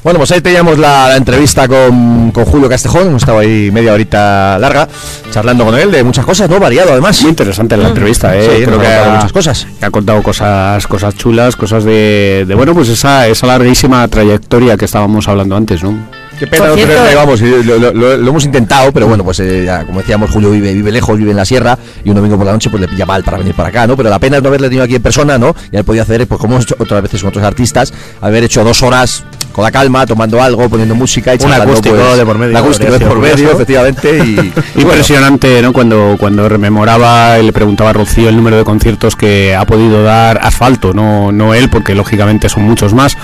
[0.03, 3.93] Bueno, pues ahí teníamos la, la entrevista con, con Julio Castejón, hemos estado ahí media
[3.93, 4.85] horita larga,
[5.31, 6.59] charlando con él de muchas cosas, ¿no?
[6.59, 7.21] Variado además.
[7.21, 8.57] Muy interesante la entrevista, ¿eh?
[8.59, 9.65] Sí, Creo que ha muchas cosas.
[9.79, 14.75] que ha contado cosas, cosas chulas, cosas de, de, bueno, pues esa, esa larguísima trayectoria
[14.75, 15.97] que estábamos hablando antes, ¿no?
[16.37, 19.63] Qué pena no cierto- tenerle, vamos, lo- lo- lo hemos intentado, pero bueno, pues eh,
[19.65, 22.45] ya, como decíamos, Julio vive, vive lejos, vive en la sierra, y un domingo por
[22.45, 23.95] la noche pues le pilla mal para venir para acá, ¿no?
[23.95, 25.55] Pero la pena es no haberle tenido aquí en persona, ¿no?
[25.71, 28.65] Y haber podido hacer, pues como hemos hecho otras veces con otros artistas, haber hecho
[28.65, 29.23] dos horas
[29.53, 32.91] con la calma, tomando algo, poniendo música y Un acústico pues, de por medio, acústico
[32.91, 34.19] de por medio, efectivamente, y,
[34.75, 35.71] y bueno, Impresionante, ¿no?
[35.73, 40.03] Cuando, cuando rememoraba y le preguntaba a Rocío el número de conciertos que ha podido
[40.03, 43.15] dar Asfalto, no, no él, porque lógicamente son muchos más,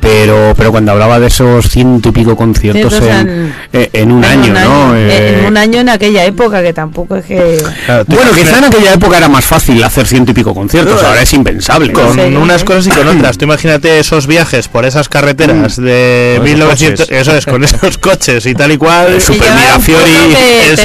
[0.00, 4.12] pero, pero cuando hablaba de esos ciento y pico conciertos Cientos en, en- eh, en
[4.12, 4.60] un En año, un ¿no?
[4.60, 7.62] año, Eh, En un año en aquella época, que tampoco es que.
[7.86, 11.22] Claro, bueno, quizá en aquella época era más fácil hacer ciento y pico conciertos, ahora
[11.22, 11.92] es impensable.
[11.92, 12.64] con Sí, unas ¿eh?
[12.64, 13.38] cosas y con otras.
[13.38, 17.20] Tú imagínate esos viajes por esas carreteras de Con esos 1900, coches.
[17.20, 19.20] eso es, con esos coches y tal y cual.
[19.20, 20.10] Super Mirafiori.
[20.70, 20.80] Es-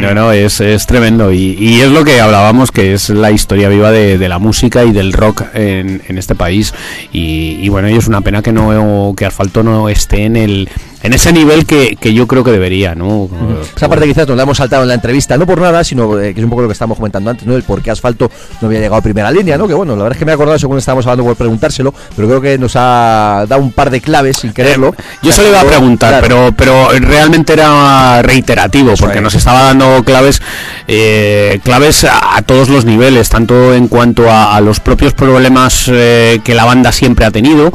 [0.00, 1.32] No, no, es, es tremendo.
[1.32, 4.84] Y, y es lo que hablábamos, que es la historia viva de, de la música
[4.84, 6.72] y del rock en, en este país.
[7.12, 10.68] Y, y bueno, y es una pena que no que Asfalto no esté en el
[11.04, 13.28] en ese nivel que, que yo creo que debería, ¿no?
[13.76, 16.32] Esa parte quizás nos la hemos saltado en la entrevista, no por nada, sino eh,
[16.32, 17.56] que es un poco lo que estábamos comentando antes, ¿no?
[17.56, 18.30] El por qué Asfalto
[18.60, 19.66] no había llegado a primera línea, ¿no?
[19.66, 22.28] Que bueno, la verdad es que me he acordado según estábamos hablando por preguntárselo, pero
[22.28, 24.94] creo que nos ha dado un par de claves sin quererlo.
[25.22, 26.52] Yo se lo iba a preguntar, Claro.
[26.56, 30.40] pero, pero realmente era reiterativo, porque nos estaba dando claves,
[30.88, 35.88] eh, claves a, a todos los niveles, tanto en cuanto a, a los propios problemas
[35.92, 37.72] eh, que la banda siempre ha tenido,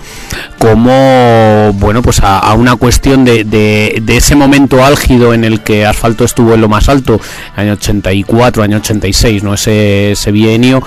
[0.77, 5.61] como bueno, pues a, a una cuestión de, de- de ese momento álgido en el
[5.61, 7.19] que Asfalto estuvo en lo más alto,
[7.55, 10.83] año 84, año 86, no ese, ese bienio,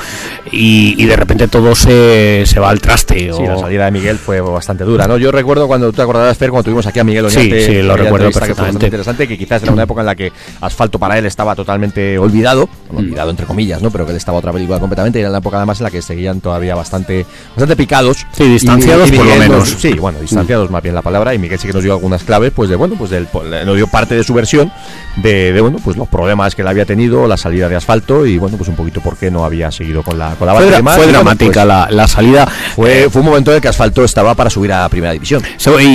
[0.53, 3.19] y, y de repente todo se, se va al traste.
[3.19, 5.16] Sí, o- de Miguel fue bastante dura, ¿no?
[5.19, 7.73] Yo recuerdo cuando tú te acordarás, Fer, cuando tuvimos aquí a Miguel Sí, Oñate, sí,
[7.82, 10.32] lo aquella recuerdo que fue bastante interesante, que quizás era una época en la que
[10.61, 13.90] Asfalto para él estaba totalmente olvidado, bueno, olvidado entre comillas, ¿no?
[13.90, 16.40] Pero que él estaba otra película completamente, era la época además en la que seguían
[16.40, 18.27] todavía bastante, bastante picados.
[18.32, 19.81] Sí, distanciados Y- y por lo Miguel nos- menos.
[19.82, 22.52] sí, bueno, distanciados más bien la palabra, y Miguel sí que nos dio algunas claves,
[22.55, 24.70] pues de, bueno, pues del, po- nos dio parte de su versión
[25.16, 28.39] de, de, bueno, pues los problemas que él había tenido, la salida de Asfalto, y
[28.39, 30.77] bueno, pues un poquito por qué no había seguido con la, con la Fue, dra-
[30.77, 32.47] demás, fue y bueno, dramática pues, la, la salida.
[32.74, 35.43] fue, fue un momento en el que Asfalto estaba para subir a Primera División.
[35.57, 35.87] So, y,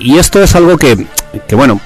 [0.00, 1.06] y- esto es algo que,
[1.46, 1.80] que, bueno,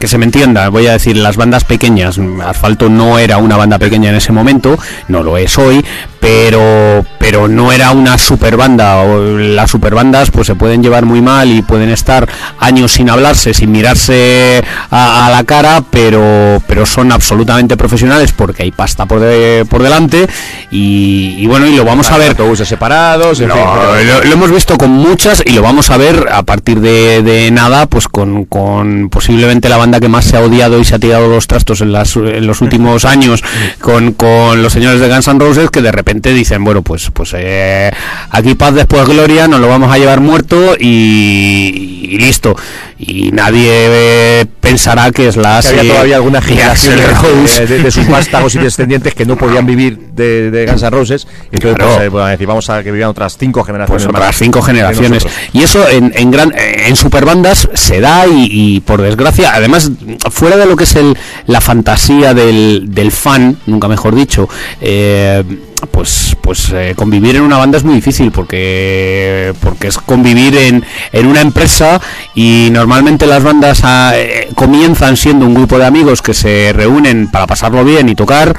[0.00, 3.78] que se me entienda, voy a decir, las bandas pequeñas, Asfalto no era una banda
[3.78, 4.78] pequeña en ese momento,
[5.08, 5.84] no lo es hoy,
[6.28, 11.04] pero, pero no era una super banda, o las super bandas pues se pueden llevar
[11.04, 12.26] muy mal y pueden estar
[12.60, 18.62] años sin hablarse, sin mirarse a, a la cara, pero, pero son absolutamente profesionales porque
[18.62, 20.26] hay pasta por, de- por delante
[20.70, 22.30] y, y bueno, y lo vamos a ver.
[22.30, 25.90] autobuses separados, en no, fin, pero- lo, lo hemos visto con muchas y lo vamos
[25.90, 30.24] a ver a partir de, de nada, pues con, con posiblemente la banda que más
[30.24, 33.44] se ha odiado y se ha tirado los trastos en, las, en los últimos años
[33.78, 37.32] con, con los señores de Guns N' Roses que de repente dicen, bueno, pues, pues
[37.36, 37.90] eh,
[38.30, 42.54] aquí paz después gloria, nos lo vamos a llevar muerto y, y listo.
[42.98, 47.90] Y nadie eh, pensará que es la que había todavía alguna generación de, de- de
[47.90, 51.26] sus vástagos y descendientes que no podían vivir de, de Guns N' Roses.
[51.50, 51.92] Entonces, Claro.
[51.96, 55.26] pues, eh, bueno, decir, vamos a que vivan otras cinco generaciones pues otras cinco generaciones
[55.52, 59.90] y eso en, en gran en superbandas se da y, y por desgracia además
[60.30, 61.16] fuera de lo que es el
[61.46, 64.48] la fantasía del, del fan nunca mejor dicho
[64.80, 65.42] eh,
[65.86, 70.84] pues pues eh, convivir en una banda es muy difícil porque porque es convivir en,
[71.12, 72.00] en una empresa
[72.34, 77.28] y normalmente las bandas ah, eh, comienzan siendo un grupo de amigos que se reúnen
[77.30, 78.54] para pasarlo bien y tocar,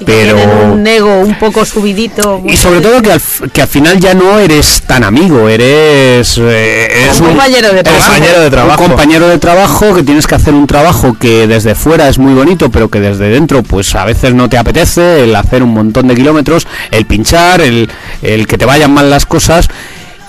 [0.00, 0.36] Y pero
[0.72, 2.42] un ego un poco subidito.
[2.46, 3.20] y sobre todo que al,
[3.52, 8.04] que al final ya no eres tan amigo, eres, eh, eres Un compañero de trabajo.
[8.10, 8.82] Compañero de trabajo.
[8.82, 12.34] un compañero de trabajo que tienes que hacer un trabajo que desde fuera es muy
[12.34, 16.08] bonito, pero que desde dentro pues a veces no te apetece, el hacer un montón
[16.08, 17.88] de kilómetros, el pinchar, el,
[18.22, 19.68] el que te vayan mal las cosas.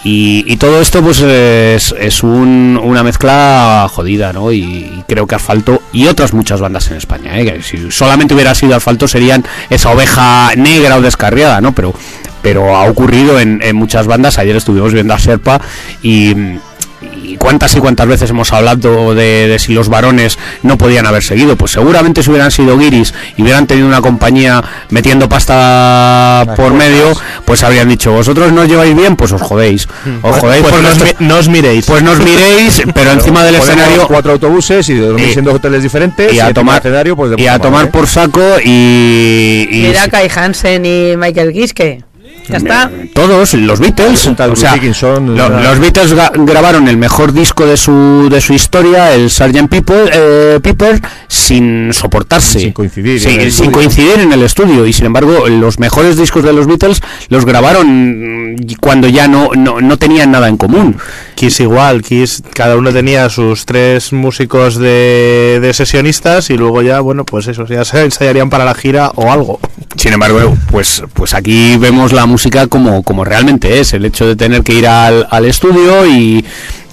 [0.03, 4.51] Y, todo esto pues es, es un- una mezcla jodida, ¿no?
[4.51, 7.45] Y, y creo que Asfalto y otras muchas bandas en España, ¿eh?
[7.45, 11.73] que si solamente hubiera sido Asfalto serían esa oveja negra o descarriada, ¿no?
[11.75, 11.93] Pero,
[12.41, 14.39] pero ha ocurrido en, en muchas bandas.
[14.39, 15.61] Ayer estuvimos viendo a Serpa
[16.01, 16.33] y,
[17.01, 21.23] y cuántas y cuántas veces hemos hablado de, de si los varones no podían haber
[21.23, 21.55] seguido.
[21.55, 27.11] Pues seguramente si hubieran sido guiris y hubieran tenido una compañía metiendo pasta por medio,
[27.45, 29.87] pues habrían dicho, vosotros no os lleváis bien, pues os jodéis.
[30.21, 31.85] Os jodéis Pues por no os, mi- no os miréis.
[31.85, 36.33] pues nos miréis, pero encima del escenario cuatro autobuses y dormir Y- siendo hoteles diferentes
[36.33, 37.91] y a tomar del escenario, pues de y a tomar madre.
[37.91, 42.03] por saco y, y Mira Kai Hansen y Michael Giske.
[42.49, 42.91] Ya está.
[43.13, 44.75] todos los Beatles o sea,
[45.19, 49.67] lo- los Beatles ga- grabaron el mejor disco de su de su historia el Sgt.
[49.69, 53.71] Pepper, eh, Pepper sin soportarse Sin coincidir Sí, en el sin estudio.
[53.71, 58.53] coincidir en el estudio y sin embargo los mejores discos de los Beatles los grabaron
[58.53, 60.97] mm, cuando ya no, no, no tenían nada en común
[61.35, 66.99] Kiss igual, Kiss, cada uno tenía sus tres músicos de, de sesionistas y luego ya,
[66.99, 69.59] bueno, pues eso, ya se ensayarían para la gira o algo.
[69.95, 74.35] Sin embargo, pues, pues aquí vemos la música como, como realmente es, el hecho de
[74.35, 76.43] tener que ir al, al estudio y,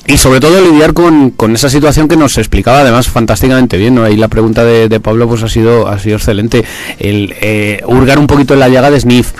[0.06, 4.04] y sobre todo lidiar con, con esa situación que nos explicaba además fantásticamente bien, ¿no?
[4.04, 6.64] Ahí la pregunta de, de Pablo pues ha sido, ha sido excelente,
[6.98, 9.32] el eh, hurgar un poquito en la llaga de Sniff,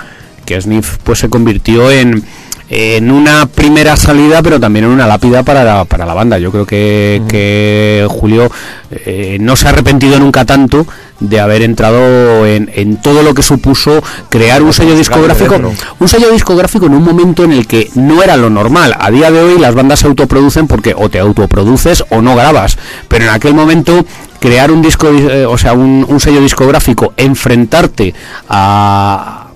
[0.45, 2.23] que Sniff pues se convirtió en
[2.69, 6.37] en una primera salida pero también en una lápida para la, para la banda.
[6.37, 8.51] Yo creo que, que Julio
[8.91, 10.85] eh, no se ha arrepentido nunca tanto
[11.19, 15.55] de haber entrado en, en todo lo que supuso crear un sello discográfico
[15.99, 18.95] un sello discográfico en un momento en el que no era lo normal.
[18.99, 22.77] A día de hoy las bandas se autoproducen porque o te autoproduces o no grabas
[23.07, 24.05] pero en aquel momento
[24.39, 28.13] crear un disco eh, o sea un, un sello discográfico enfrentarte
[28.47, 29.47] a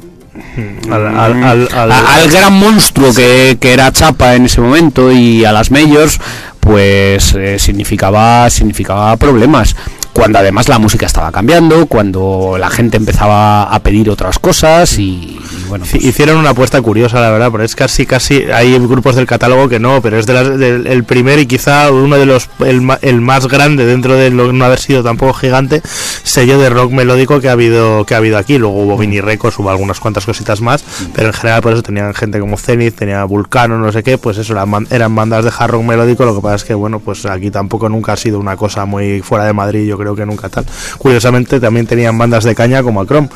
[0.91, 5.11] Al, al- al- al- a- al gran monstruo que, que era Chapa en ese momento
[5.11, 6.19] y a las majors
[6.59, 9.75] pues eh, significaba significaba problemas
[10.13, 15.03] cuando además la música estaba cambiando cuando la gente empezaba a pedir otras cosas y,
[15.03, 19.15] y bueno pues, Hicieron una apuesta curiosa, la verdad, pero es casi, casi, hay grupos
[19.15, 22.25] del catálogo que no, pero es de las- del el primer y quizá uno de
[22.27, 25.81] los, el, el más grande dentro de lo- no haber sido tampoco gigante,
[26.23, 28.57] sello de rock melódico que ha habido, que ha habido aquí.
[28.57, 30.83] Luego hubo Mini Records, hubo algunas cuantas cositas más,
[31.15, 34.37] pero en general por eso tenían gente como Zenith, tenía Vulcano, no sé qué, pues
[34.37, 37.25] eso, eran, eran bandas de hard rock melódico, lo que pasa es que, bueno, pues
[37.25, 40.49] aquí tampoco nunca ha sido una cosa muy fuera de Madrid, yo creo que nunca
[40.49, 40.65] tal.
[40.97, 43.29] Curiosamente también tenían bandas de caña como Acrom,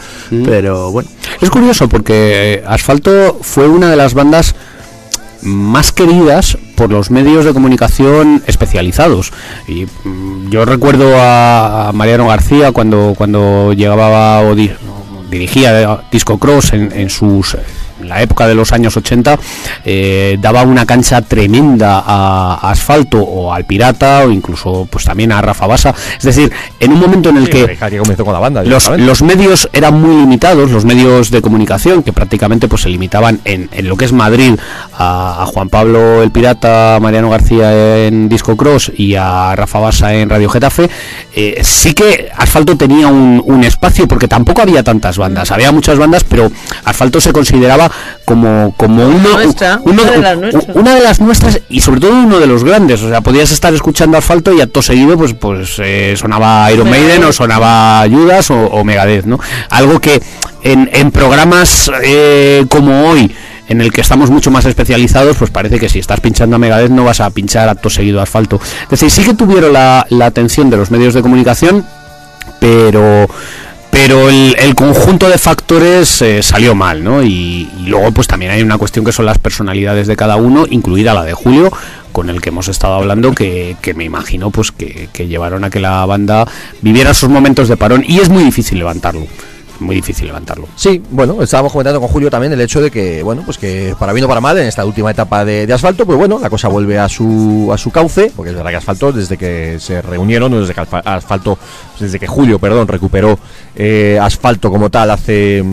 [0.45, 1.09] pero bueno.
[1.41, 4.53] es curioso porque eh, Asfalto fue una de las bandas
[5.41, 9.31] más queridas por los medios de comunicación especializados
[9.67, 14.71] y mm, yo recuerdo a, Mariano García cuando cuando llegaba o di-
[15.29, 17.55] dirigía eh, Disco Cross en, en sus
[18.03, 19.39] la época de los años 80
[19.85, 25.31] eh, daba una cancha tremenda a, a Asfalto o al Pirata o incluso pues también
[25.31, 28.63] a Rafa Basa es decir en un momento en el que comenzó con la banda.
[28.63, 33.69] los, medios eran muy limitados, los medios de comunicación, que prácticamente pues se limitaban en,
[33.71, 34.55] en lo que es Madrid
[34.93, 39.79] a, a Juan Pablo el Pirata, a Mariano García en Disco Cross y a Rafa
[39.79, 40.89] Basa en Radio Getafe,
[41.35, 45.97] eh, sí que Asfalto tenía un, un espacio porque tampoco había tantas bandas, había muchas
[45.97, 46.51] bandas, pero
[46.85, 47.91] Asfalto se consideraba
[48.25, 50.75] como, como uno, Nuestra, uno- una de las nuestras.
[50.75, 53.73] una de las nuestras y sobre todo uno de los grandes, o sea, podías estar
[53.73, 58.55] escuchando Asfalto y acto seguido pues pues eh, sonaba Iron Maiden o sonaba Judas o,
[58.65, 59.39] o Megadeth, ¿no?
[59.69, 60.21] Algo que
[60.63, 63.33] en, en programas eh, como hoy
[63.69, 66.89] en el que estamos mucho más especializados, pues parece que si estás pinchando a Megadeth
[66.91, 68.61] no vas a pinchar acto seguido asfalto.
[68.83, 71.85] Es decir, sí que tuvieron la, la atención de los medios de comunicación,
[72.59, 73.27] pero
[73.97, 77.23] pero el, conjunto de factores eh, salió mal, ¿no?
[77.23, 80.67] Y, y luego pues también hay una cuestión que son las personalidades de cada uno,
[80.69, 81.71] incluida la de Julio,
[82.11, 86.05] con el que hemos estado hablando, que, me imagino pues que, llevaron a que la
[86.05, 86.47] banda
[86.81, 89.25] viviera esos momentos de parón y es muy difícil levantarlo.
[89.79, 90.67] Muy difícil levantarlo.
[90.75, 94.13] Sí, bueno, estábamos comentando con Julio también el hecho de que, bueno, pues que para
[94.13, 96.67] bien o para mal, en esta última etapa de, de asfalto, pues bueno, la cosa
[96.67, 100.51] vuelve a su, a su cauce, porque es verdad que asfalto, desde que se reunieron,
[100.51, 101.57] desde que asfalto,
[101.99, 103.37] desde que Julio, perdón, recuperó
[103.75, 105.63] eh, asfalto como tal hace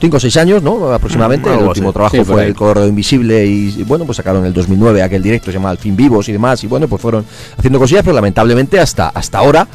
[0.00, 0.92] 5 o 6 años, ¿no?
[0.92, 1.50] Aproximadamente.
[1.50, 4.46] Mm, el último trabajo Sí, fue el Corredor Invisible y, y, bueno, pues sacaron en
[4.46, 7.24] el 2009 aquel directo se llama Al fin vivos y demás, y bueno, pues fueron
[7.56, 9.66] haciendo cosillas, pero lamentablemente hasta, hasta ahora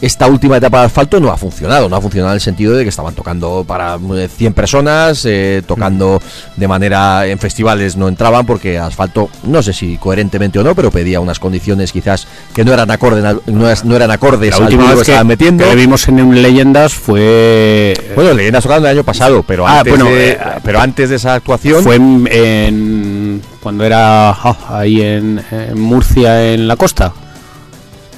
[0.00, 2.82] esta última etapa de asfalto no ha funcionado, no ha funcionado en el sentido de
[2.82, 6.20] que estaban tocando para eh, 100 personas, eh, tocando
[6.56, 10.90] de manera en festivales no entraban porque asfalto, no sé si coherentemente o no, pero
[10.90, 14.96] pedía unas condiciones quizás que no eran acordes, no, eran acordes La al última vez
[14.96, 15.64] que estaban metiendo.
[15.64, 19.92] que vimos en un Leyendas fue Bueno, leyendas tocando el año pasado, pero Ah, antes,
[19.96, 25.00] bueno, de, eh, pero antes de esa actuación fue en, en- cuando era ah, ahí
[25.00, 27.12] en, en Murcia en la costa.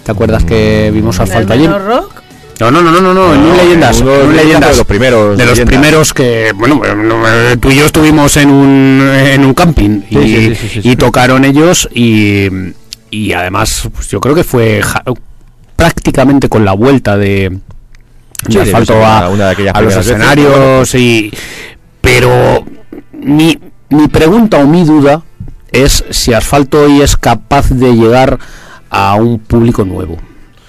[0.09, 1.67] ¿Te acuerdas que vimos ¿En el asfalto allí?
[1.67, 2.23] Rock?
[2.61, 4.77] No, no, no, no, no, no, en No, un leyendas, uno en un de leyendas
[4.79, 5.67] los primeros de los leyendas.
[5.79, 6.81] primeros que, bueno,
[7.29, 10.69] eh, tú y yo estuvimos en un en un camping y, Sí, sí, sí, sí,
[10.69, 10.97] sí, y sí.
[10.97, 12.47] tocaron ellos y,
[13.11, 15.05] y además, pues yo creo que fue ja-
[15.77, 17.59] prácticamente con la vuelta de,
[18.49, 21.31] de asfalto a, una- de a los veces, escenarios y
[22.01, 22.65] pero
[23.13, 23.59] mi,
[23.91, 25.21] mi pregunta o mi duda
[25.71, 28.39] es si asfalto hoy es capaz de llegar
[28.91, 30.17] a un público nuevo.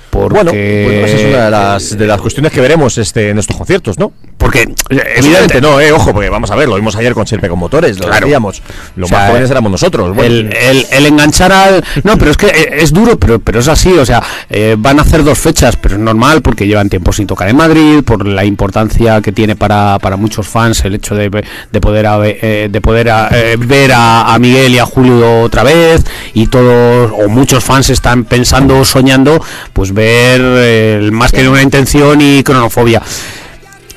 [0.09, 3.39] Porque, bueno, bueno, esa es una de las, de las cuestiones que veremos este, en
[3.39, 4.11] estos conciertos, ¿no?
[4.37, 7.49] porque Evidentemente evidente no, eh, ojo, porque vamos a ver, lo vimos ayer con Serpe
[7.49, 8.25] con motores, lo Claro.
[8.25, 8.61] decíamos,
[8.95, 10.15] los O sea, más jóvenes éramos nosotros.
[10.15, 11.83] bueno, el, el- el enganchar al.
[12.03, 13.91] No, pero es que eh, es duro, pero, pero es así.
[13.91, 17.27] O sea, eh, van a hacer dos fechas, pero es normal porque llevan tiempo sin
[17.27, 21.29] tocar en Madrid, por la importancia que tiene para, para muchos fans el hecho de,
[21.71, 25.41] de poder, a- eh, de poder a- eh, ver a, a Miguel y a Julio
[25.41, 26.01] otra vez.
[26.33, 31.61] Y todos, o muchos fans están pensando, soñando, pues ver eh, el más que una
[31.61, 33.01] intención y cronofobia.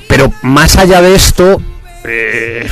[0.09, 1.63] Pero más allá de esto.
[2.05, 2.67] eh,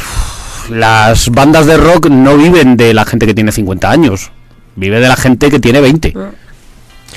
[0.69, 4.31] las bandas de rock no viven de la gente que tiene 50 años,
[4.77, 6.12] vive de la gente que tiene 20.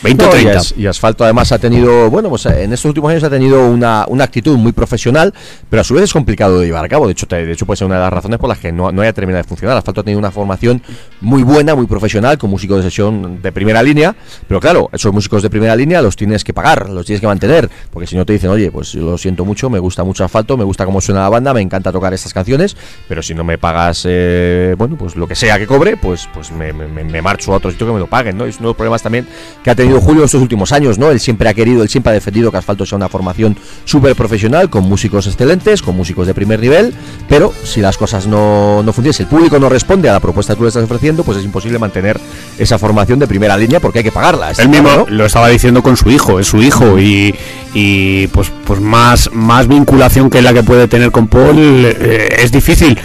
[0.04, 0.60] 20 o No, y, 30.
[0.60, 3.68] As- y Asfalto además ha tenido, bueno, pues eh, en estos últimos años ha tenido
[3.68, 5.34] una, una actitud muy profesional,
[5.70, 7.06] pero a su vez es complicado de llevar a cabo.
[7.08, 8.92] De hecho, te- de hecho puede ser una de las razones por las que no,
[8.92, 9.78] no haya terminado de funcionar.
[9.78, 10.82] Asfalto ha tenido una formación
[11.22, 14.16] muy buena, muy profesional, con músicos de sesión de primera línea,
[14.48, 17.70] pero claro, esos músicos de primera línea los tienes que pagar, los tienes que mantener,
[17.92, 20.58] porque si no te dicen, oye, pues yo lo siento mucho, me gusta mucho Asfalto,
[20.58, 22.76] me gusta cómo suena la banda, me encanta tocar estas canciones,
[23.08, 26.52] pero si no me pagas, eh, bueno, pues lo que sea que cobre, pues, pues
[26.52, 28.46] me- me- me marcho a otro sitio que me lo paguen, ¿no?
[28.46, 29.28] Es uno de los problemas también
[29.64, 31.12] que ha tenido Julio estos últimos años, ¿no?
[31.12, 34.70] Él siempre ha querido, él siempre ha defendido que Asfalto sea una formación súper profesional,
[34.70, 36.94] con músicos excelentes, con músicos de primer nivel,
[37.28, 40.54] pero si las cosas no, no funcionan, si el público no responde a la propuesta
[40.54, 42.20] que tú le estás ofreciendo, pues es imposible mantener
[42.58, 44.52] esa formación de primera línea porque hay que pagarla.
[44.58, 47.36] Él mismo lo estaba diciendo con su hijo, es su hijo y,
[47.74, 52.52] y pues pues más más vinculación que la que puede tener con Paul eh, es
[52.52, 52.98] difícil.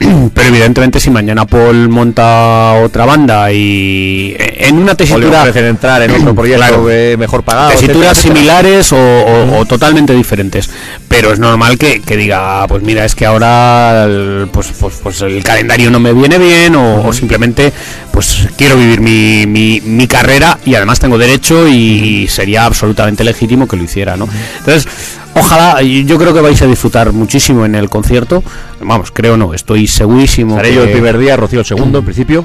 [0.34, 5.40] Pero evidentemente si mañana Paul monta otra banda y eh, en una O le tesitura
[5.42, 6.90] ofrecen entrar en otro proyecto Claro.
[6.90, 7.70] eh, mejor pagado.
[7.70, 8.34] tesituras etcétera, etcétera.
[8.34, 10.68] similares o, o- o totalmente diferentes
[11.08, 14.94] pero es normal que, que diga "Ah, pues mira es que ahora el, pues, pues,
[15.02, 17.72] pues el calendario no me viene bien o, o simplemente
[18.14, 23.66] pues quiero vivir mi, mi, mi carrera y además tengo derecho y, sería absolutamente legítimo
[23.66, 24.28] que lo hiciera no
[24.58, 24.86] entonces
[25.34, 28.42] ojalá yo creo que vais a disfrutar muchísimo en el concierto
[28.80, 32.04] vamos creo no estoy segurísimo Estaré yo el que- primer día, Rocío el segundo, en
[32.04, 32.44] principio.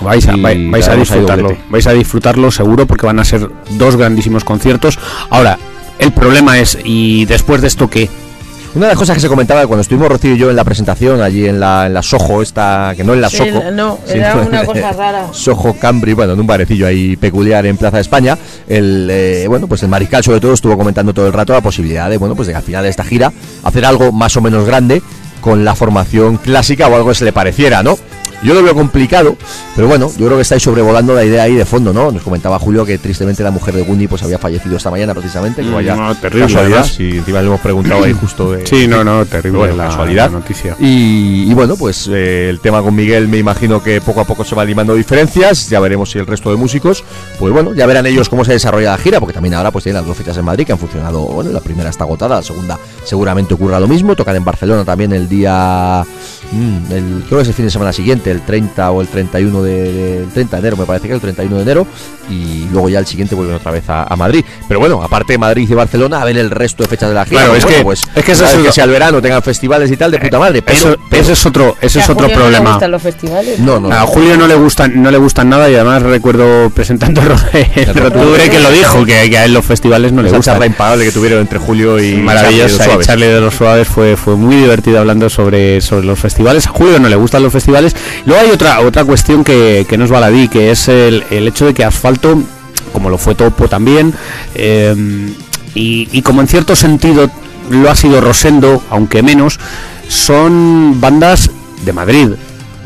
[0.00, 1.56] Vais a, Y vai- vais a disfrutarlo.
[1.68, 4.98] Vais a disfrutarlo seguro porque van a ser dos grandísimos conciertos.
[5.30, 5.58] Ahora,
[5.98, 8.08] el problema es, ¿y después de esto qué?
[8.74, 11.20] Una de las cosas que se comentaba cuando estuvimos Rocío y yo en la presentación
[11.20, 13.70] allí en la, en la Soho, esta, que no en la Sí, Soho.
[13.70, 15.26] no, sino era una cosa rara.
[15.30, 18.38] Soho Cambri, bueno, en un barecillo ahí peculiar en Plaza de España.
[18.66, 22.08] El, eh, bueno, pues el mariscal sobre todo estuvo comentando todo el rato la posibilidad
[22.08, 23.30] de, bueno, pues de que al final de esta gira
[23.62, 25.02] hacer algo más o menos grande
[25.42, 27.98] con la formación clásica o algo que se le pareciera, ¿no?
[28.42, 29.36] Yo lo veo complicado,
[29.76, 32.10] pero bueno, yo creo que estáis sobrevolando la idea ahí de fondo, ¿no?
[32.10, 35.62] Nos comentaba Julio que tristemente la mujer de Gundy pues había fallecido esta mañana precisamente,
[35.62, 39.24] que Mm, vaya no, terrible, casualidad, si encima le hemos preguntado ahí justo de, no,
[39.30, 40.30] pero bueno, casualidad.
[40.30, 40.76] noticia.
[40.80, 44.44] Y, y bueno, pues eh, el tema con Miguel me imagino que poco a poco
[44.44, 45.68] se van limando diferencias.
[45.70, 47.04] Ya veremos si el resto de músicos,
[47.38, 50.00] pues bueno, ya verán ellos cómo se desarrolla la gira, porque también ahora pues tienen
[50.00, 51.20] las dos fechas en Madrid que han funcionado.
[51.26, 54.16] Bueno, la primera está agotada, la segunda seguramente ocurra lo mismo.
[54.16, 56.04] Tocan en Barcelona también el día
[56.52, 59.62] mm, el, creo que es el fin de semana siguiente, el 30 o el 31
[59.62, 61.86] de, de- el 30 de enero, me parece que es el 31 de enero,
[62.30, 64.44] y luego ya el siguiente vuelven otra vez a, a Madrid.
[64.68, 67.24] Pero bueno, aparte de Madrid y Barcelona, a ver el resto de fechas de la
[67.24, 67.40] gira.
[67.40, 69.42] Claro, pues es bueno, que- pues, es que es lo- que sea el verano, tengan
[69.42, 70.62] festivales y tal, de puta madre.
[70.62, 72.70] Pero, Eso- pero- ese es otro, ese es Que otro Julio no le problema.
[72.72, 73.58] gustan los festivales.
[73.58, 77.20] no, no, A Julio no le gustan, no le gustan nada y además recuerdo presentando
[77.22, 80.28] el, ro- el Rotubre que lo dijo, que, que a él los festivales no le
[80.30, 80.42] gustan.
[80.54, 83.06] charla impagable que tuvieron entre Julio y Maravillosa, Charlie de y los Suaves.
[83.06, 86.41] Charlie de los Suaves fue, fue muy divertido hablando sobre, sobre los festivales.
[86.48, 87.94] A Julio no le gustan los festivales.
[88.26, 91.74] Luego hay otra, otra cuestión que, que nos baladí, que es el, el hecho de
[91.74, 92.42] que Asfalto,
[92.92, 94.12] como lo fue Topo también,
[94.54, 94.94] eh,
[95.74, 97.30] y, y como en cierto sentido
[97.70, 99.58] lo ha sido Rosendo, aunque menos,
[100.08, 101.50] son bandas
[101.84, 102.28] de Madrid.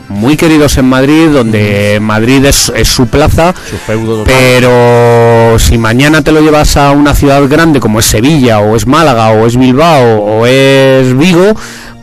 [0.08, 6.22] Muy queridos en Madrid, donde Madrid es, es su plaza, Su feudo pero si mañana
[6.22, 9.56] te lo llevas a una ciudad grande como es Sevilla, o es Málaga, o es
[9.56, 11.56] Bilbao, o es Vigo,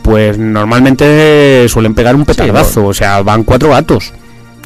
[0.04, 2.84] pues normalmente suelen pegar un petardazo.
[2.86, 4.12] O sea, van cuatro gatos.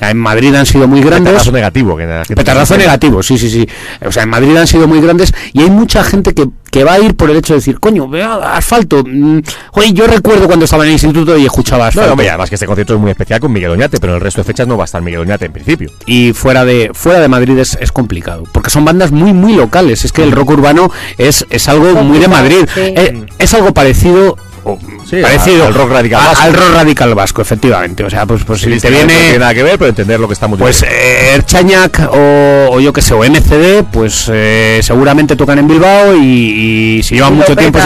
[0.00, 1.32] En Madrid han sido muy grandes.
[1.32, 1.96] Petardazo negativo.
[1.96, 3.68] Que, que Petardazo negativo, sí, sí, sí.
[4.06, 6.92] O sea, en Madrid han sido muy grandes y hay mucha gente que, que va
[6.92, 9.02] a ir por el hecho de decir, coño, vea, asfalto.
[9.04, 9.40] mm,
[9.72, 12.12] Oye, yo recuerdo cuando estaba en el instituto y escuchaba No, asfalto.
[12.12, 14.22] hombre, y además que este concierto es muy especial con Miguel Oñate, pero en el
[14.22, 15.90] resto de fechas no va a estar Miguel Oñate en principio.
[16.06, 20.04] y fuera de fuera de Madrid es, es complicado porque son bandas muy muy locales
[20.04, 22.80] es que el rock urbano es, es algo muy de Madrid Sí.
[22.80, 24.36] Eh, es, algo parecido
[24.72, 24.78] o
[25.08, 26.42] Sí, parecido al rock radical vasco.
[26.44, 28.04] al rock radical vasco efectivamente.
[28.04, 30.28] O sea pues, pues si te No viene tiene nada que ver, pero entender lo
[30.28, 35.36] que estamos pues eh, Erchañac o, o yo que sé o MCD pues eh, seguramente
[35.36, 37.78] tocan en Bilbao y, y si llevan Y mucho tiempo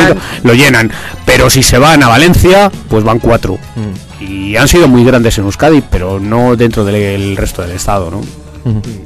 [0.42, 0.90] lo llenan.
[1.24, 3.59] Pero si se van a Valencia pues van cuatro.
[3.76, 4.22] Mm.
[4.24, 8.20] y han sido muy grandes en Euskadi pero no dentro del resto del estado no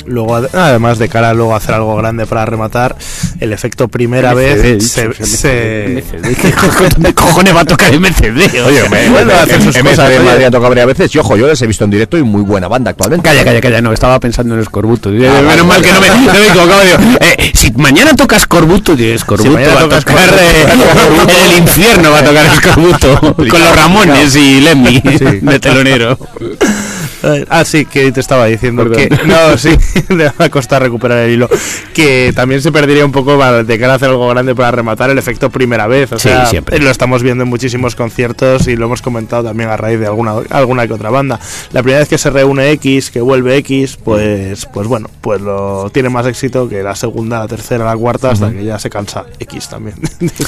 [0.07, 2.95] Luego, ad- además de cara luego a hacer algo grande para rematar,
[3.41, 7.65] el efecto primera MCD, vez se, sea, se- MCD, ¿Qué cojones- ¿Qué cojones va a
[7.65, 8.65] tocar MCD?
[8.67, 10.21] Oye, me, a hacer sus cosas, de.
[10.21, 12.43] Madrid han tocado varias veces y ojo, yo les he visto en directo y muy
[12.43, 13.29] buena banda actualmente.
[13.29, 15.11] Calla, calla, calla, no, estaba pensando en Escorbuto.
[15.11, 15.83] Vale, Menos mal vale.
[15.83, 16.81] que no me, no me he equivocado.
[16.83, 20.67] digo, eh, si mañana toca Escorbuto, Escorbuto mañana va a toca tocar eh,
[21.23, 26.19] en el infierno, va a tocar Escorbuto con los Ramones y Lemmy de telonero.
[27.49, 29.09] Ah, sí, que te estaba diciendo Perdón.
[29.09, 29.17] que.
[29.27, 29.71] No, sí,
[30.09, 31.49] me va a costar recuperar el hilo.
[31.95, 35.19] Que también se perdería un poco de cara a hacer algo grande para rematar el
[35.19, 36.13] efecto primera vez.
[36.13, 36.79] O Sí, sea, siempre.
[36.79, 40.35] lo estamos viendo en muchísimos conciertos y lo hemos comentado también a raíz de alguna,
[40.51, 41.41] alguna que otra banda.
[41.73, 45.91] La primera vez que se reúne X, que vuelve X, pues, pues bueno, pues lo
[45.91, 49.25] tiene más éxito que la segunda, la tercera, la cuarta, hasta que ya se cansa
[49.41, 49.97] X también.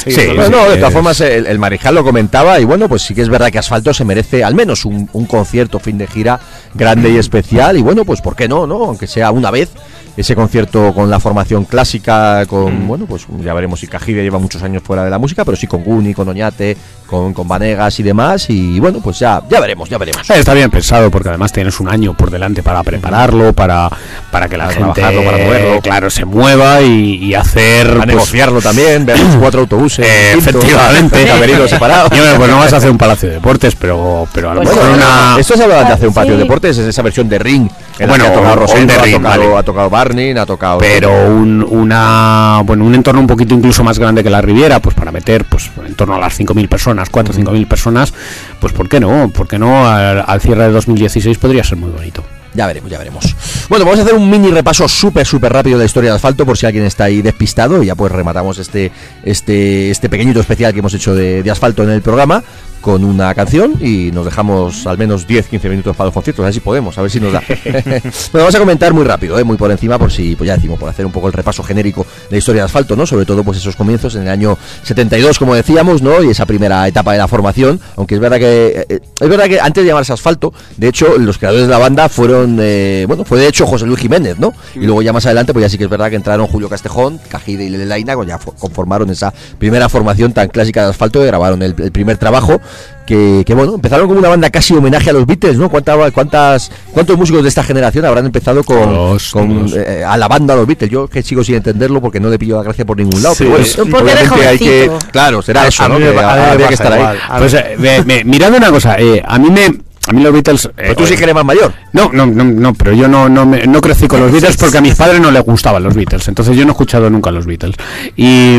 [0.08, 3.28] Sí, de todas formas, el, el Marijal lo comentaba y bueno, pues sí que es
[3.28, 6.40] verdad que Asfalto se merece al menos un, un concierto fin de gira
[6.74, 8.84] grande y especial y bueno, pues ¿por qué no, no?
[8.84, 9.70] Aunque sea una vez
[10.16, 14.62] ese concierto con la formación clásica, con, bueno, pues ya veremos si Cajide lleva muchos
[14.62, 16.76] años fuera de la música, pero sí con Guni, con Oñate,
[17.08, 20.28] con, con Vanegas y demás y bueno, pues ya, ya veremos, ya veremos.
[20.30, 23.88] Eh, Está bien pensado porque además tienes un año por delante para prepararlo, para,
[24.30, 25.80] para que la Para gente trabajarlo, para moverlo.
[25.80, 30.06] claro, se mueva y, y hacer A pues, negociarlo también, ver los cuatro autobuses.
[30.06, 31.68] Eh, distintos, efectivamente.
[31.68, 32.12] separados.
[32.12, 34.76] Hombre, pues no vas a hacer un palacio de deportes, pero, pero a lo mejor
[34.76, 35.36] bueno, una.
[35.38, 37.68] Esto se habla de hacer un patio de deportes, es esa versión de ring.
[37.98, 39.56] En Bueno, ha tocado Rosendo, ha tocado, vale.
[39.56, 40.78] ha tocado Barney, ha tocado.
[40.78, 44.94] pero un, una bueno un entorno un poquito incluso más grande que la Riviera pues
[44.94, 48.12] para meter pues en torno a las 5.000 personas 4 o 5.000 personas
[48.60, 52.24] pues por qué no por qué no al, cierre de 2016 podría ser muy bonito
[52.54, 53.36] Ya veremos, ya veremos.
[53.68, 56.46] Bueno, vamos a hacer un mini repaso súper, súper rápido de la historia de asfalto
[56.46, 57.82] por si alguien está ahí despistado.
[57.82, 58.90] Y ya pues rematamos este,
[59.22, 62.42] este, este pequeñito especial que hemos hecho de asfalto en el programa
[62.80, 66.54] con una canción y nos dejamos al menos 10-15 minutos para los conciertos, a ver
[66.54, 67.42] si podemos, a ver si nos da.
[67.72, 68.00] bueno,
[68.32, 69.44] vamos a comentar muy rápido, ¿eh?
[69.44, 72.02] muy por encima, por si, pues ya decimos, por hacer un poco el repaso genérico
[72.02, 73.06] de la historia de asfalto, ¿no?
[73.06, 76.22] Sobre todo pues esos comienzos en el año 72, como decíamos, ¿no?
[76.22, 79.60] Y esa primera etapa de la formación, aunque es verdad que eh, es verdad que
[79.60, 83.38] antes de llamarse asfalto, de hecho, los creadores de la banda fueron, eh, bueno, fue
[83.40, 84.54] de hecho José Luis Jiménez, ¿no?
[84.74, 87.18] Y luego ya más adelante, pues ya sí que es verdad que entraron Julio Castejón,
[87.28, 91.62] Cajide y Lelaina, ya fo- conformaron esa primera formación tan clásica de asfalto, y grabaron
[91.62, 92.60] el, el primer trabajo,
[93.06, 95.70] que, que, bueno, empezaron como una banda casi homenaje a los Beatles, ¿no?
[95.70, 99.74] ¿Cuánta- cuántas, ¿Cuántos músicos de esta generación habrán empezado con, Dos, con dos.
[99.76, 100.90] eh, a la banda a los Beatles?
[100.90, 103.44] Yo que sigo sin entenderlo porque no le pillo la gracia por ningún lado, Sí,
[103.44, 105.10] pero bueno, obviamente hay que, jovencito.
[105.12, 105.94] claro, será eso, a ¿no?
[105.98, 106.98] mí me Que pa- a mí me habría que estar ahí.
[107.00, 107.18] igual.
[107.38, 109.66] Pues eh, me- mirando una cosa eh, a mí me
[110.06, 111.70] a mí los Beatles eh, Pero tú sí que eres más mayor.
[111.92, 114.78] No, no, no, no, pero yo no, no, me- no crecí con los Beatles porque
[114.78, 117.44] a mis padres no les gustaban los Beatles, entonces yo no he escuchado nunca los
[117.46, 117.74] Beatles.
[118.16, 118.58] Y,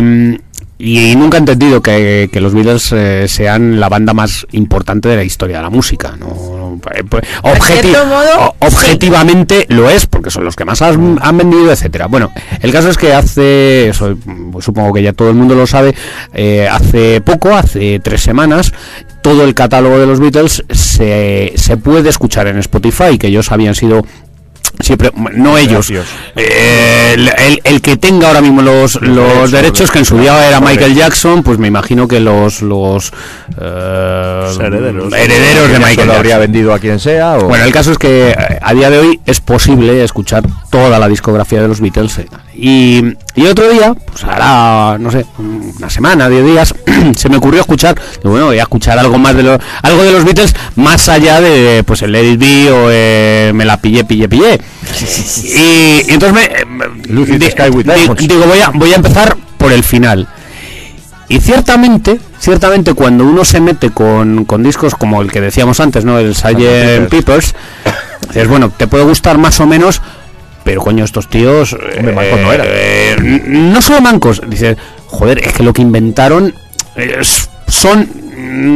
[0.79, 5.09] mm, y nunca he entendido que, que los Beatles eh, sean la banda más importante
[5.09, 6.15] de la historia de la música.
[6.17, 11.37] No, eh, pues, objeti- modo, objetivamente lo es, porque son los que más han, han
[11.37, 12.07] vendido, etcétera.
[12.07, 12.31] Bueno,
[12.61, 14.17] el caso es que hace, eso,
[14.51, 15.93] pues, supongo que ya todo el mundo lo sabe,
[16.33, 18.71] eh, hace poco, hace tres semanas,
[19.21, 23.75] todo el catálogo de los Beatles se, se puede escuchar en Spotify, que ellos habían
[23.75, 24.05] sido
[24.79, 25.91] siempre no ellos
[26.35, 30.47] eh, el, el- el que tenga ahora mismo los, los derechos, que en su día
[30.47, 33.11] era Michael Jackson pues me imagino que los los
[33.59, 35.13] eh, herederos.
[35.13, 37.37] herederos de Michael lo habría vendido a quien sea.
[37.37, 37.45] O...
[37.49, 41.07] bueno, el caso es que eh, a día de hoy es posible escuchar toda la
[41.07, 42.17] discografía de los Beatles.
[42.19, 42.27] eh.
[42.61, 43.01] Y,
[43.35, 45.25] y otro día, pues hará, no sé,
[45.77, 46.75] una semana, diez días,
[47.15, 50.25] se me ocurrió escuchar, bueno, voy a escuchar algo más de los, algo de los
[50.25, 54.27] Beatles más allá de, pues, el Let It Be o eh, Me la pillé, pillé,
[54.27, 54.59] pillé.
[55.43, 56.49] Y, entonces me,
[57.83, 58.27] di- Diamonds.
[58.27, 60.27] digo, voy a, voy a empezar por el final.
[61.27, 66.03] Y ciertamente, ciertamente cuando uno se mete con, con discos como el que decíamos antes,
[66.05, 66.17] ¿no?
[66.17, 67.07] El Sgt.
[67.09, 67.53] Peppers,
[68.29, 70.01] dices, bueno, te puede gustar más o menos,
[70.63, 71.73] pero coño, estos tíos...
[71.97, 72.67] Hombre, mancos no eran.
[72.69, 74.77] eh, n- no solo mancos, dices,
[75.07, 76.53] joder, es que lo que inventaron
[76.95, 77.19] eh,
[77.67, 78.09] son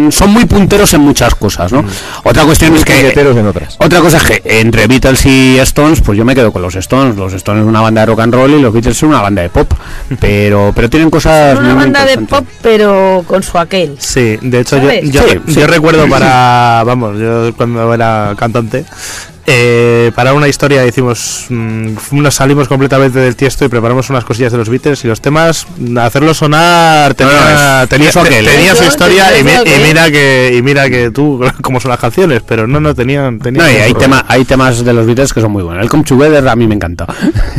[0.10, 1.84] son muy punteros en muchas cosas, ¿no?
[2.24, 3.76] Otra cuestión Muy es que en otras.
[3.80, 7.16] otra cosa es que entre Beatles y Stones, pues yo me quedo con los Stones.
[7.16, 9.42] Los Stones es una banda de rock and roll y los Beatles son una banda
[9.42, 9.72] de pop.
[10.20, 13.96] Pero, pero tienen cosas Una muy banda de pop, pero con su aquel.
[14.00, 15.64] Sí, de hecho yo, yo, Sí, yo sí.
[15.66, 18.86] recuerdo para, vamos, yo cuando era cantante,
[19.46, 24.52] eh, para una historia hicimos, mm, nos salimos completamente del tiesto y preparamos unas cosillas
[24.52, 25.68] de los Beatles y los temas,
[26.00, 28.52] hacerlos sonar tenía, tenía, eso aquel, ¿eh?
[28.52, 32.00] tenía su historia y, mi- y mira que y mira que tú como son las
[32.00, 35.34] canciones, pero no no tenían, tenían No, y hay, tema, hay temas de los Beatles
[35.34, 35.84] que son muy buenos.
[35.84, 37.06] El Come Together a mí me encanta.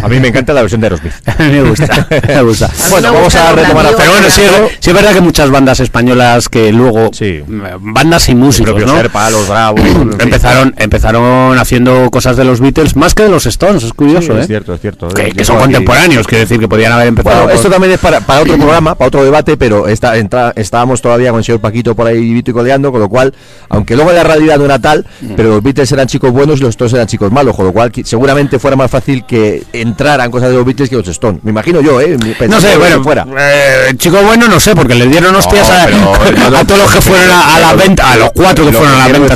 [0.03, 1.13] A mí me encanta la versión de Aerosmith.
[1.27, 2.71] a mí me gusta, me gusta.
[2.91, 3.99] Bueno, me vamos gusta a retomar a Diego.
[3.99, 4.43] Pero bueno, sí,
[4.81, 7.43] sí es verdad que muchas bandas españolas que luego, Sí.
[7.47, 8.97] mm, bandas y músicos, ¿no?
[8.97, 9.81] Serpa, los Bravos.
[10.19, 14.37] empezaron, empezaron haciendo cosas de los Beatles más que de los Stones, es Sí, curioso,
[14.39, 14.43] ¿eh?
[14.43, 15.09] es cierto, es cierto.
[15.09, 17.35] Que, que son creo aquí- contemporáneos, quiere decir que podían haber empezado.
[17.35, 20.53] Bueno, por- esto también es para, para otro programa, para otro debate, pero está, entra-
[20.55, 23.35] estábamos todavía con el señor Paquito por ahí vivito y coleando, con lo cual,
[23.71, 25.05] aunque luego la realidad no era tal,
[25.37, 27.91] pero los Beatles eran chicos buenos y los Stones eran chicos malos, con lo cual
[28.05, 31.43] seguramente fuera más fácil que entraran cosas de los Beatles que los Stones.
[31.43, 32.17] Me imagino yo, ¿eh?
[32.17, 33.27] No Pensando sé, que bueno, fuera.
[33.37, 37.01] eh, chico bueno, no sé, porque le dieron hostias a, pero- a todos los que
[37.01, 39.35] fueron a, a la venta, a los cuatro que fueron a la quiero venta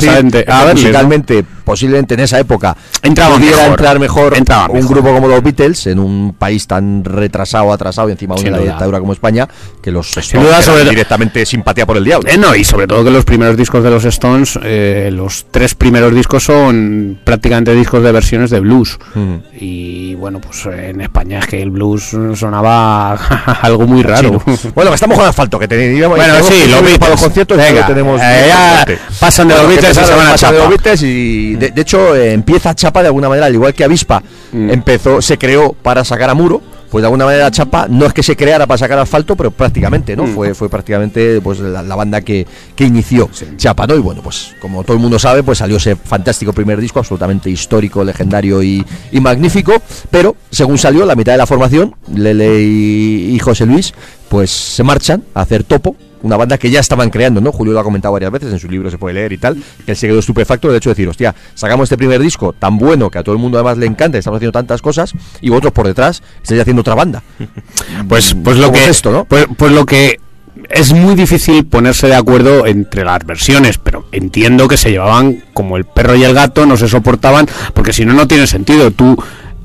[0.63, 0.71] ¿no?
[0.71, 3.69] musicalmente, posiblemente en esa época, pudiera mejor.
[3.69, 4.43] entrar mejor un
[4.73, 4.89] mejor.
[4.89, 8.71] grupo como los Beatles en un país tan retrasado, atrasado y encima de duda.
[8.71, 9.47] dictadura como España,
[9.83, 12.27] que los Stones sobre- directamente simpatía por el diablo.
[12.27, 15.75] Eh, no, y sobre todo que los primeros discos de los Stones, eh, los tres
[15.75, 18.97] primeros discos son prácticamente discos de versiones de blues.
[19.13, 19.35] Mm.
[19.59, 23.13] Y bueno, pues en España es que el blues sonaba
[23.61, 24.41] algo muy raro.
[24.73, 26.17] Bueno, que estamos con asfalto, que teníamos.
[26.17, 26.97] Bueno, sí, los Beatles.
[26.99, 28.19] para los conciertos, Venga, tenemos.
[28.23, 28.85] eh, ya
[29.19, 30.69] pasan de los Beatles y se van a de los.
[30.69, 34.23] Beatles y de, de hecho eh, empieza Chapa de alguna manera, al igual que Avispa
[34.51, 34.71] Mm.
[34.71, 36.61] empezó, se creó para sacar a Muro.
[36.89, 40.15] Pues de alguna manera Chapa no es que se creara para sacar asfalto, pero prácticamente,
[40.15, 40.23] ¿no?
[40.23, 40.33] Mm.
[40.33, 43.93] Fue, fue prácticamente pues la, la banda que, que inició Chapa, ¿no?
[43.95, 47.47] Y bueno, pues como todo el mundo sabe, pues salió ese fantástico primer disco, absolutamente
[47.51, 49.73] histórico, legendario y, y magnífico.
[50.09, 53.93] Pero según salió, la mitad de la formación, Lele y, y José Luis,
[54.27, 55.95] pues se marchan a hacer topo.
[56.21, 57.51] Una banda que ya estaban creando, ¿no?
[57.51, 59.55] Julio lo ha comentado varias veces, en su libro se puede leer y tal,
[59.85, 62.77] que él se quedó estupefacto del hecho de decir, hostia, sacamos este primer disco tan
[62.77, 65.73] bueno que a todo el mundo además le encanta, estamos haciendo tantas cosas, y vosotros
[65.73, 67.23] por detrás estáis haciendo otra banda.
[68.07, 69.25] Pues, pues lo ¿Cómo que es esto, no?
[69.25, 70.19] pues, pues lo que
[70.69, 75.77] es muy difícil ponerse de acuerdo entre las versiones, pero entiendo que se llevaban como
[75.77, 78.91] el perro y el gato, no se soportaban, porque si no no tiene sentido.
[78.91, 79.17] Tú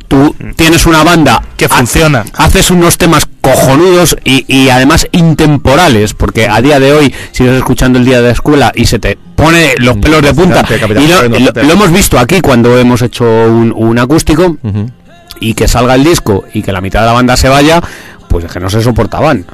[0.09, 2.25] tú tienes una banda Que funciona.
[2.35, 7.99] haces unos temas cojonudos y, y además intemporales, porque a día de hoy sigues escuchando
[7.99, 10.65] el día de la escuela y se te pone los pelos de punta.
[11.03, 11.29] Y lo,
[11.63, 14.57] lo- hemos visto aquí cuando hemos hecho un, un acústico
[15.41, 17.81] y que salga el disco y que la mitad de la banda se vaya,
[18.29, 19.45] pues es que no se soportaban.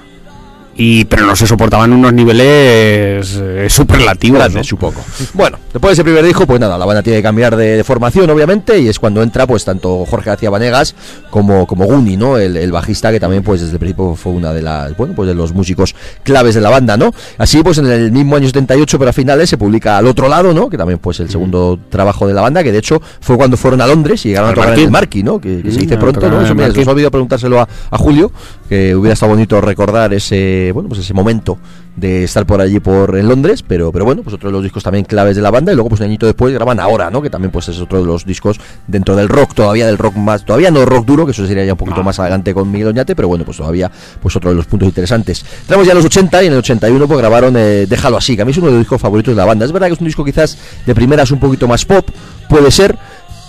[0.83, 4.51] Y, pero no se soportaban unos niveles eh, superlativos.
[4.55, 4.65] ¿no?
[4.65, 5.03] Supongo.
[5.35, 7.85] Bueno, después de ese primer disco, pues nada, la banda tiene que cambiar de, de
[7.85, 10.95] formación, obviamente, y es cuando entra, pues, tanto Jorge García Vanegas
[11.29, 12.39] como, como Guni, ¿no?
[12.39, 15.29] El, el bajista, que también, pues, desde el principio fue una de las, bueno, pues,
[15.29, 17.13] de los músicos claves de la banda, ¿no?
[17.37, 20.55] Así, pues, en el mismo año 78, pero a finales, se publica Al Otro Lado,
[20.55, 20.71] ¿no?
[20.71, 23.83] Que también, pues, el segundo trabajo de la banda, que de hecho fue cuando fueron
[23.83, 25.39] a Londres y llegaron Al a tocar en el Marquis, ¿no?
[25.41, 26.41] Que, que se Mm, dice pronto, ¿no?
[26.41, 26.79] Eso Marquí.
[26.79, 28.33] nos ha olvidado preguntárselo a, a Julio,
[28.71, 31.59] que hubiera estado bonito recordar ese, bueno, pues ese momento
[31.97, 34.85] de estar por allí por en Londres, pero pero bueno, pues otro de los discos
[34.85, 37.21] también claves de la banda y luego pues un añito después graban Ahora, ¿no?
[37.21, 40.45] Que también pues es otro de los discos dentro del rock, todavía del rock más,
[40.45, 43.17] todavía no rock duro, que eso sería ya un poquito más adelante con Miguel Oñate,
[43.17, 43.91] pero bueno, pues todavía
[44.23, 45.45] pues otro de los puntos interesantes.
[45.63, 48.45] Entramos ya los 80 y en el 81 pues grabaron eh, Déjalo así, que a
[48.45, 49.65] mí es uno de los discos favoritos de la banda.
[49.65, 50.57] Es verdad que es un disco quizás
[50.87, 52.09] de primeras un poquito más pop,
[52.49, 52.97] puede ser,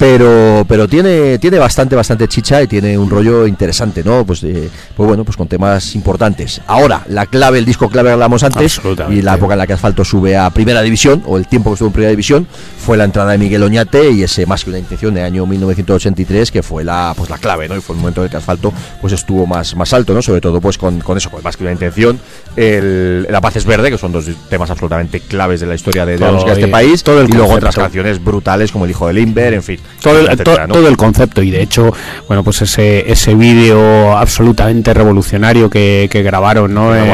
[0.01, 4.67] pero pero tiene tiene bastante bastante chicha y tiene un rollo interesante no pues eh,
[4.97, 6.59] pues bueno pues con temas importantes.
[6.65, 9.73] Ahora la clave el disco clave que hablamos antes y la época en la que
[9.73, 12.47] Asfalto sube a primera división o el tiempo que estuvo en primera división
[12.79, 16.49] fue la entrada de Miguel Oñate y ese más que una intención de año 1983
[16.49, 18.73] que fue la pues la clave no y fue el momento en el que Asfalto
[19.01, 21.63] pues estuvo más más alto no sobre todo pues con, con eso con más que
[21.63, 22.19] una intención
[22.55, 26.13] el La Paz es Verde que son dos temas absolutamente claves de la historia de,
[26.13, 28.91] de la música de este país todo el y luego otras canciones brutales como el
[28.91, 30.73] hijo de Limber en fin todo el, etcétera, to- ¿no?
[30.75, 31.93] todo el concepto y de hecho
[32.27, 37.09] bueno pues ese ese vídeo absolutamente revolucionario que, que grabaron no en,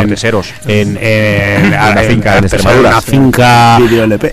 [0.67, 2.89] en, en- una en- finca en en Extremadura.
[2.89, 3.77] una finca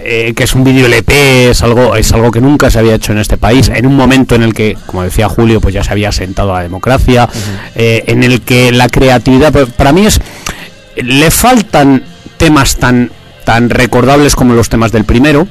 [0.05, 3.13] eh, que es un vídeo LP es algo es algo que nunca se había hecho
[3.13, 5.91] en este país en un momento en el que como decía Julio pues ya se
[5.93, 7.29] había sentado la democracia
[7.75, 10.21] eh, en el que la creatividad pues, para mí es
[10.97, 12.05] le faltan
[12.37, 13.11] temas tan
[13.45, 15.47] tan recordables como los temas del primero,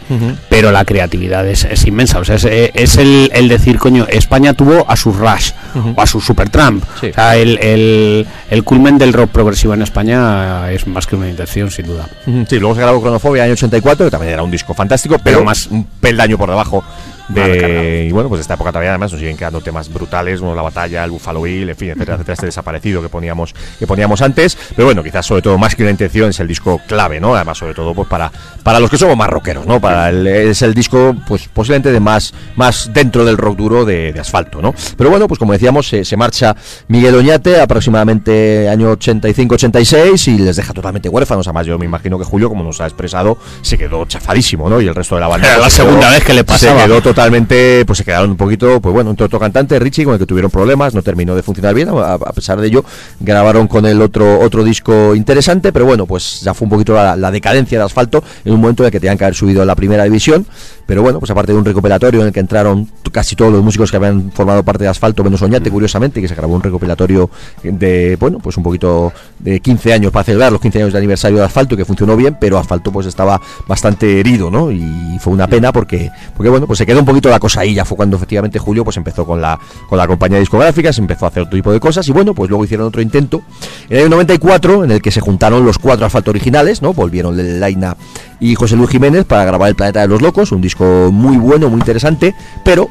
[0.49, 2.19] pero la creatividad es, es inmensa.
[2.19, 5.51] O sea, es, eh, es el, el decir, coño, España tuvo a su Rush
[5.95, 6.83] o a su Supertramp.
[6.99, 7.07] Sí.
[7.07, 11.29] O sea, el, el, el culmen del rock progresivo en España es más que una
[11.29, 12.07] intención, sin duda.
[12.49, 15.45] Sí, luego se grabó Cronofobia año 84, que también era un disco fantástico, pero, Pero
[15.45, 16.83] más- un peldaño por debajo.
[17.29, 20.61] De, y bueno, pues esta época todavía además nos siguen quedando temas brutales, como la
[20.61, 24.57] batalla, el Buffalo Bill, en fin, etcétera, etcétera, este desaparecido que poníamos, que poníamos antes.
[24.75, 27.35] Pero bueno, quizás sobre todo más que una intención es el disco clave, ¿no?
[27.35, 28.31] Además, sobre todo pues para,
[28.63, 29.79] para los que somos más rockeros, ¿no?
[29.79, 34.11] Para el- es el disco, pues posiblemente de más, más dentro del rock duro de,
[34.13, 34.73] de asfalto, ¿no?
[34.97, 36.55] Pero bueno, pues como decíamos, se, se marcha
[36.87, 41.47] Miguel Oñate aproximadamente año 85-86 y les deja totalmente huérfanos.
[41.47, 44.81] Además, yo me imagino que Julio, como nos ha expresado, se quedó chafadísimo, ¿no?
[44.81, 45.47] Y el resto de la banda.
[45.47, 46.79] Era la se segunda quedó- vez que le pasaba.
[46.81, 50.13] Se quedó totalmente, pues se quedaron un poquito, pues bueno, un otro cantante, Richie, con
[50.13, 52.83] el que tuvieron problemas, no terminó de funcionar bien, a, a pesar de ello,
[53.19, 57.15] grabaron con el otro, otro disco interesante, pero bueno, pues ya fue un poquito la,
[57.15, 59.65] la decadencia de asfalto en un momento en el que tenían que haber subido a
[59.65, 60.47] la primera división,
[60.87, 63.91] pero bueno, pues aparte de un recopilatorio en el que entraron casi todos los músicos
[63.91, 67.29] que habían formado parte de asfalto, menos Oñate, curiosamente, que se grabó un recopilatorio
[67.61, 71.37] de, bueno, pues un poquito de 15 años para celebrar los 15 años de aniversario
[71.37, 74.71] de asfalto, que funcionó bien, pero asfalto pues estaba bastante herido, ¿no?
[74.71, 77.73] Y fue una pena porque, porque bueno, pues se quedó un poquito la cosa ahí,
[77.73, 81.25] ya fue cuando efectivamente Julio pues empezó con la, con la compañía discográfica, se empezó
[81.25, 83.41] a hacer otro tipo de cosas y bueno, pues luego hicieron otro intento
[83.89, 86.93] en el año 94 en el que se juntaron los cuatro asfalto originales, ¿no?
[86.93, 87.97] Volvieron Laina
[88.39, 91.69] y José Luis Jiménez para grabar El Planeta de los Locos, un disco muy bueno,
[91.69, 92.89] muy interesante, pero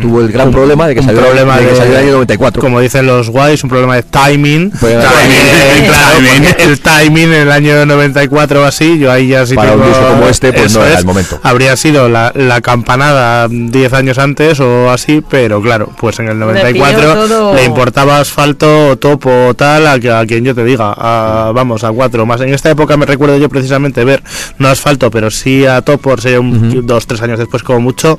[0.00, 2.60] tuvo el gran problema de que un salió, problema de que salió el año 94.
[2.62, 4.70] Como dicen los guays, un problema de timing.
[4.70, 5.86] Pues, timing.
[5.86, 6.54] claro, Timing.
[6.58, 9.88] el timing en el año 94 o así, yo ahí ya sí Para un tengo-
[9.88, 11.38] disco como este, pues no era es, el momento.
[11.42, 16.34] Habría sido la, la campanada 10 años antes o así, pero claro, pues en el
[16.34, 17.54] pilló 94 todo.
[17.54, 21.90] le importaba asfalto, topo, tal, a, que- a quien yo te diga, a- vamos, a
[21.92, 22.40] cuatro más.
[22.40, 24.22] En esta época me recuerdo yo precisamente ver,
[24.58, 28.18] no asfalto, pero sí a topo, sería un, dos, tres años después como mucho,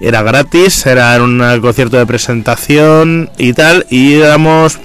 [0.00, 4.78] era gratis, era un concierto de presentación y tal, y éramos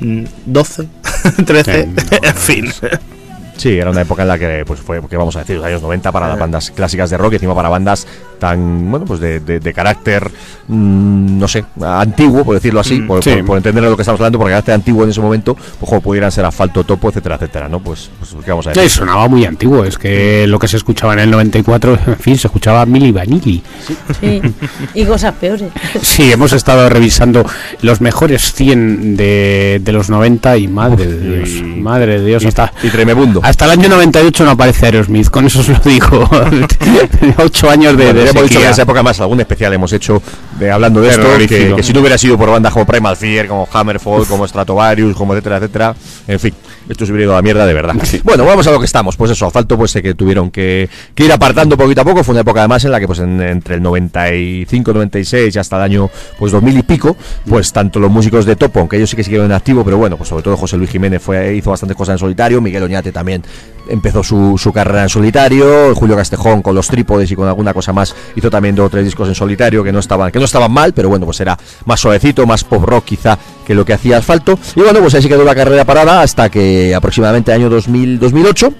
[0.00, 0.88] mm, 12,
[1.44, 1.80] 13,
[2.22, 2.72] en fin.
[3.56, 5.80] Sí, era una época en la que pues fue, que vamos a decir, los años
[5.82, 8.06] 90 para las bandas clásicas de rock y encima para bandas
[8.38, 10.30] tan, bueno, pues de, de- de carácter,
[10.68, 13.30] mm, no sé, antiguo, por decirlo así, por, sí.
[13.36, 15.88] por- por entender de lo que estamos hablando, porque carácter antiguo en ese momento, pues
[15.88, 17.78] como pudieran ser asfalto, topo, etcétera, etcétera, ¿no?
[17.80, 18.90] Pues, pues ¿qué vamos a Sí, decir?
[18.98, 22.48] sonaba muy antiguo, es que lo que se escuchaba en el 94, en fin, se
[22.48, 23.62] escuchaba Milli Vanilli.
[24.20, 24.42] Sí.
[24.94, 25.70] Y cosas peores.
[26.02, 27.44] Sí, hemos estado revisando
[27.82, 32.44] los mejores 100 de, de los 90 y madre de Dios, y- madre de Dios,
[32.44, 33.40] hasta, Y tremebundo.
[33.44, 36.26] Hasta el año 98 no aparece Aerosmith, con eso os lo digo.
[37.36, 39.92] Ocho años de, Bueno, de hemos dicho que en esa época más algún especial hemos
[39.92, 40.22] hecho
[40.58, 43.46] de hablando de esto, que, que si no hubiera sido por bandas como Primal Fear,
[43.46, 45.94] como Hammerfall, como Stratovarius, como etcétera, etcétera,
[46.26, 46.54] en fin,
[46.88, 47.94] esto se hubiera ido a la mierda de verdad.
[48.24, 51.24] Bueno, vamos a lo que estamos, pues eso, asfalto pues sé que tuvieron que, que
[51.24, 53.76] ir apartando poquito a poco, fue una época además en la que pues en- entre
[53.76, 57.16] el 95, 96 y hasta el año pues 2000 y pico,
[57.48, 60.16] pues tanto los músicos de Topo, aunque ellos sí que siguieron en activo, pero bueno,
[60.16, 63.42] pues sobre todo José Luis Jiménez fue hizo bastantes cosas en solitario, Miguel Oñate también
[63.88, 67.92] empezó su, su carrera en solitario, Julio Castejón con los trípodes y con alguna cosa
[67.92, 70.72] más hizo también dos o tres discos en solitario que no estaban que no estaban
[70.72, 74.18] mal, pero bueno, pues era más suavecito, más pop rock quizá que lo que hacía
[74.18, 74.58] Asfalto.
[74.76, 78.72] Y bueno, pues ahí se quedó la carrera parada hasta que aproximadamente año 2000 2008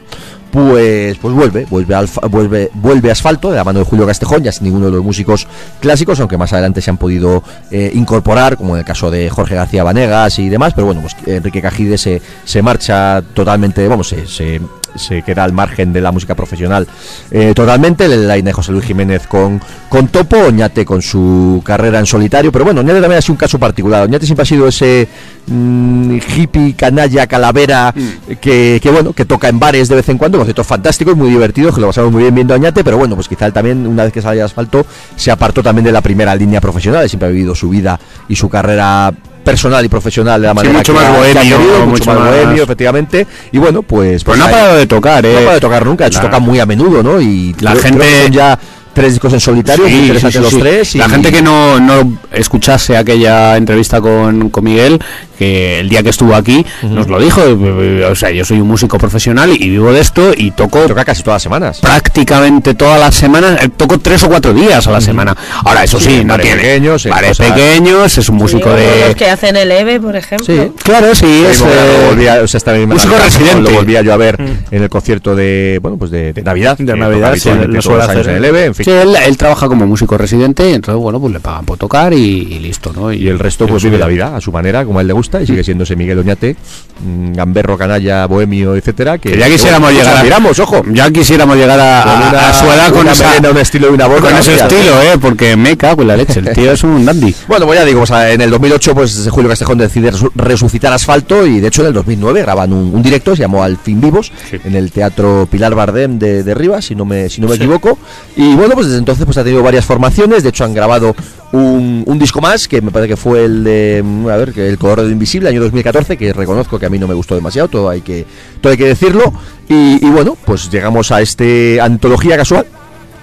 [0.52, 4.52] pues pues vuelve, vuelve, Alfa- vuelve, vuelve Asfalto de la mano de Julio Castejón, ya
[4.52, 5.48] sin ninguno de los músicos
[5.80, 9.56] clásicos, aunque más adelante se han podido eh, incorporar, como en el caso de Jorge
[9.56, 14.60] García Vanegas y demás, pero bueno, pues Enrique Cajide se, se marcha totalmente, vamos, se,
[14.94, 16.86] se queda al margen de la música profesional
[17.30, 21.98] eh, totalmente, el line de José Luis Jiménez con, con Topo, Oñate con su carrera
[21.98, 24.68] en solitario, pero bueno, Oñate también ha sido un caso particular, Oñate siempre ha sido
[24.68, 25.08] ese
[25.46, 27.94] mm, hippie, canalla, calavera,
[28.40, 31.74] que, que, bueno, que toca en bares de vez en cuando, conciertos fantásticos, muy divertidos,
[31.74, 34.04] que lo pasamos muy bien viendo a Oñate, pero bueno, pues quizá él también, una
[34.04, 37.32] vez que sale de asfalto, se apartó también de la primera línea profesional, siempre ha
[37.32, 37.98] vivido su vida
[38.28, 39.12] y su carrera
[39.44, 41.86] personal y profesional de la manera mucho que más ha- que ha bohemio, querido, mucho,
[41.86, 44.24] mucho más, más- bohemio, efectivamente, y bueno, pues...
[44.24, 45.32] Pues no ha parado de tocar, no eh.
[45.32, 47.20] ha parado de tocar nunca, de hecho La- toca muy a menudo, ¿no?
[47.20, 48.58] Y La creo- gente- creo ya
[48.94, 50.58] tres discos en solitario, Sí, sí, sí, los sí.
[50.60, 50.94] tres.
[50.94, 55.00] y- La gente que no, no escuchase aquella entrevista con, con Miguel,
[55.38, 57.42] que el día que estuvo aquí nos lo dijo.
[57.42, 57.56] eh,
[58.00, 61.04] eh, O sea, yo soy un músico profesional y vivo de esto y toco toca
[61.04, 61.80] casi todas las semanas.
[61.80, 65.36] prácticamente todas las semanas, eh, toco tres o cuatro días a la semana.
[65.64, 69.06] Ahora, eso sí, no tiene pequeños, en bares cosas- pequeños, es un músico Sí, de...
[69.06, 70.46] Los que hacen el EVE, por ejemplo.
[70.46, 70.72] Sí.
[70.82, 71.60] Claro, sí, es...
[71.60, 73.70] Mismo verano eh, volvía, o sea, esta misma músico Navidad, residente.
[73.70, 74.36] Lo volvía yo a ver
[74.70, 76.76] en el concierto de, bueno, pues de, de Navidad.
[76.78, 78.44] De Navidad, sí, lo suele hacer, en el.
[78.44, 78.84] EVE, en fin.
[78.84, 82.12] Sí, él, él trabaja como músico residente y entonces, bueno, pues le pagan por tocar
[82.12, 83.12] y, y listo, ¿no?
[83.12, 85.23] Y el resto pues vive la vida a su manera, como a él le gusta,
[85.42, 86.56] y sigue siendo ese Miguel Oñate,
[87.04, 89.18] mm, gamberro, canalla, bohemio, etcétera.
[89.18, 90.24] Que, Que ya quisiéramos que, bueno, llegar a...
[90.24, 90.82] Miramos, ojo.
[90.92, 93.28] Ya quisiéramos llegar a, Con a- una- a su edad con una esa...
[93.28, 94.20] melena, un estilo y una voz.
[94.20, 95.18] con ese estilo, ¿eh?
[95.20, 96.40] Porque me cago en la leche.
[96.40, 97.34] El tío es un dandy.
[97.48, 100.92] Bueno, pues ya digo, o sea, en el 2008 pues Julio Castejón decide resu- resucitar
[100.92, 104.00] Asfalto y de hecho en el 2009 graban un, un directo, se llamó Al fin
[104.00, 107.56] vivos, en el Teatro Pilar Bardem de, de Rivas, si no me, si no me
[107.56, 107.98] equivoco.
[108.36, 111.14] Y bueno, pues desde entonces pues ha tenido varias formaciones, de hecho han grabado
[111.54, 114.78] un, disco más, que me parece que fue el de, mm, a ver, que el
[114.78, 118.00] Color Invisible, año 2014, que reconozco que a mí no me gustó demasiado, todo hay
[118.00, 118.26] que,
[118.60, 119.32] todo hay que decirlo.
[119.68, 122.66] Y, bueno, pues llegamos a este antología casual,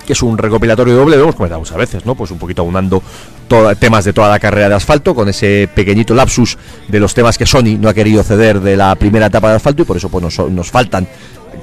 [0.06, 2.16] que es un recopilatorio doble, lo hemos comentado muchas veces, ¿no?
[2.16, 3.04] Pues un poquito aunando
[3.80, 7.46] temas de toda la carrera de asfalto, con ese pequeñito lapsus de los temas que
[7.46, 10.24] Sony no ha querido ceder de la primera etapa de asfalto y por eso pues
[10.24, 11.06] nos, nos faltan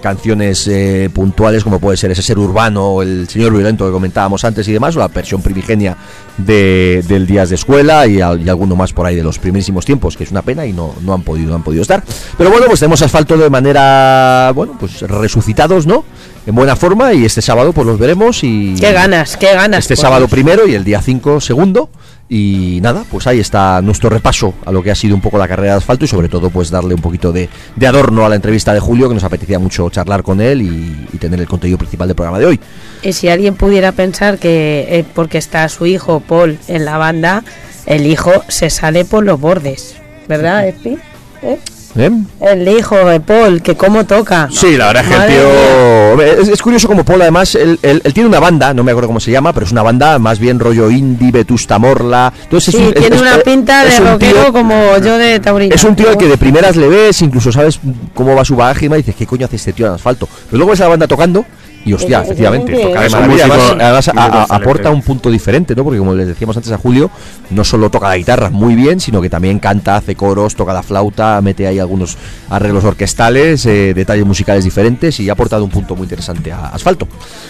[0.00, 4.44] canciones eh, puntuales como puede ser ese ser urbano o el señor violento que comentábamos
[4.44, 5.96] antes y demás o la versión primigenia
[6.36, 9.84] de, del días de escuela y, al- y alguno más por ahí de los primerísimos
[9.84, 12.02] tiempos que es una pena y no, no han podido no han podido estar
[12.36, 16.04] pero bueno pues tenemos asfalto de manera bueno pues resucitados no
[16.46, 19.80] en buena forma y este sábado pues los veremos y Qué ganas, qué ganas.
[19.80, 21.90] este sábado primero y el día 5 segundo.
[22.30, 25.48] Y nada, pues ahí está nuestro repaso a lo que ha sido un poco la
[25.48, 28.36] carrera de asfalto y sobre todo pues darle un poquito de, de adorno a la
[28.36, 31.78] entrevista de Julio, que nos apetecía mucho charlar con él y, y tener el contenido
[31.78, 32.60] principal del programa de hoy.
[33.02, 37.44] Y si alguien pudiera pensar que eh, porque está su hijo Paul en la banda,
[37.86, 39.96] el hijo se sale por los bordes.
[40.28, 40.98] ¿Verdad, Espi?
[41.42, 41.58] ¿Eh?
[41.96, 42.10] ¿Eh?
[42.40, 44.48] El hijo de Paul, que cómo toca.
[44.52, 46.22] Sí, la verdad es que el tío.
[46.42, 49.08] Es, es curioso como Paul, además, él, él- él tiene una banda, no me acuerdo
[49.08, 52.32] cómo se llama, pero es una banda más bien rollo indie, Vetusta Morla.
[52.44, 55.40] Entonces Sí, es un- es- tiene es- una pinta de rockero tío- como yo de
[55.40, 55.74] taurina.
[55.74, 57.80] Es un tío al que de primeras le ves, incluso sabes
[58.14, 60.28] cómo va su bagaje y dices, ¿qué coño hace este tío en asfalto?
[60.50, 61.44] Pero luego ves a la banda tocando
[61.84, 63.44] y hostia, efectivamente, toca de maravilla.
[63.46, 64.12] Además, además, a-
[64.52, 65.84] a- aporta un punto diferente, ¿no?
[65.84, 67.10] Porque como les decíamos antes a Julio,
[67.50, 70.82] no solo toca la guitarra muy bien, sino que también canta, hace coros, toca la
[70.82, 72.16] flauta, mete ahí algunos
[72.50, 77.08] arreglos orquestales, eh, detalles musicales diferentes y ha aportado un punto muy interesante a Asfalto.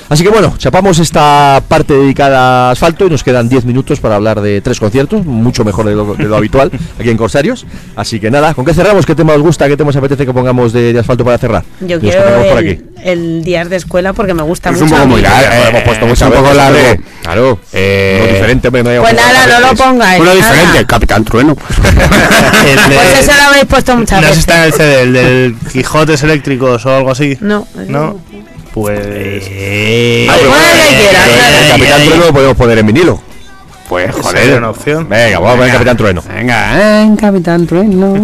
[0.08, 4.14] Así que bueno, chapamos esta parte dedicada a Asfalto y nos quedan 10 minutos para
[4.16, 7.66] hablar de tres conciertos, mucho mejor de lo, de lo habitual aquí en Corsarios.
[7.96, 9.04] Así que nada, ¿con qué cerramos?
[9.04, 9.66] ¿Qué tema os gusta?
[9.68, 11.64] ¿Qué tema os apetece que pongamos de, de Asfalto para cerrar?
[11.80, 12.84] Yo los quiero tenemos por el, aquí.
[13.02, 14.84] el días de escuela porque me gusta Es mucho.
[14.86, 15.48] un poco muy largo.
[15.48, 16.78] Lo hemos eh, puesto es muchas un poco largo.
[17.22, 20.20] Claro, Eh, no diferente, hombre, no Pues nada, no lo pongáis.
[20.20, 21.56] Uno diferente, el Capitán Trueno.
[22.66, 24.38] El de- Pues eso lo habéis puesto muchas no veces.
[24.40, 27.38] está en el CD, el del Quijotes eléctricos o algo así.
[27.40, 28.18] No, No.
[28.74, 29.44] Pues.
[29.44, 30.40] Ah, que quieras, pero
[31.32, 31.56] claro.
[31.62, 33.22] El Capitán Trueno lo podemos poner en vinilo.
[33.88, 34.58] Pues, joder.
[34.58, 35.08] una opción.
[35.08, 36.22] Venga, vamos a poner Capitán Trueno.
[36.28, 38.14] Venga, eh, Capitán Trueno.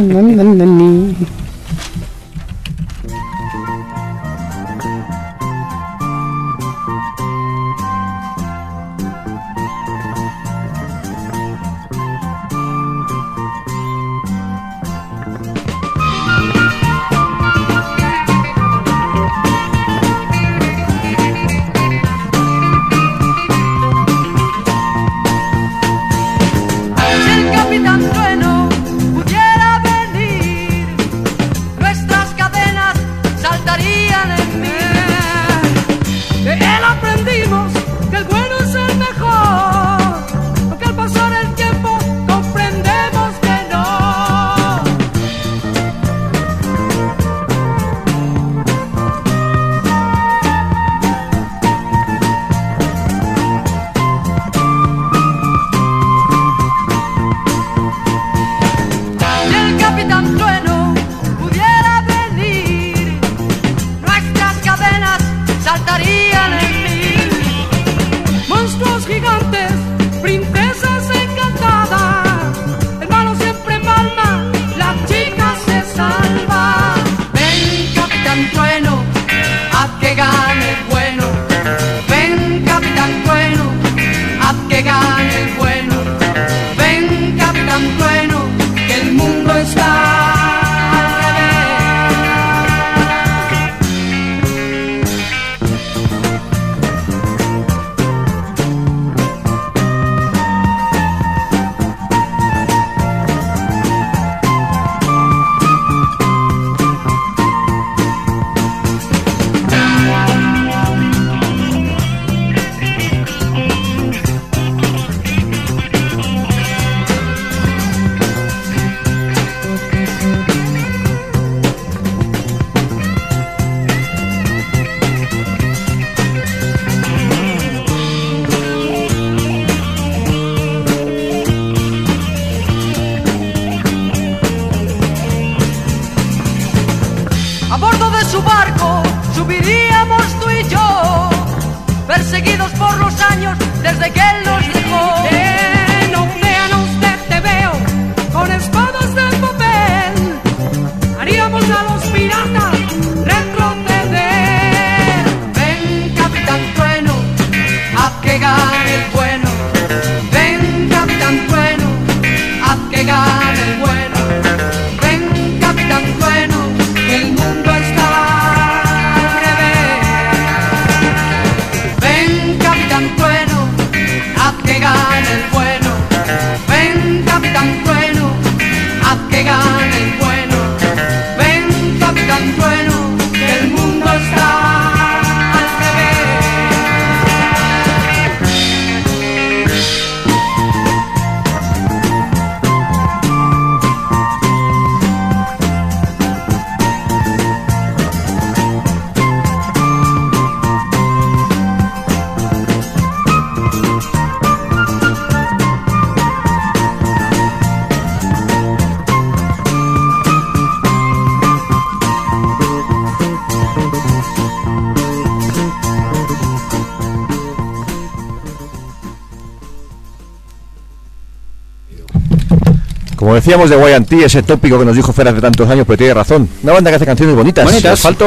[223.45, 226.49] Decíamos de YT, ese tópico que nos dijo Fer hace tantos años, pero tiene razón.
[226.63, 227.67] Una banda que hace canciones bonitas.
[227.67, 227.93] Bonitas.
[227.93, 228.25] Asfalto,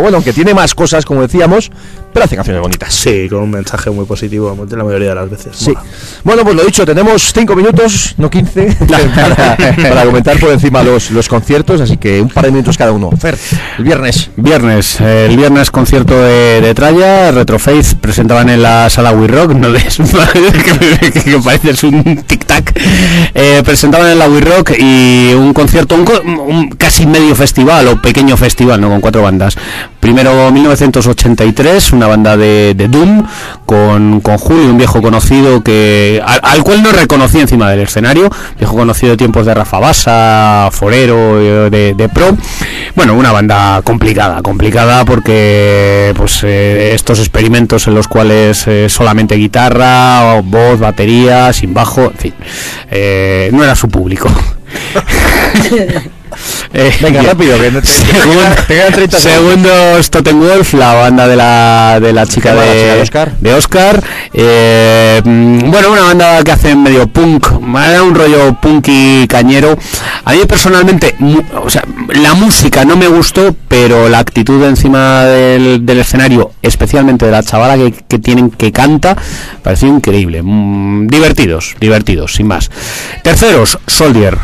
[0.00, 1.70] bueno, aunque tiene más cosas, como decíamos,
[2.12, 2.92] pero hace canciones bonitas.
[2.92, 5.56] Sí, con un mensaje muy positivo la mayoría de las veces.
[5.56, 5.70] Sí.
[5.70, 5.84] Mola.
[6.26, 8.78] Bueno, pues lo dicho, tenemos 5 minutos, no 15,
[9.14, 12.90] para, para comentar por encima los, los conciertos, así que un par de minutos cada
[12.90, 13.12] uno.
[13.12, 13.38] Fer,
[13.78, 14.30] el viernes.
[14.34, 19.52] Viernes, eh, el viernes concierto de, de Tralla, Retroface presentaban en la sala We Rock,
[19.52, 19.98] no des
[21.00, 22.72] que, que, que pareces un tic-tac,
[23.32, 28.02] eh, presentaban en la We Rock y un concierto, un, un casi medio festival o
[28.02, 28.88] pequeño festival, ¿no?
[28.88, 29.56] con cuatro bandas.
[30.06, 33.26] Primero 1983, una banda de, de Doom
[33.66, 38.30] con, con Julio, un viejo conocido que al, al cual no reconocí encima del escenario,
[38.56, 42.36] viejo conocido de tiempos de Rafa Basa, Forero, eh, de, Pro.
[42.94, 49.34] Bueno, una banda complicada, complicada porque pues eh, estos experimentos en los cuales eh, solamente
[49.34, 52.34] guitarra, voz, batería, sin bajo, en fin,
[52.92, 54.30] eh, no era su público.
[56.72, 59.46] Eh, Venga, rápido, que no te, quedan- te quedan 30 segundos.
[59.72, 63.32] Segundo Stottenwolf, la banda de la, de la chica de, de Oscar?
[63.40, 64.02] de Oscar.
[64.32, 69.76] Eh, mm, bueno, una banda que hace medio punk, un rollo punky cañero.
[70.24, 71.14] A mí personalmente,
[71.64, 71.82] o sea,
[72.14, 77.42] la música no me gustó, pero la actitud encima del, del escenario, especialmente de la
[77.42, 79.16] chavala que, que tienen que canta,
[79.62, 80.42] pareció increíble.
[80.42, 82.70] Mm, divertidos, divertidos, sin más.
[83.22, 84.36] Terceros, Soldier.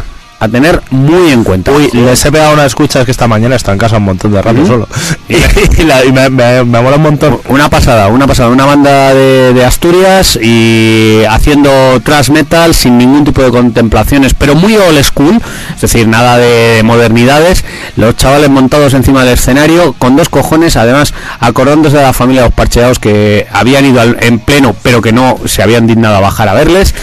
[0.42, 1.70] A tener muy en cuenta.
[1.70, 4.42] Uy, les he pegado unas escuchas que esta mañana está en casa un montón de
[4.42, 4.88] rato solo.
[5.28, 5.36] Y,
[5.80, 7.38] y la- y me, me, me mola un montón.
[7.48, 11.70] Una pasada, una pasada, una banda de, de Asturias y haciendo
[12.02, 15.40] thrash metal sin ningún tipo de contemplaciones, pero muy old school,
[15.74, 17.64] es decir, nada de modernidades.
[17.96, 22.48] Los chavales montados encima del escenario con dos cojones, además acordándose de la familia de
[22.48, 26.20] los parcheados que habían ido al- en pleno, pero que no se habían dignado a
[26.20, 26.94] bajar a verles.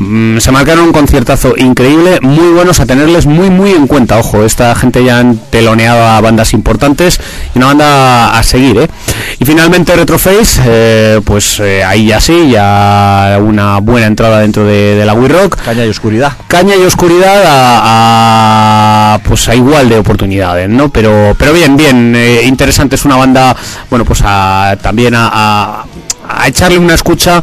[0.00, 4.18] Mm, se marcaron un conciertazo increíble, muy buenos a tenerles muy muy en cuenta.
[4.18, 7.20] Ojo, esta gente ya han teloneado a bandas importantes
[7.54, 8.88] y una banda a seguir, ¿eh?
[9.38, 14.94] Y finalmente Retroface, eh, pues eh, ahí ya sí, ya una buena entrada dentro de,
[14.96, 15.56] de la We Rock.
[15.64, 16.32] Caña y oscuridad.
[16.48, 20.88] Caña y oscuridad a, a, pues a igual de oportunidades, ¿no?
[20.90, 23.56] Pero pero bien, bien, eh, interesante, es una banda,
[23.90, 25.84] bueno, pues a, también a, a-
[26.30, 27.42] a echarle una escucha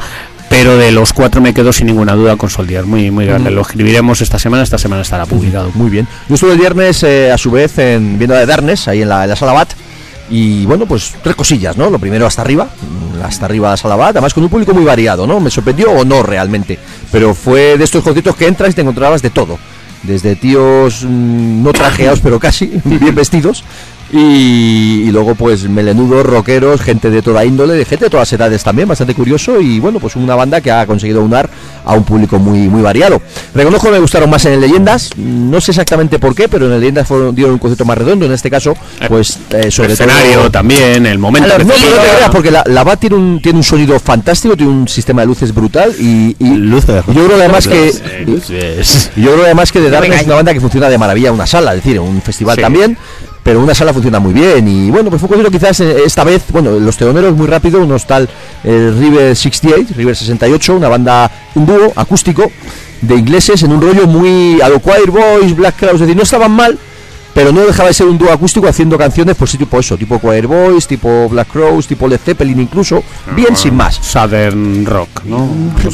[0.50, 3.52] pero de los cuatro me quedo sin ninguna duda con Soldier, muy muy grande.
[3.52, 5.72] Lo escribiremos esta semana, esta semana estará publicado.
[5.74, 6.08] Muy bien.
[6.30, 9.10] Yo estuve el viernes, eh, a su vez, en, viendo a The Darkness, ahí en
[9.10, 9.74] la, en la sala BAT.
[10.30, 11.90] Y bueno, pues tres cosillas, ¿no?
[11.90, 14.84] Lo primero hasta arriba, mm, hasta arriba la sala BAT, además con un público muy
[14.84, 15.40] variado, ¿no?
[15.40, 16.80] Me sorprendió o no realmente.
[17.12, 19.60] Pero fue de estos conciertos que entras y te encontrabas de todo.
[20.04, 23.64] Desde tíos mm, no trajeados, pero casi, bien vestidos.
[24.14, 28.64] Y, y luego pues melenudos, rockeros, gente de toda índole, de gente de todas edades
[28.64, 31.49] también, bastante curioso y bueno, pues una banda que ha conseguido unar
[31.84, 33.22] a un público muy muy variado.
[33.53, 36.73] Reconozco que me gustaron más en el Leyendas, no sé exactamente por qué, pero en
[36.73, 38.76] el Leyendas fueron, dieron un concepto más redondo, en este caso
[39.07, 40.52] pues eh, El sobre escenario todo...
[40.52, 41.49] también, el momento.
[41.49, 44.56] No, que no te creas, porque la, la BAT tiene un, tiene un sonido fantástico,
[44.56, 47.03] tiene un sistema de luces brutal y, y Luces.
[47.07, 47.91] yo creo además que
[48.26, 49.11] Luces.
[49.15, 51.48] yo creo además que The Darkness es una banda que funciona de maravilla en una
[51.48, 52.61] sala, es decir, en un festival Sí.
[52.61, 52.98] también,
[53.46, 54.68] pero una sala funciona muy bien.
[54.68, 58.08] Y bueno, pues fue curioso quizás eh, esta vez, bueno, los teoneros muy rápido, unos
[58.08, 58.28] tal
[58.64, 62.52] el River 68, River 68, una banda, un dúo acústico
[63.02, 66.24] de ingleses en un rollo muy a lo Choir Boys, Black Crowes, es decir, no
[66.24, 66.80] estaban mal,
[67.36, 70.18] pero no dejaba de ser un dúo acústico haciendo canciones, pues sí, tipo eso, tipo
[70.20, 73.03] Choir Boys, tipo Black Crowes, tipo Led Zeppelin incluso,
[73.36, 73.95] bien sin más.
[73.98, 75.48] Southern Rock, ¿no?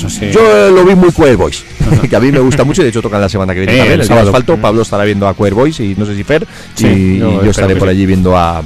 [0.05, 0.29] Así.
[0.31, 1.63] Yo eh, lo vi muy Choir Boys,
[2.09, 3.77] que a mí me gusta mucho y de hecho tocan la semana que viene Eh,
[3.79, 4.27] también, el sábado.
[4.29, 4.55] asfalto.
[4.57, 7.31] Pablo estará viendo a Choir Boys y no sé si Fer, Sí, y, yo y
[7.31, 7.91] yo espero estaré por sí.
[7.95, 8.61] allí viendo a,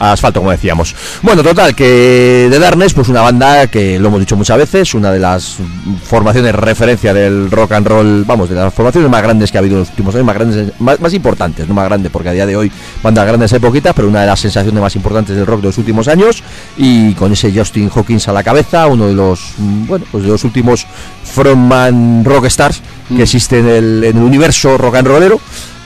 [0.00, 0.96] a Asfalto, como decíamos.
[1.22, 5.12] Bueno, total, que de Darkness, pues una banda que lo hemos dicho muchas veces, una
[5.12, 5.58] de las
[6.04, 9.76] formaciones referencia del rock and roll, vamos, de las formaciones más grandes que ha habido
[9.76, 12.46] en los últimos años, más grandes, más, más importantes, no más grandes, porque a día
[12.46, 12.72] de hoy
[13.02, 15.78] bandas grandes hay poquitas, pero una de las sensaciones más importantes del rock de los
[15.78, 16.42] últimos años,
[16.78, 20.30] y con ese Justin Hawkins a la cabeza, uno de los, mm, bueno, pues de
[20.30, 20.86] los últimos
[21.24, 22.80] frontman rockstars
[23.14, 25.40] que existe en el, en el universo rock and rollero.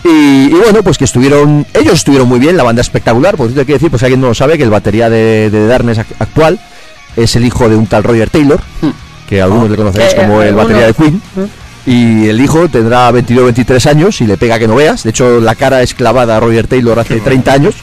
[0.04, 3.60] Y, y bueno, pues que estuvieron, ellos estuvieron muy bien, la banda espectacular, por cierto
[3.60, 5.98] hay que decir, pues si alguien no lo sabe, que el batería de, de Darkness
[5.98, 6.60] ac- actual
[7.16, 8.60] es el hijo de un tal Roger Taylor,
[9.28, 10.94] que algunos le conoceréis como eh, el batería de.
[10.94, 11.22] Queen.
[11.86, 15.02] Y el hijo tendrá 22 23 años y le pega que no veas.
[15.04, 17.74] De hecho, la cara es clavada a Roger Taylor hace 30 años.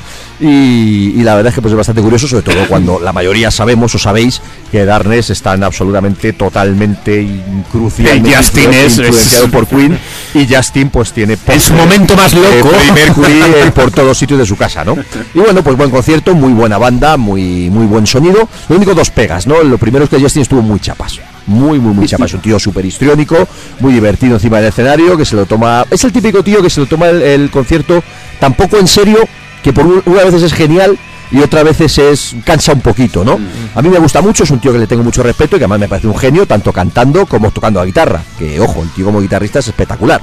[0.41, 3.51] Y, y la verdad es que pues, es bastante curioso, sobre todo cuando la mayoría
[3.51, 4.41] sabemos o sabéis
[4.71, 7.27] que Darkness están absolutamente, totalmente
[7.71, 9.99] crucialmente Justin es- influenciado es- por Queen.
[10.33, 11.37] Y Justin pues tiene...
[11.47, 12.47] En su momento más loco.
[12.47, 14.97] eh, Mercury eh, por todos sitios de su casa, ¿no?
[15.35, 18.47] Y bueno, pues buen concierto, muy buena banda, muy muy buen sonido.
[18.69, 19.61] Lo único dos pegas, ¿no?
[19.61, 21.19] Lo primero es que Justin estuvo muy chapas.
[21.45, 22.33] Muy, muy, muy chapas.
[22.33, 23.35] Un tío súper histriónico,
[23.79, 25.85] muy divertido encima del escenario, que se lo toma...
[25.91, 28.03] Es el típico tío que se lo toma el, el concierto
[28.39, 29.19] tampoco en serio,
[29.63, 30.97] que por un- una veces es genial
[31.31, 33.39] y otras veces es cansa un poquito, ¿no?
[33.75, 35.63] A mí me gusta mucho, es un tío que le tengo mucho respeto y que
[35.65, 38.21] además me parece un genio, tanto cantando como tocando la guitarra.
[38.37, 40.19] Que, ojo, el tío como guitarrista es espectacular.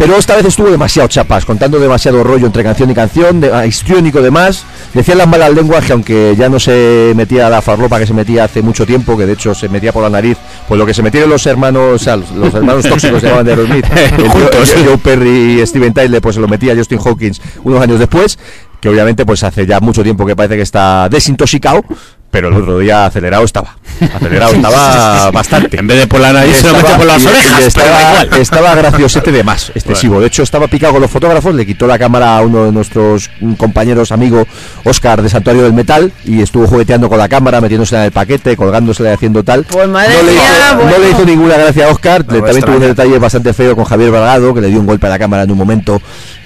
[0.00, 3.66] Pero esta vez estuvo demasiado chapas, contando demasiado rollo entre canción y canción, de, ah,
[3.66, 4.64] histriónico de más.
[4.94, 8.44] Decían las malas lenguas que aunque ya no se metía la farlopa que se metía
[8.44, 11.02] hace mucho tiempo, que de hecho se metía por la nariz, pues lo que se
[11.02, 13.84] metieron los hermanos, o sea, los, hermanos tóxicos llamaban de Aerosmith,
[14.16, 14.74] Juntos.
[14.82, 18.38] Joe Perry y Steven Tyler, pues se lo metía Justin Hawkins unos años después,
[18.80, 21.84] que obviamente pues hace ya mucho tiempo que parece que está desintoxicado,
[22.30, 23.76] pero el otro día acelerado estaba.
[24.14, 25.78] Acelerado estaba bastante.
[25.78, 27.60] En vez de por la nariz, se lo mete por las orejas.
[27.62, 28.40] estaba, igual.
[28.40, 30.20] estaba graciosete de más, excesivo.
[30.20, 33.30] De hecho, estaba picado con los fotógrafos, le quitó la cámara a uno de nuestros
[33.56, 34.46] compañeros, amigo
[34.84, 38.56] Oscar de Santuario del Metal, y estuvo jugueteando con la cámara, metiéndose en el paquete,
[38.56, 39.64] colgándosela y haciendo tal.
[39.64, 40.98] Pues madre no, le mía, hizo, no bueno.
[40.98, 44.10] le hizo ninguna gracia a Oscar, le- también tuvo un detalle bastante feo con Javier
[44.10, 46.00] Bragado, que le dio un golpe a la cámara en un momento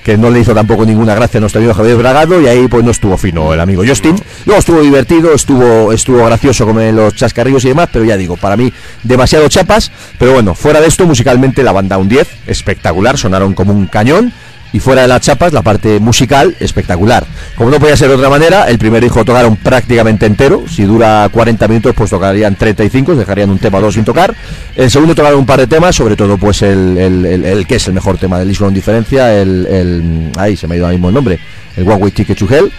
[0.05, 2.85] que no le hizo tampoco ninguna gracia a nuestro amigo Javier Bragado y ahí pues
[2.85, 4.15] no estuvo fino el amigo Justin.
[4.45, 8.37] Luego estuvo divertido, estuvo estuvo gracioso como en los chascarrillos y demás, pero ya digo,
[8.37, 8.71] para mí
[9.03, 13.73] demasiado chapas, pero bueno, fuera de esto musicalmente la banda un 10, espectacular, sonaron como
[13.73, 14.33] un cañón.
[14.75, 17.25] Y fuera de las chapas, la parte musical, espectacular.
[17.55, 20.65] Como no podía ser de otra manera, el primer disco tocaron prácticamente entero.
[20.69, 24.35] Si dura 40 minutos, pues tocarían 35, dejarían un tema o dos sin tocar.
[24.75, 27.95] El segundo tocaron un par de temas, sobre todo pues el, el, que es el
[27.95, 31.15] mejor tema del disco diferencia, el, el ahí se me ha ido ahora mismo el
[31.15, 31.39] nombre,
[31.77, 32.73] el One Way Ticket to Hell.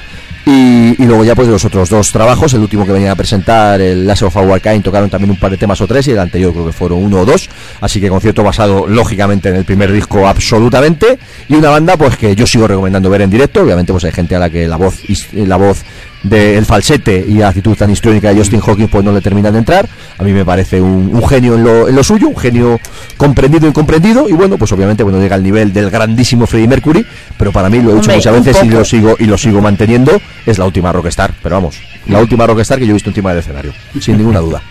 [0.48, 3.82] Y, y luego ya pues los otros dos trabajos, el último que venían a presentar,
[3.82, 6.20] el Last of Our Kind, tocaron también un par de temas o tres y el
[6.20, 7.50] anterior creo que fueron uno o dos,
[7.82, 11.18] así que concierto basado lógicamente en el primer disco absolutamente.
[11.50, 14.36] Y una banda pues que yo sigo recomendando ver en directo, obviamente pues hay gente
[14.36, 15.84] a la que la voz his- la voz
[16.26, 19.60] del falsete y la actitud tan histriónica de Justin Hawkins pues no le terminan de
[19.60, 19.88] entrar,
[20.18, 22.80] a mí me parece un, un genio en lo, en lo suyo, un genio
[23.18, 24.28] comprendido y incomprendido.
[24.28, 27.06] Y bueno pues obviamente bueno llega al nivel del grandísimo Freddie Mercury,
[27.38, 29.62] pero para mí lo he dicho Hombre, muchas veces y lo sigo y lo sigo
[29.62, 31.34] manteniendo es la última rockstar.
[31.42, 31.76] Pero vamos
[32.08, 34.62] la última rockstar que yo he visto encima del escenario sin ninguna duda.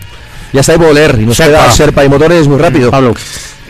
[0.53, 1.63] Ya puedo leer y nos Serpa.
[1.65, 2.91] queda Serpa y motores muy rápido.
[2.91, 3.15] Pablo.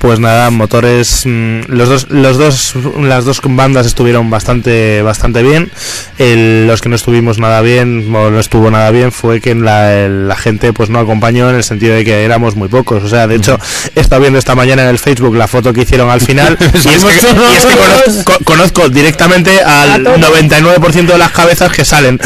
[0.05, 5.71] Pues nada, motores, mm, los dos, los dos, las dos bandas estuvieron bastante, bastante bien.
[6.19, 10.37] El- los que no estuvimos nada bien, o no estuvo nada bien, fue que la,
[10.37, 13.03] gente pues no acompañó en el sentido de que éramos muy pocos.
[13.03, 13.59] O sea, de hecho,
[13.95, 16.77] he estado viendo esta mañana en el Facebook la foto que hicieron al final y,
[16.77, 22.21] es que, y es que conozco, conozco directamente al 99% de las cabezas que salen.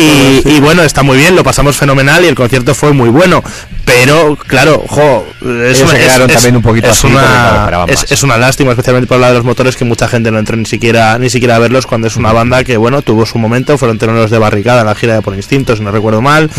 [0.00, 3.44] Y, y bueno, está muy bien, lo pasamos fenomenal y el concierto fue muy bueno.
[3.88, 8.10] Pero, claro, jo, es, Ellos se quedaron también un poquito es así claro, una, es,
[8.12, 10.66] es una lástima, especialmente por la de los motores, que mucha gente no entró ni
[10.66, 13.98] siquiera ni siquiera a verlos cuando es una banda que, bueno, tuvo su momento, fueron
[13.98, 16.50] teloneros de barricada en la gira de Por Instinto, si no recuerdo mal.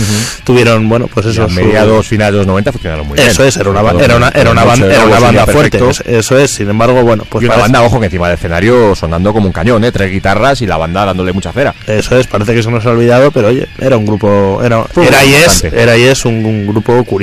[0.43, 1.47] Tuvieron, bueno, pues eso.
[1.49, 4.51] mediados finales de los 90 funcionaron muy bien eso es, era una, era una, era
[4.51, 5.79] una, banda, era una banda fuerte.
[5.89, 8.37] es- Eso es, sin embargo, bueno, pues y una parece- banda ojo que encima del
[8.37, 12.17] escenario sonando como un cañón eh tres guitarras y la banda dándole mucha cera Eso
[12.17, 15.33] es, parece que se nos ha olvidado, pero oye, era un grupo, era, era y
[15.33, 17.18] es, era y es un, un grupo curioso.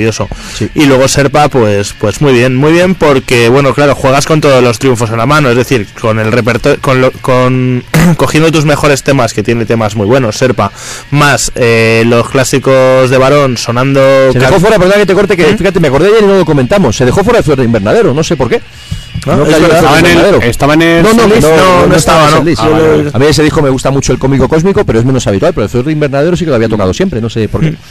[0.57, 0.69] Sí.
[0.75, 4.63] Y luego Serpa, pues, pues muy bien, muy bien porque, bueno, claro, juegas con todos
[4.63, 7.83] los triunfos en la mano, es decir, con el repertorio, con, lo- con
[8.17, 10.71] cogiendo tus mejores temas, que tiene temas muy buenos, Serpa,
[11.11, 13.99] más eh, los clásicos de varón sonando.
[14.31, 15.37] se dejó fuera perdona que te corte ¿Mm?
[15.37, 17.63] que fíjate me acordé ayer y no lo comentamos se dejó fuera de Ciudad de
[17.63, 18.61] Invernadero no sé por qué
[19.25, 19.35] ¿no?
[19.37, 19.51] No Es.
[19.61, 20.41] Estaba en el, Invernadero.
[20.41, 22.37] estaba en el No, no, no, no estaba, no.
[22.47, 22.55] el.
[22.57, 23.09] Ah, vale.
[23.13, 25.53] A mí ese disco me gusta mucho el cómico cósmico, pero es menos habitual.
[25.53, 27.73] Pero el Flor de Invernadero sí que lo había tocado siempre, no sé por qué.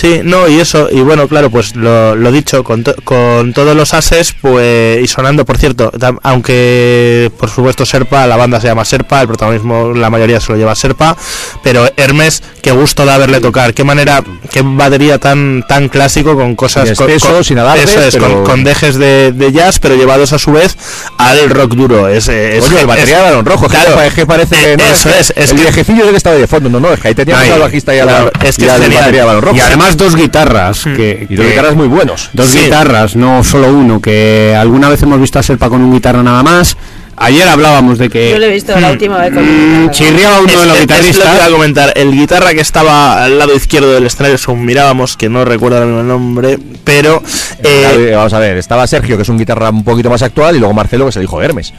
[0.00, 3.74] Sí, no, y eso, y bueno, claro, pues lo, lo dicho, con, to- con todos
[3.74, 8.68] los ases, pues, y sonando, por cierto, tam- aunque por supuesto Serpa, la banda se
[8.68, 11.16] llama Serpa, el protagonismo la mayoría se lo lleva Serpa,
[11.64, 14.22] pero Hermes, qué gusto de haberle tocar, qué manera,
[14.52, 18.64] qué batería tan tan clásico con cosas espeso, con- sin eso es, pero- con, con
[18.64, 20.76] dejes de, de jazz, pero llevados a su vez
[21.18, 22.08] al rock duro.
[22.08, 25.32] Es, el batería es- de balón rojo, claro, es que parece que no, eso es,
[25.36, 27.48] es el que- viejecillo que estaba ahí de fondo, no, no, es que ahí teníamos
[27.48, 29.00] al bajista y a la, es que y es al genial.
[29.00, 29.56] batería de balón rojo.
[29.56, 30.84] Y además dos guitarras.
[30.84, 32.30] Que, y dos que- guitarras muy buenos.
[32.32, 32.60] Dos Sí.
[32.60, 36.42] guitarras, no solo uno, que alguna vez hemos visto a Serpa con un guitarra nada
[36.42, 36.76] más.
[37.20, 39.42] Ayer hablábamos de que Yo lo he visto la última vez con
[39.86, 41.48] mm, chirriaba uno Es- de los es- es lo que iba a guitarristas.
[41.50, 41.92] comentar.
[41.96, 45.86] El guitarra que estaba al lado izquierdo del escenario, según mirábamos, que no recuerdo ahora
[45.86, 47.20] mismo el nombre, pero.
[47.64, 50.54] eh, Eh, Vamos a ver, estaba Sergio, que es un guitarra un poquito más actual,
[50.54, 51.74] y luego Marcelo, que es el hijo de Hermes.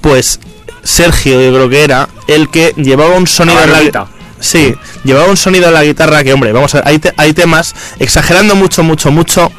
[0.00, 0.40] pues
[0.82, 4.08] Sergio, yo creo que era, el que llevaba un sonido en la.
[4.46, 7.32] Sí, llevaba un sonido en la guitarra que, hombre, vamos a ver, hay, te- hay
[7.32, 9.50] temas, exagerando mucho, mucho, mucho,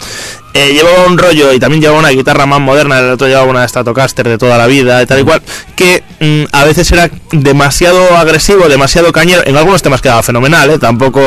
[0.53, 3.67] eh, llevaba un rollo y también llevaba una guitarra más moderna, el otro llevaba una
[3.67, 5.41] Stratocaster de toda la vida y tal y cual,
[5.75, 10.79] que mm, a veces era demasiado agresivo, demasiado cañero, en algunos temas quedaba fenomenal, ¿eh?
[10.79, 11.19] tampoco,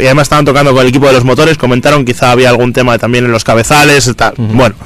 [0.00, 2.96] y además estaban tocando con el equipo de los motores, comentaron quizá había algún tema
[2.98, 4.76] también en los cabezales, tal, bueno.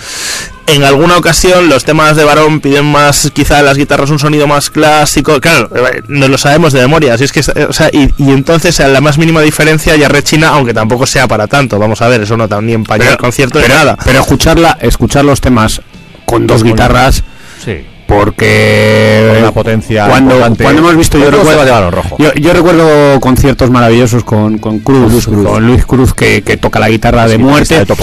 [0.68, 4.68] En alguna ocasión los temas de varón piden más, quizá las guitarras un sonido más
[4.70, 5.40] clásico.
[5.40, 5.70] Claro,
[6.08, 7.14] nos lo sabemos de memoria.
[7.14, 10.48] Así es que, o sea, y, y entonces a la más mínima diferencia ya rechina,
[10.48, 11.78] aunque tampoco sea para tanto.
[11.78, 13.96] Vamos a ver, eso no ni empaña el concierto ni nada.
[14.04, 15.80] Pero escucharla, escuchar los temas
[16.24, 17.22] con dos guitarras,
[17.64, 17.84] Sí.
[18.08, 20.64] porque Con una potencia cuando, importante.
[20.64, 22.16] cuando hemos visto yo recuerdo, temas de balón rojo.
[22.18, 26.88] yo, yo recuerdo conciertos maravillosos con, con Cruz, con Luis Cruz que, que toca la
[26.88, 27.94] guitarra de muerte de.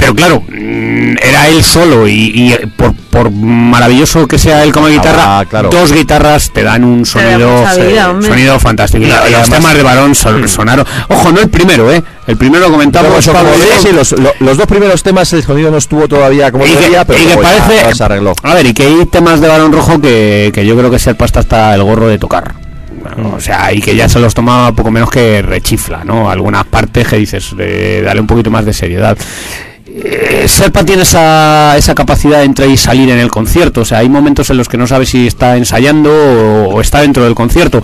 [0.00, 4.72] Pero claro mm, era él solo y, y, eh, por, por maravilloso que sea él
[4.72, 5.68] como guitarra Ah, claro.
[5.70, 8.28] dos guitarras te dan un sonido vida, hombre.
[8.28, 9.04] sonido fantástico.
[9.04, 10.86] Y, Y la- y los temas de varón son- sonaron.
[11.08, 12.02] Ojo no el primero eh.
[12.26, 13.50] El primero lo comentamos Pablo
[13.82, 16.74] sí, los, lo- los dos primeros temas el sonido no estuvo todavía como y que,
[16.76, 18.32] debería, pero y que ya parece se arregló.
[18.42, 21.24] a ver y que hay temas de balón rojo que, que yo creo que Serpa
[21.26, 22.54] está hasta el gorro de tocar.
[23.02, 26.64] Bueno, o sea y que ya se los toma poco menos que rechifla no algunas
[26.66, 29.16] partes que dices eh, dale un poquito más de seriedad
[29.92, 33.80] Eh, Serpa tiene esa, esa capacidad de entrar y salir en el concierto.
[33.80, 37.00] O sea, hay momentos en los que no sabe si está ensayando o, o está
[37.00, 37.82] dentro del concierto.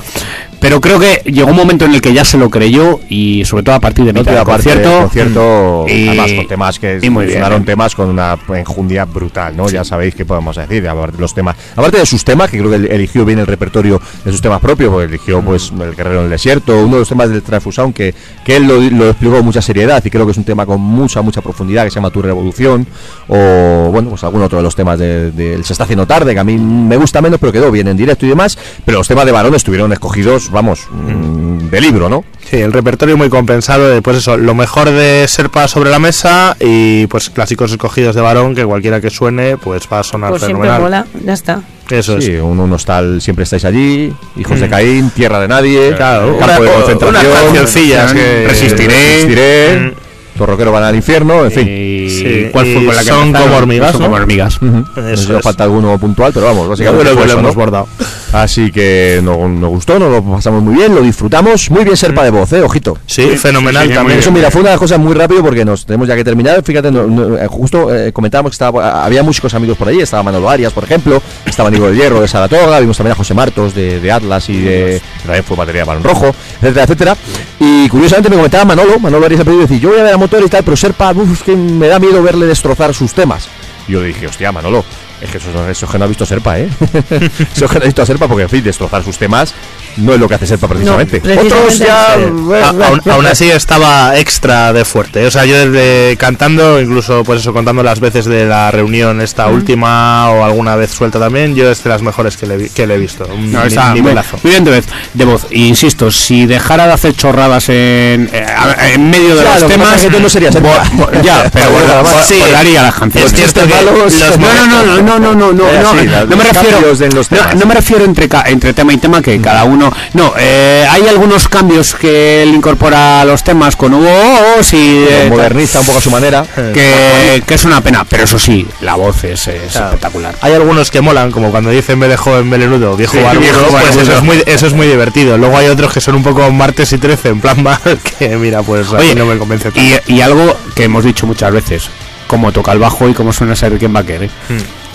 [0.61, 3.62] Pero creo que llegó un momento en el que ya se lo creyó y sobre
[3.62, 5.01] todo a partir de No mitad del concierto.
[5.03, 7.65] concierto y- además con temas que sonaron ¿eh?
[7.66, 9.69] temas con una enjundia brutal, ¿no?
[9.69, 12.70] Ya sabéis qué podemos decir, aparte de los temas, aparte de sus temas, que creo
[12.70, 16.24] que eligió bien el repertorio de sus temas propios, porque eligió pues el guerrero en
[16.24, 18.15] el desierto, uno de los temas del Transfusion que,
[18.45, 20.81] que él lo, lo explicó con mucha seriedad y creo que es un tema con
[20.81, 22.87] mucha, mucha profundidad que se llama Tu Revolución,
[23.28, 26.41] o bueno, pues algún otro de los temas del de, Se está haciendo tarde, que
[26.41, 29.27] a mí me gusta menos, pero quedó bien en directo y demás, pero los temas
[29.27, 32.24] de varón estuvieron escogidos, vamos, mm, de libro, ¿no?
[32.48, 36.56] Sí, el repertorio muy compensado de, pues eso, lo mejor de Serpa sobre la mesa
[36.60, 40.43] y pues clásicos escogidos de varón que cualquiera que suene pues va a sonar Pues
[40.43, 41.05] siempre fenomenal.
[41.12, 41.60] mola, ya está.
[41.90, 42.43] Eso Sí, es.
[42.43, 44.70] un, unos tal, siempre estáis allí, hijos de Mm.
[44.70, 49.94] Caín, tierra de nadie, Claro, campo de una- concentración, unas cancioncillas que- resistiré, resistiré,
[50.37, 51.67] torroquero van al infierno, en fin.
[51.69, 54.07] Y Sí, ¿cuál fue con la que son como hormigas, Son ¿no?
[54.07, 54.57] como hormigas.
[54.57, 54.85] Ujú.
[54.97, 57.41] No sé si falta alguno puntual, pero vamos, Yo básicamente creo que fue lo eso,
[57.41, 57.61] hemos ¿no?
[57.61, 57.89] bordado.
[58.33, 62.23] Así que no- nos gustó, nos lo pasamos muy bien, lo disfrutamos, muy bien Serpa
[62.25, 62.97] de voz, eh, ojito.
[63.07, 64.19] Sí, fenomenal sí, sí, también.
[64.19, 66.63] Eso, mira, fue una cosa muy rápido porque nos tenemos ya que terminar.
[66.63, 70.01] Fíjate, no- no, eh, justo eh, comentábamos que estaba, había músicos amigos por ahí.
[70.01, 71.21] Estaba Manolo Arias, por ejemplo.
[71.45, 72.79] Estaba Nico del Hierro de Saratoga.
[72.81, 75.01] Vimos también a José Martos de, de Atlas y de.
[75.25, 77.17] También fue batería de balón rojo, etcétera, etcétera.
[77.59, 80.17] Y curiosamente me comentaba Manolo, Manolo Arias al principio, decir, yo voy a ver a
[80.27, 83.48] motor y tal, pero Serpa, uf, que me da miedo verle destrozar sus temas.
[83.86, 84.85] Yo le dije, hostia, Manolo.
[85.20, 86.69] Es que eso, eso que no ha visto Serpa, ¿eh?
[87.55, 89.55] eso que no ha visto a Serpa, porque en fin, destrozar sus temas
[89.97, 91.20] no es lo que hace Serpa precisamente.
[91.20, 92.16] precisamente Otros ya.
[92.31, 95.27] no A- aún, así estaba extra de fuerte.
[95.27, 99.48] O sea, yo desde cantando, incluso pues eso, contando las veces de la reunión esta
[99.48, 102.86] última o alguna vez suelta también, yo es de las mejores que le, vi- que
[102.86, 103.27] le he visto.
[103.32, 104.39] Un No, está nivelazo.
[104.43, 105.47] muy bien de, vez, de voz.
[105.51, 108.47] Insisto, si dejara de hacer chorradas en, eh,
[108.94, 110.01] en medio de los temas.
[110.01, 113.32] que tú no serías el- bo- bo- ya, pero Bueno, sí, volaría las canciones.
[113.32, 116.36] Es cierto que los No, no, no, no, no, no, no, no, Eh, no, no,
[116.36, 117.55] me refiero, en los no, temas.
[117.56, 121.49] no me refiero entre, entre tema y tema que cada uno, no, eh, hay algunos
[121.49, 126.01] cambios que él incorpora a los temas con voz y eh, moderniza un poco a
[126.01, 126.45] su manera.
[126.75, 129.87] que, que es una pena, pero eso sí, la voz es, es Claro.
[129.89, 130.35] espectacular.
[130.41, 133.61] Hay algunos que molan, como cuando dicen vez de joven melenudo, viejo Sí, barbudo, viejo
[133.71, 134.03] pues barbudo.
[134.03, 135.37] eso es, muy, eso es muy divertido.
[135.39, 137.79] Luego hay otros que son un poco martes y 13, en plan mal,
[138.19, 139.81] que mira, pues a mí Oye, no me convence tanto.
[139.81, 141.89] Y, y algo que hemos dicho muchas veces,
[142.27, 144.25] cómo toca el bajo y cómo suena ese Rickenbacker.
[144.25, 144.31] ¿eh?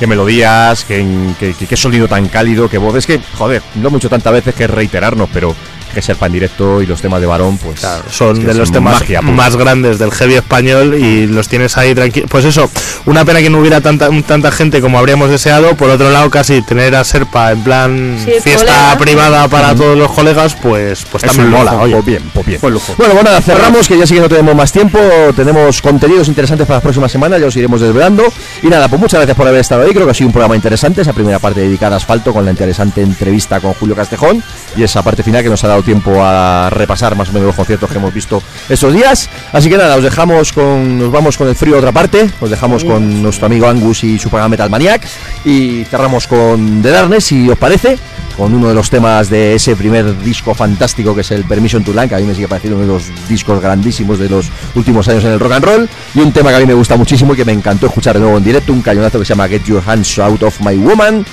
[0.02, 1.06] Qué melodías, qué,
[1.38, 2.96] qué, sonido tan cálido, qué voz.
[2.96, 5.56] Es que, joder, hemos dicho tantas veces que reiterarnos, pero
[5.94, 8.54] que ser en directo y los temas de varón, pues Claro, son es que de
[8.54, 12.30] los temas magia más grandes del heavy español y los tienes ahí tranquilos.
[12.30, 12.70] Pues eso,
[13.06, 15.76] una pena que no hubiera tanta tanta gente como habríamos deseado.
[15.76, 18.98] Por otro lado, casi tener a Serpa en plan Sí, fiesta colega.
[18.98, 21.72] privada para todos los colegas, pues, pues Es también un mola.
[21.72, 22.62] lujo, Oye, pues bien, pues bien.
[22.62, 22.94] Buen lujo.
[22.98, 25.00] Bueno, bueno, nada, cerramos, que ya sí que no tenemos más tiempo.
[25.36, 28.24] Tenemos contenidos interesantes para las próximas semanas, ya os iremos desvelando.
[28.62, 29.92] Y nada, pues muchas gracias por haber estado ahí.
[29.92, 31.02] Creo que ha sido un programa interesante.
[31.02, 34.44] Esa primera parte dedicada a asfalto con la interesante entrevista con Julio Castejón.
[34.76, 37.56] Y esa parte final que nos ha dado tiempo a repasar más o menos los
[37.56, 39.30] conciertos que hemos visto estos días.
[39.52, 41.00] Así que nada, os dejamos con.
[41.00, 42.30] Nos vamos con el frío a otra parte.
[42.40, 45.08] Os dejamos con nuestro amigo Angus y su programa Metal Maniac.
[45.46, 47.98] Y cerramos con The Darkness, si os parece
[48.38, 51.94] con uno de los temas de ese primer disco fantástico que es el Permission to
[51.94, 55.08] Land, que a mí me sigue pareciendo uno de los discos grandísimos de los últimos
[55.08, 57.34] años en el rock and roll, y un tema que a mí me gusta muchísimo
[57.34, 59.66] y que me encantó escuchar de nuevo en directo, un cañonazo que se llama Get
[59.66, 61.26] Your Hands Out of My Woman,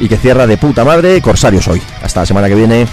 [0.00, 1.80] y que cierra de puta madre Corsarios hoy.
[2.02, 2.86] Hasta la semana que viene.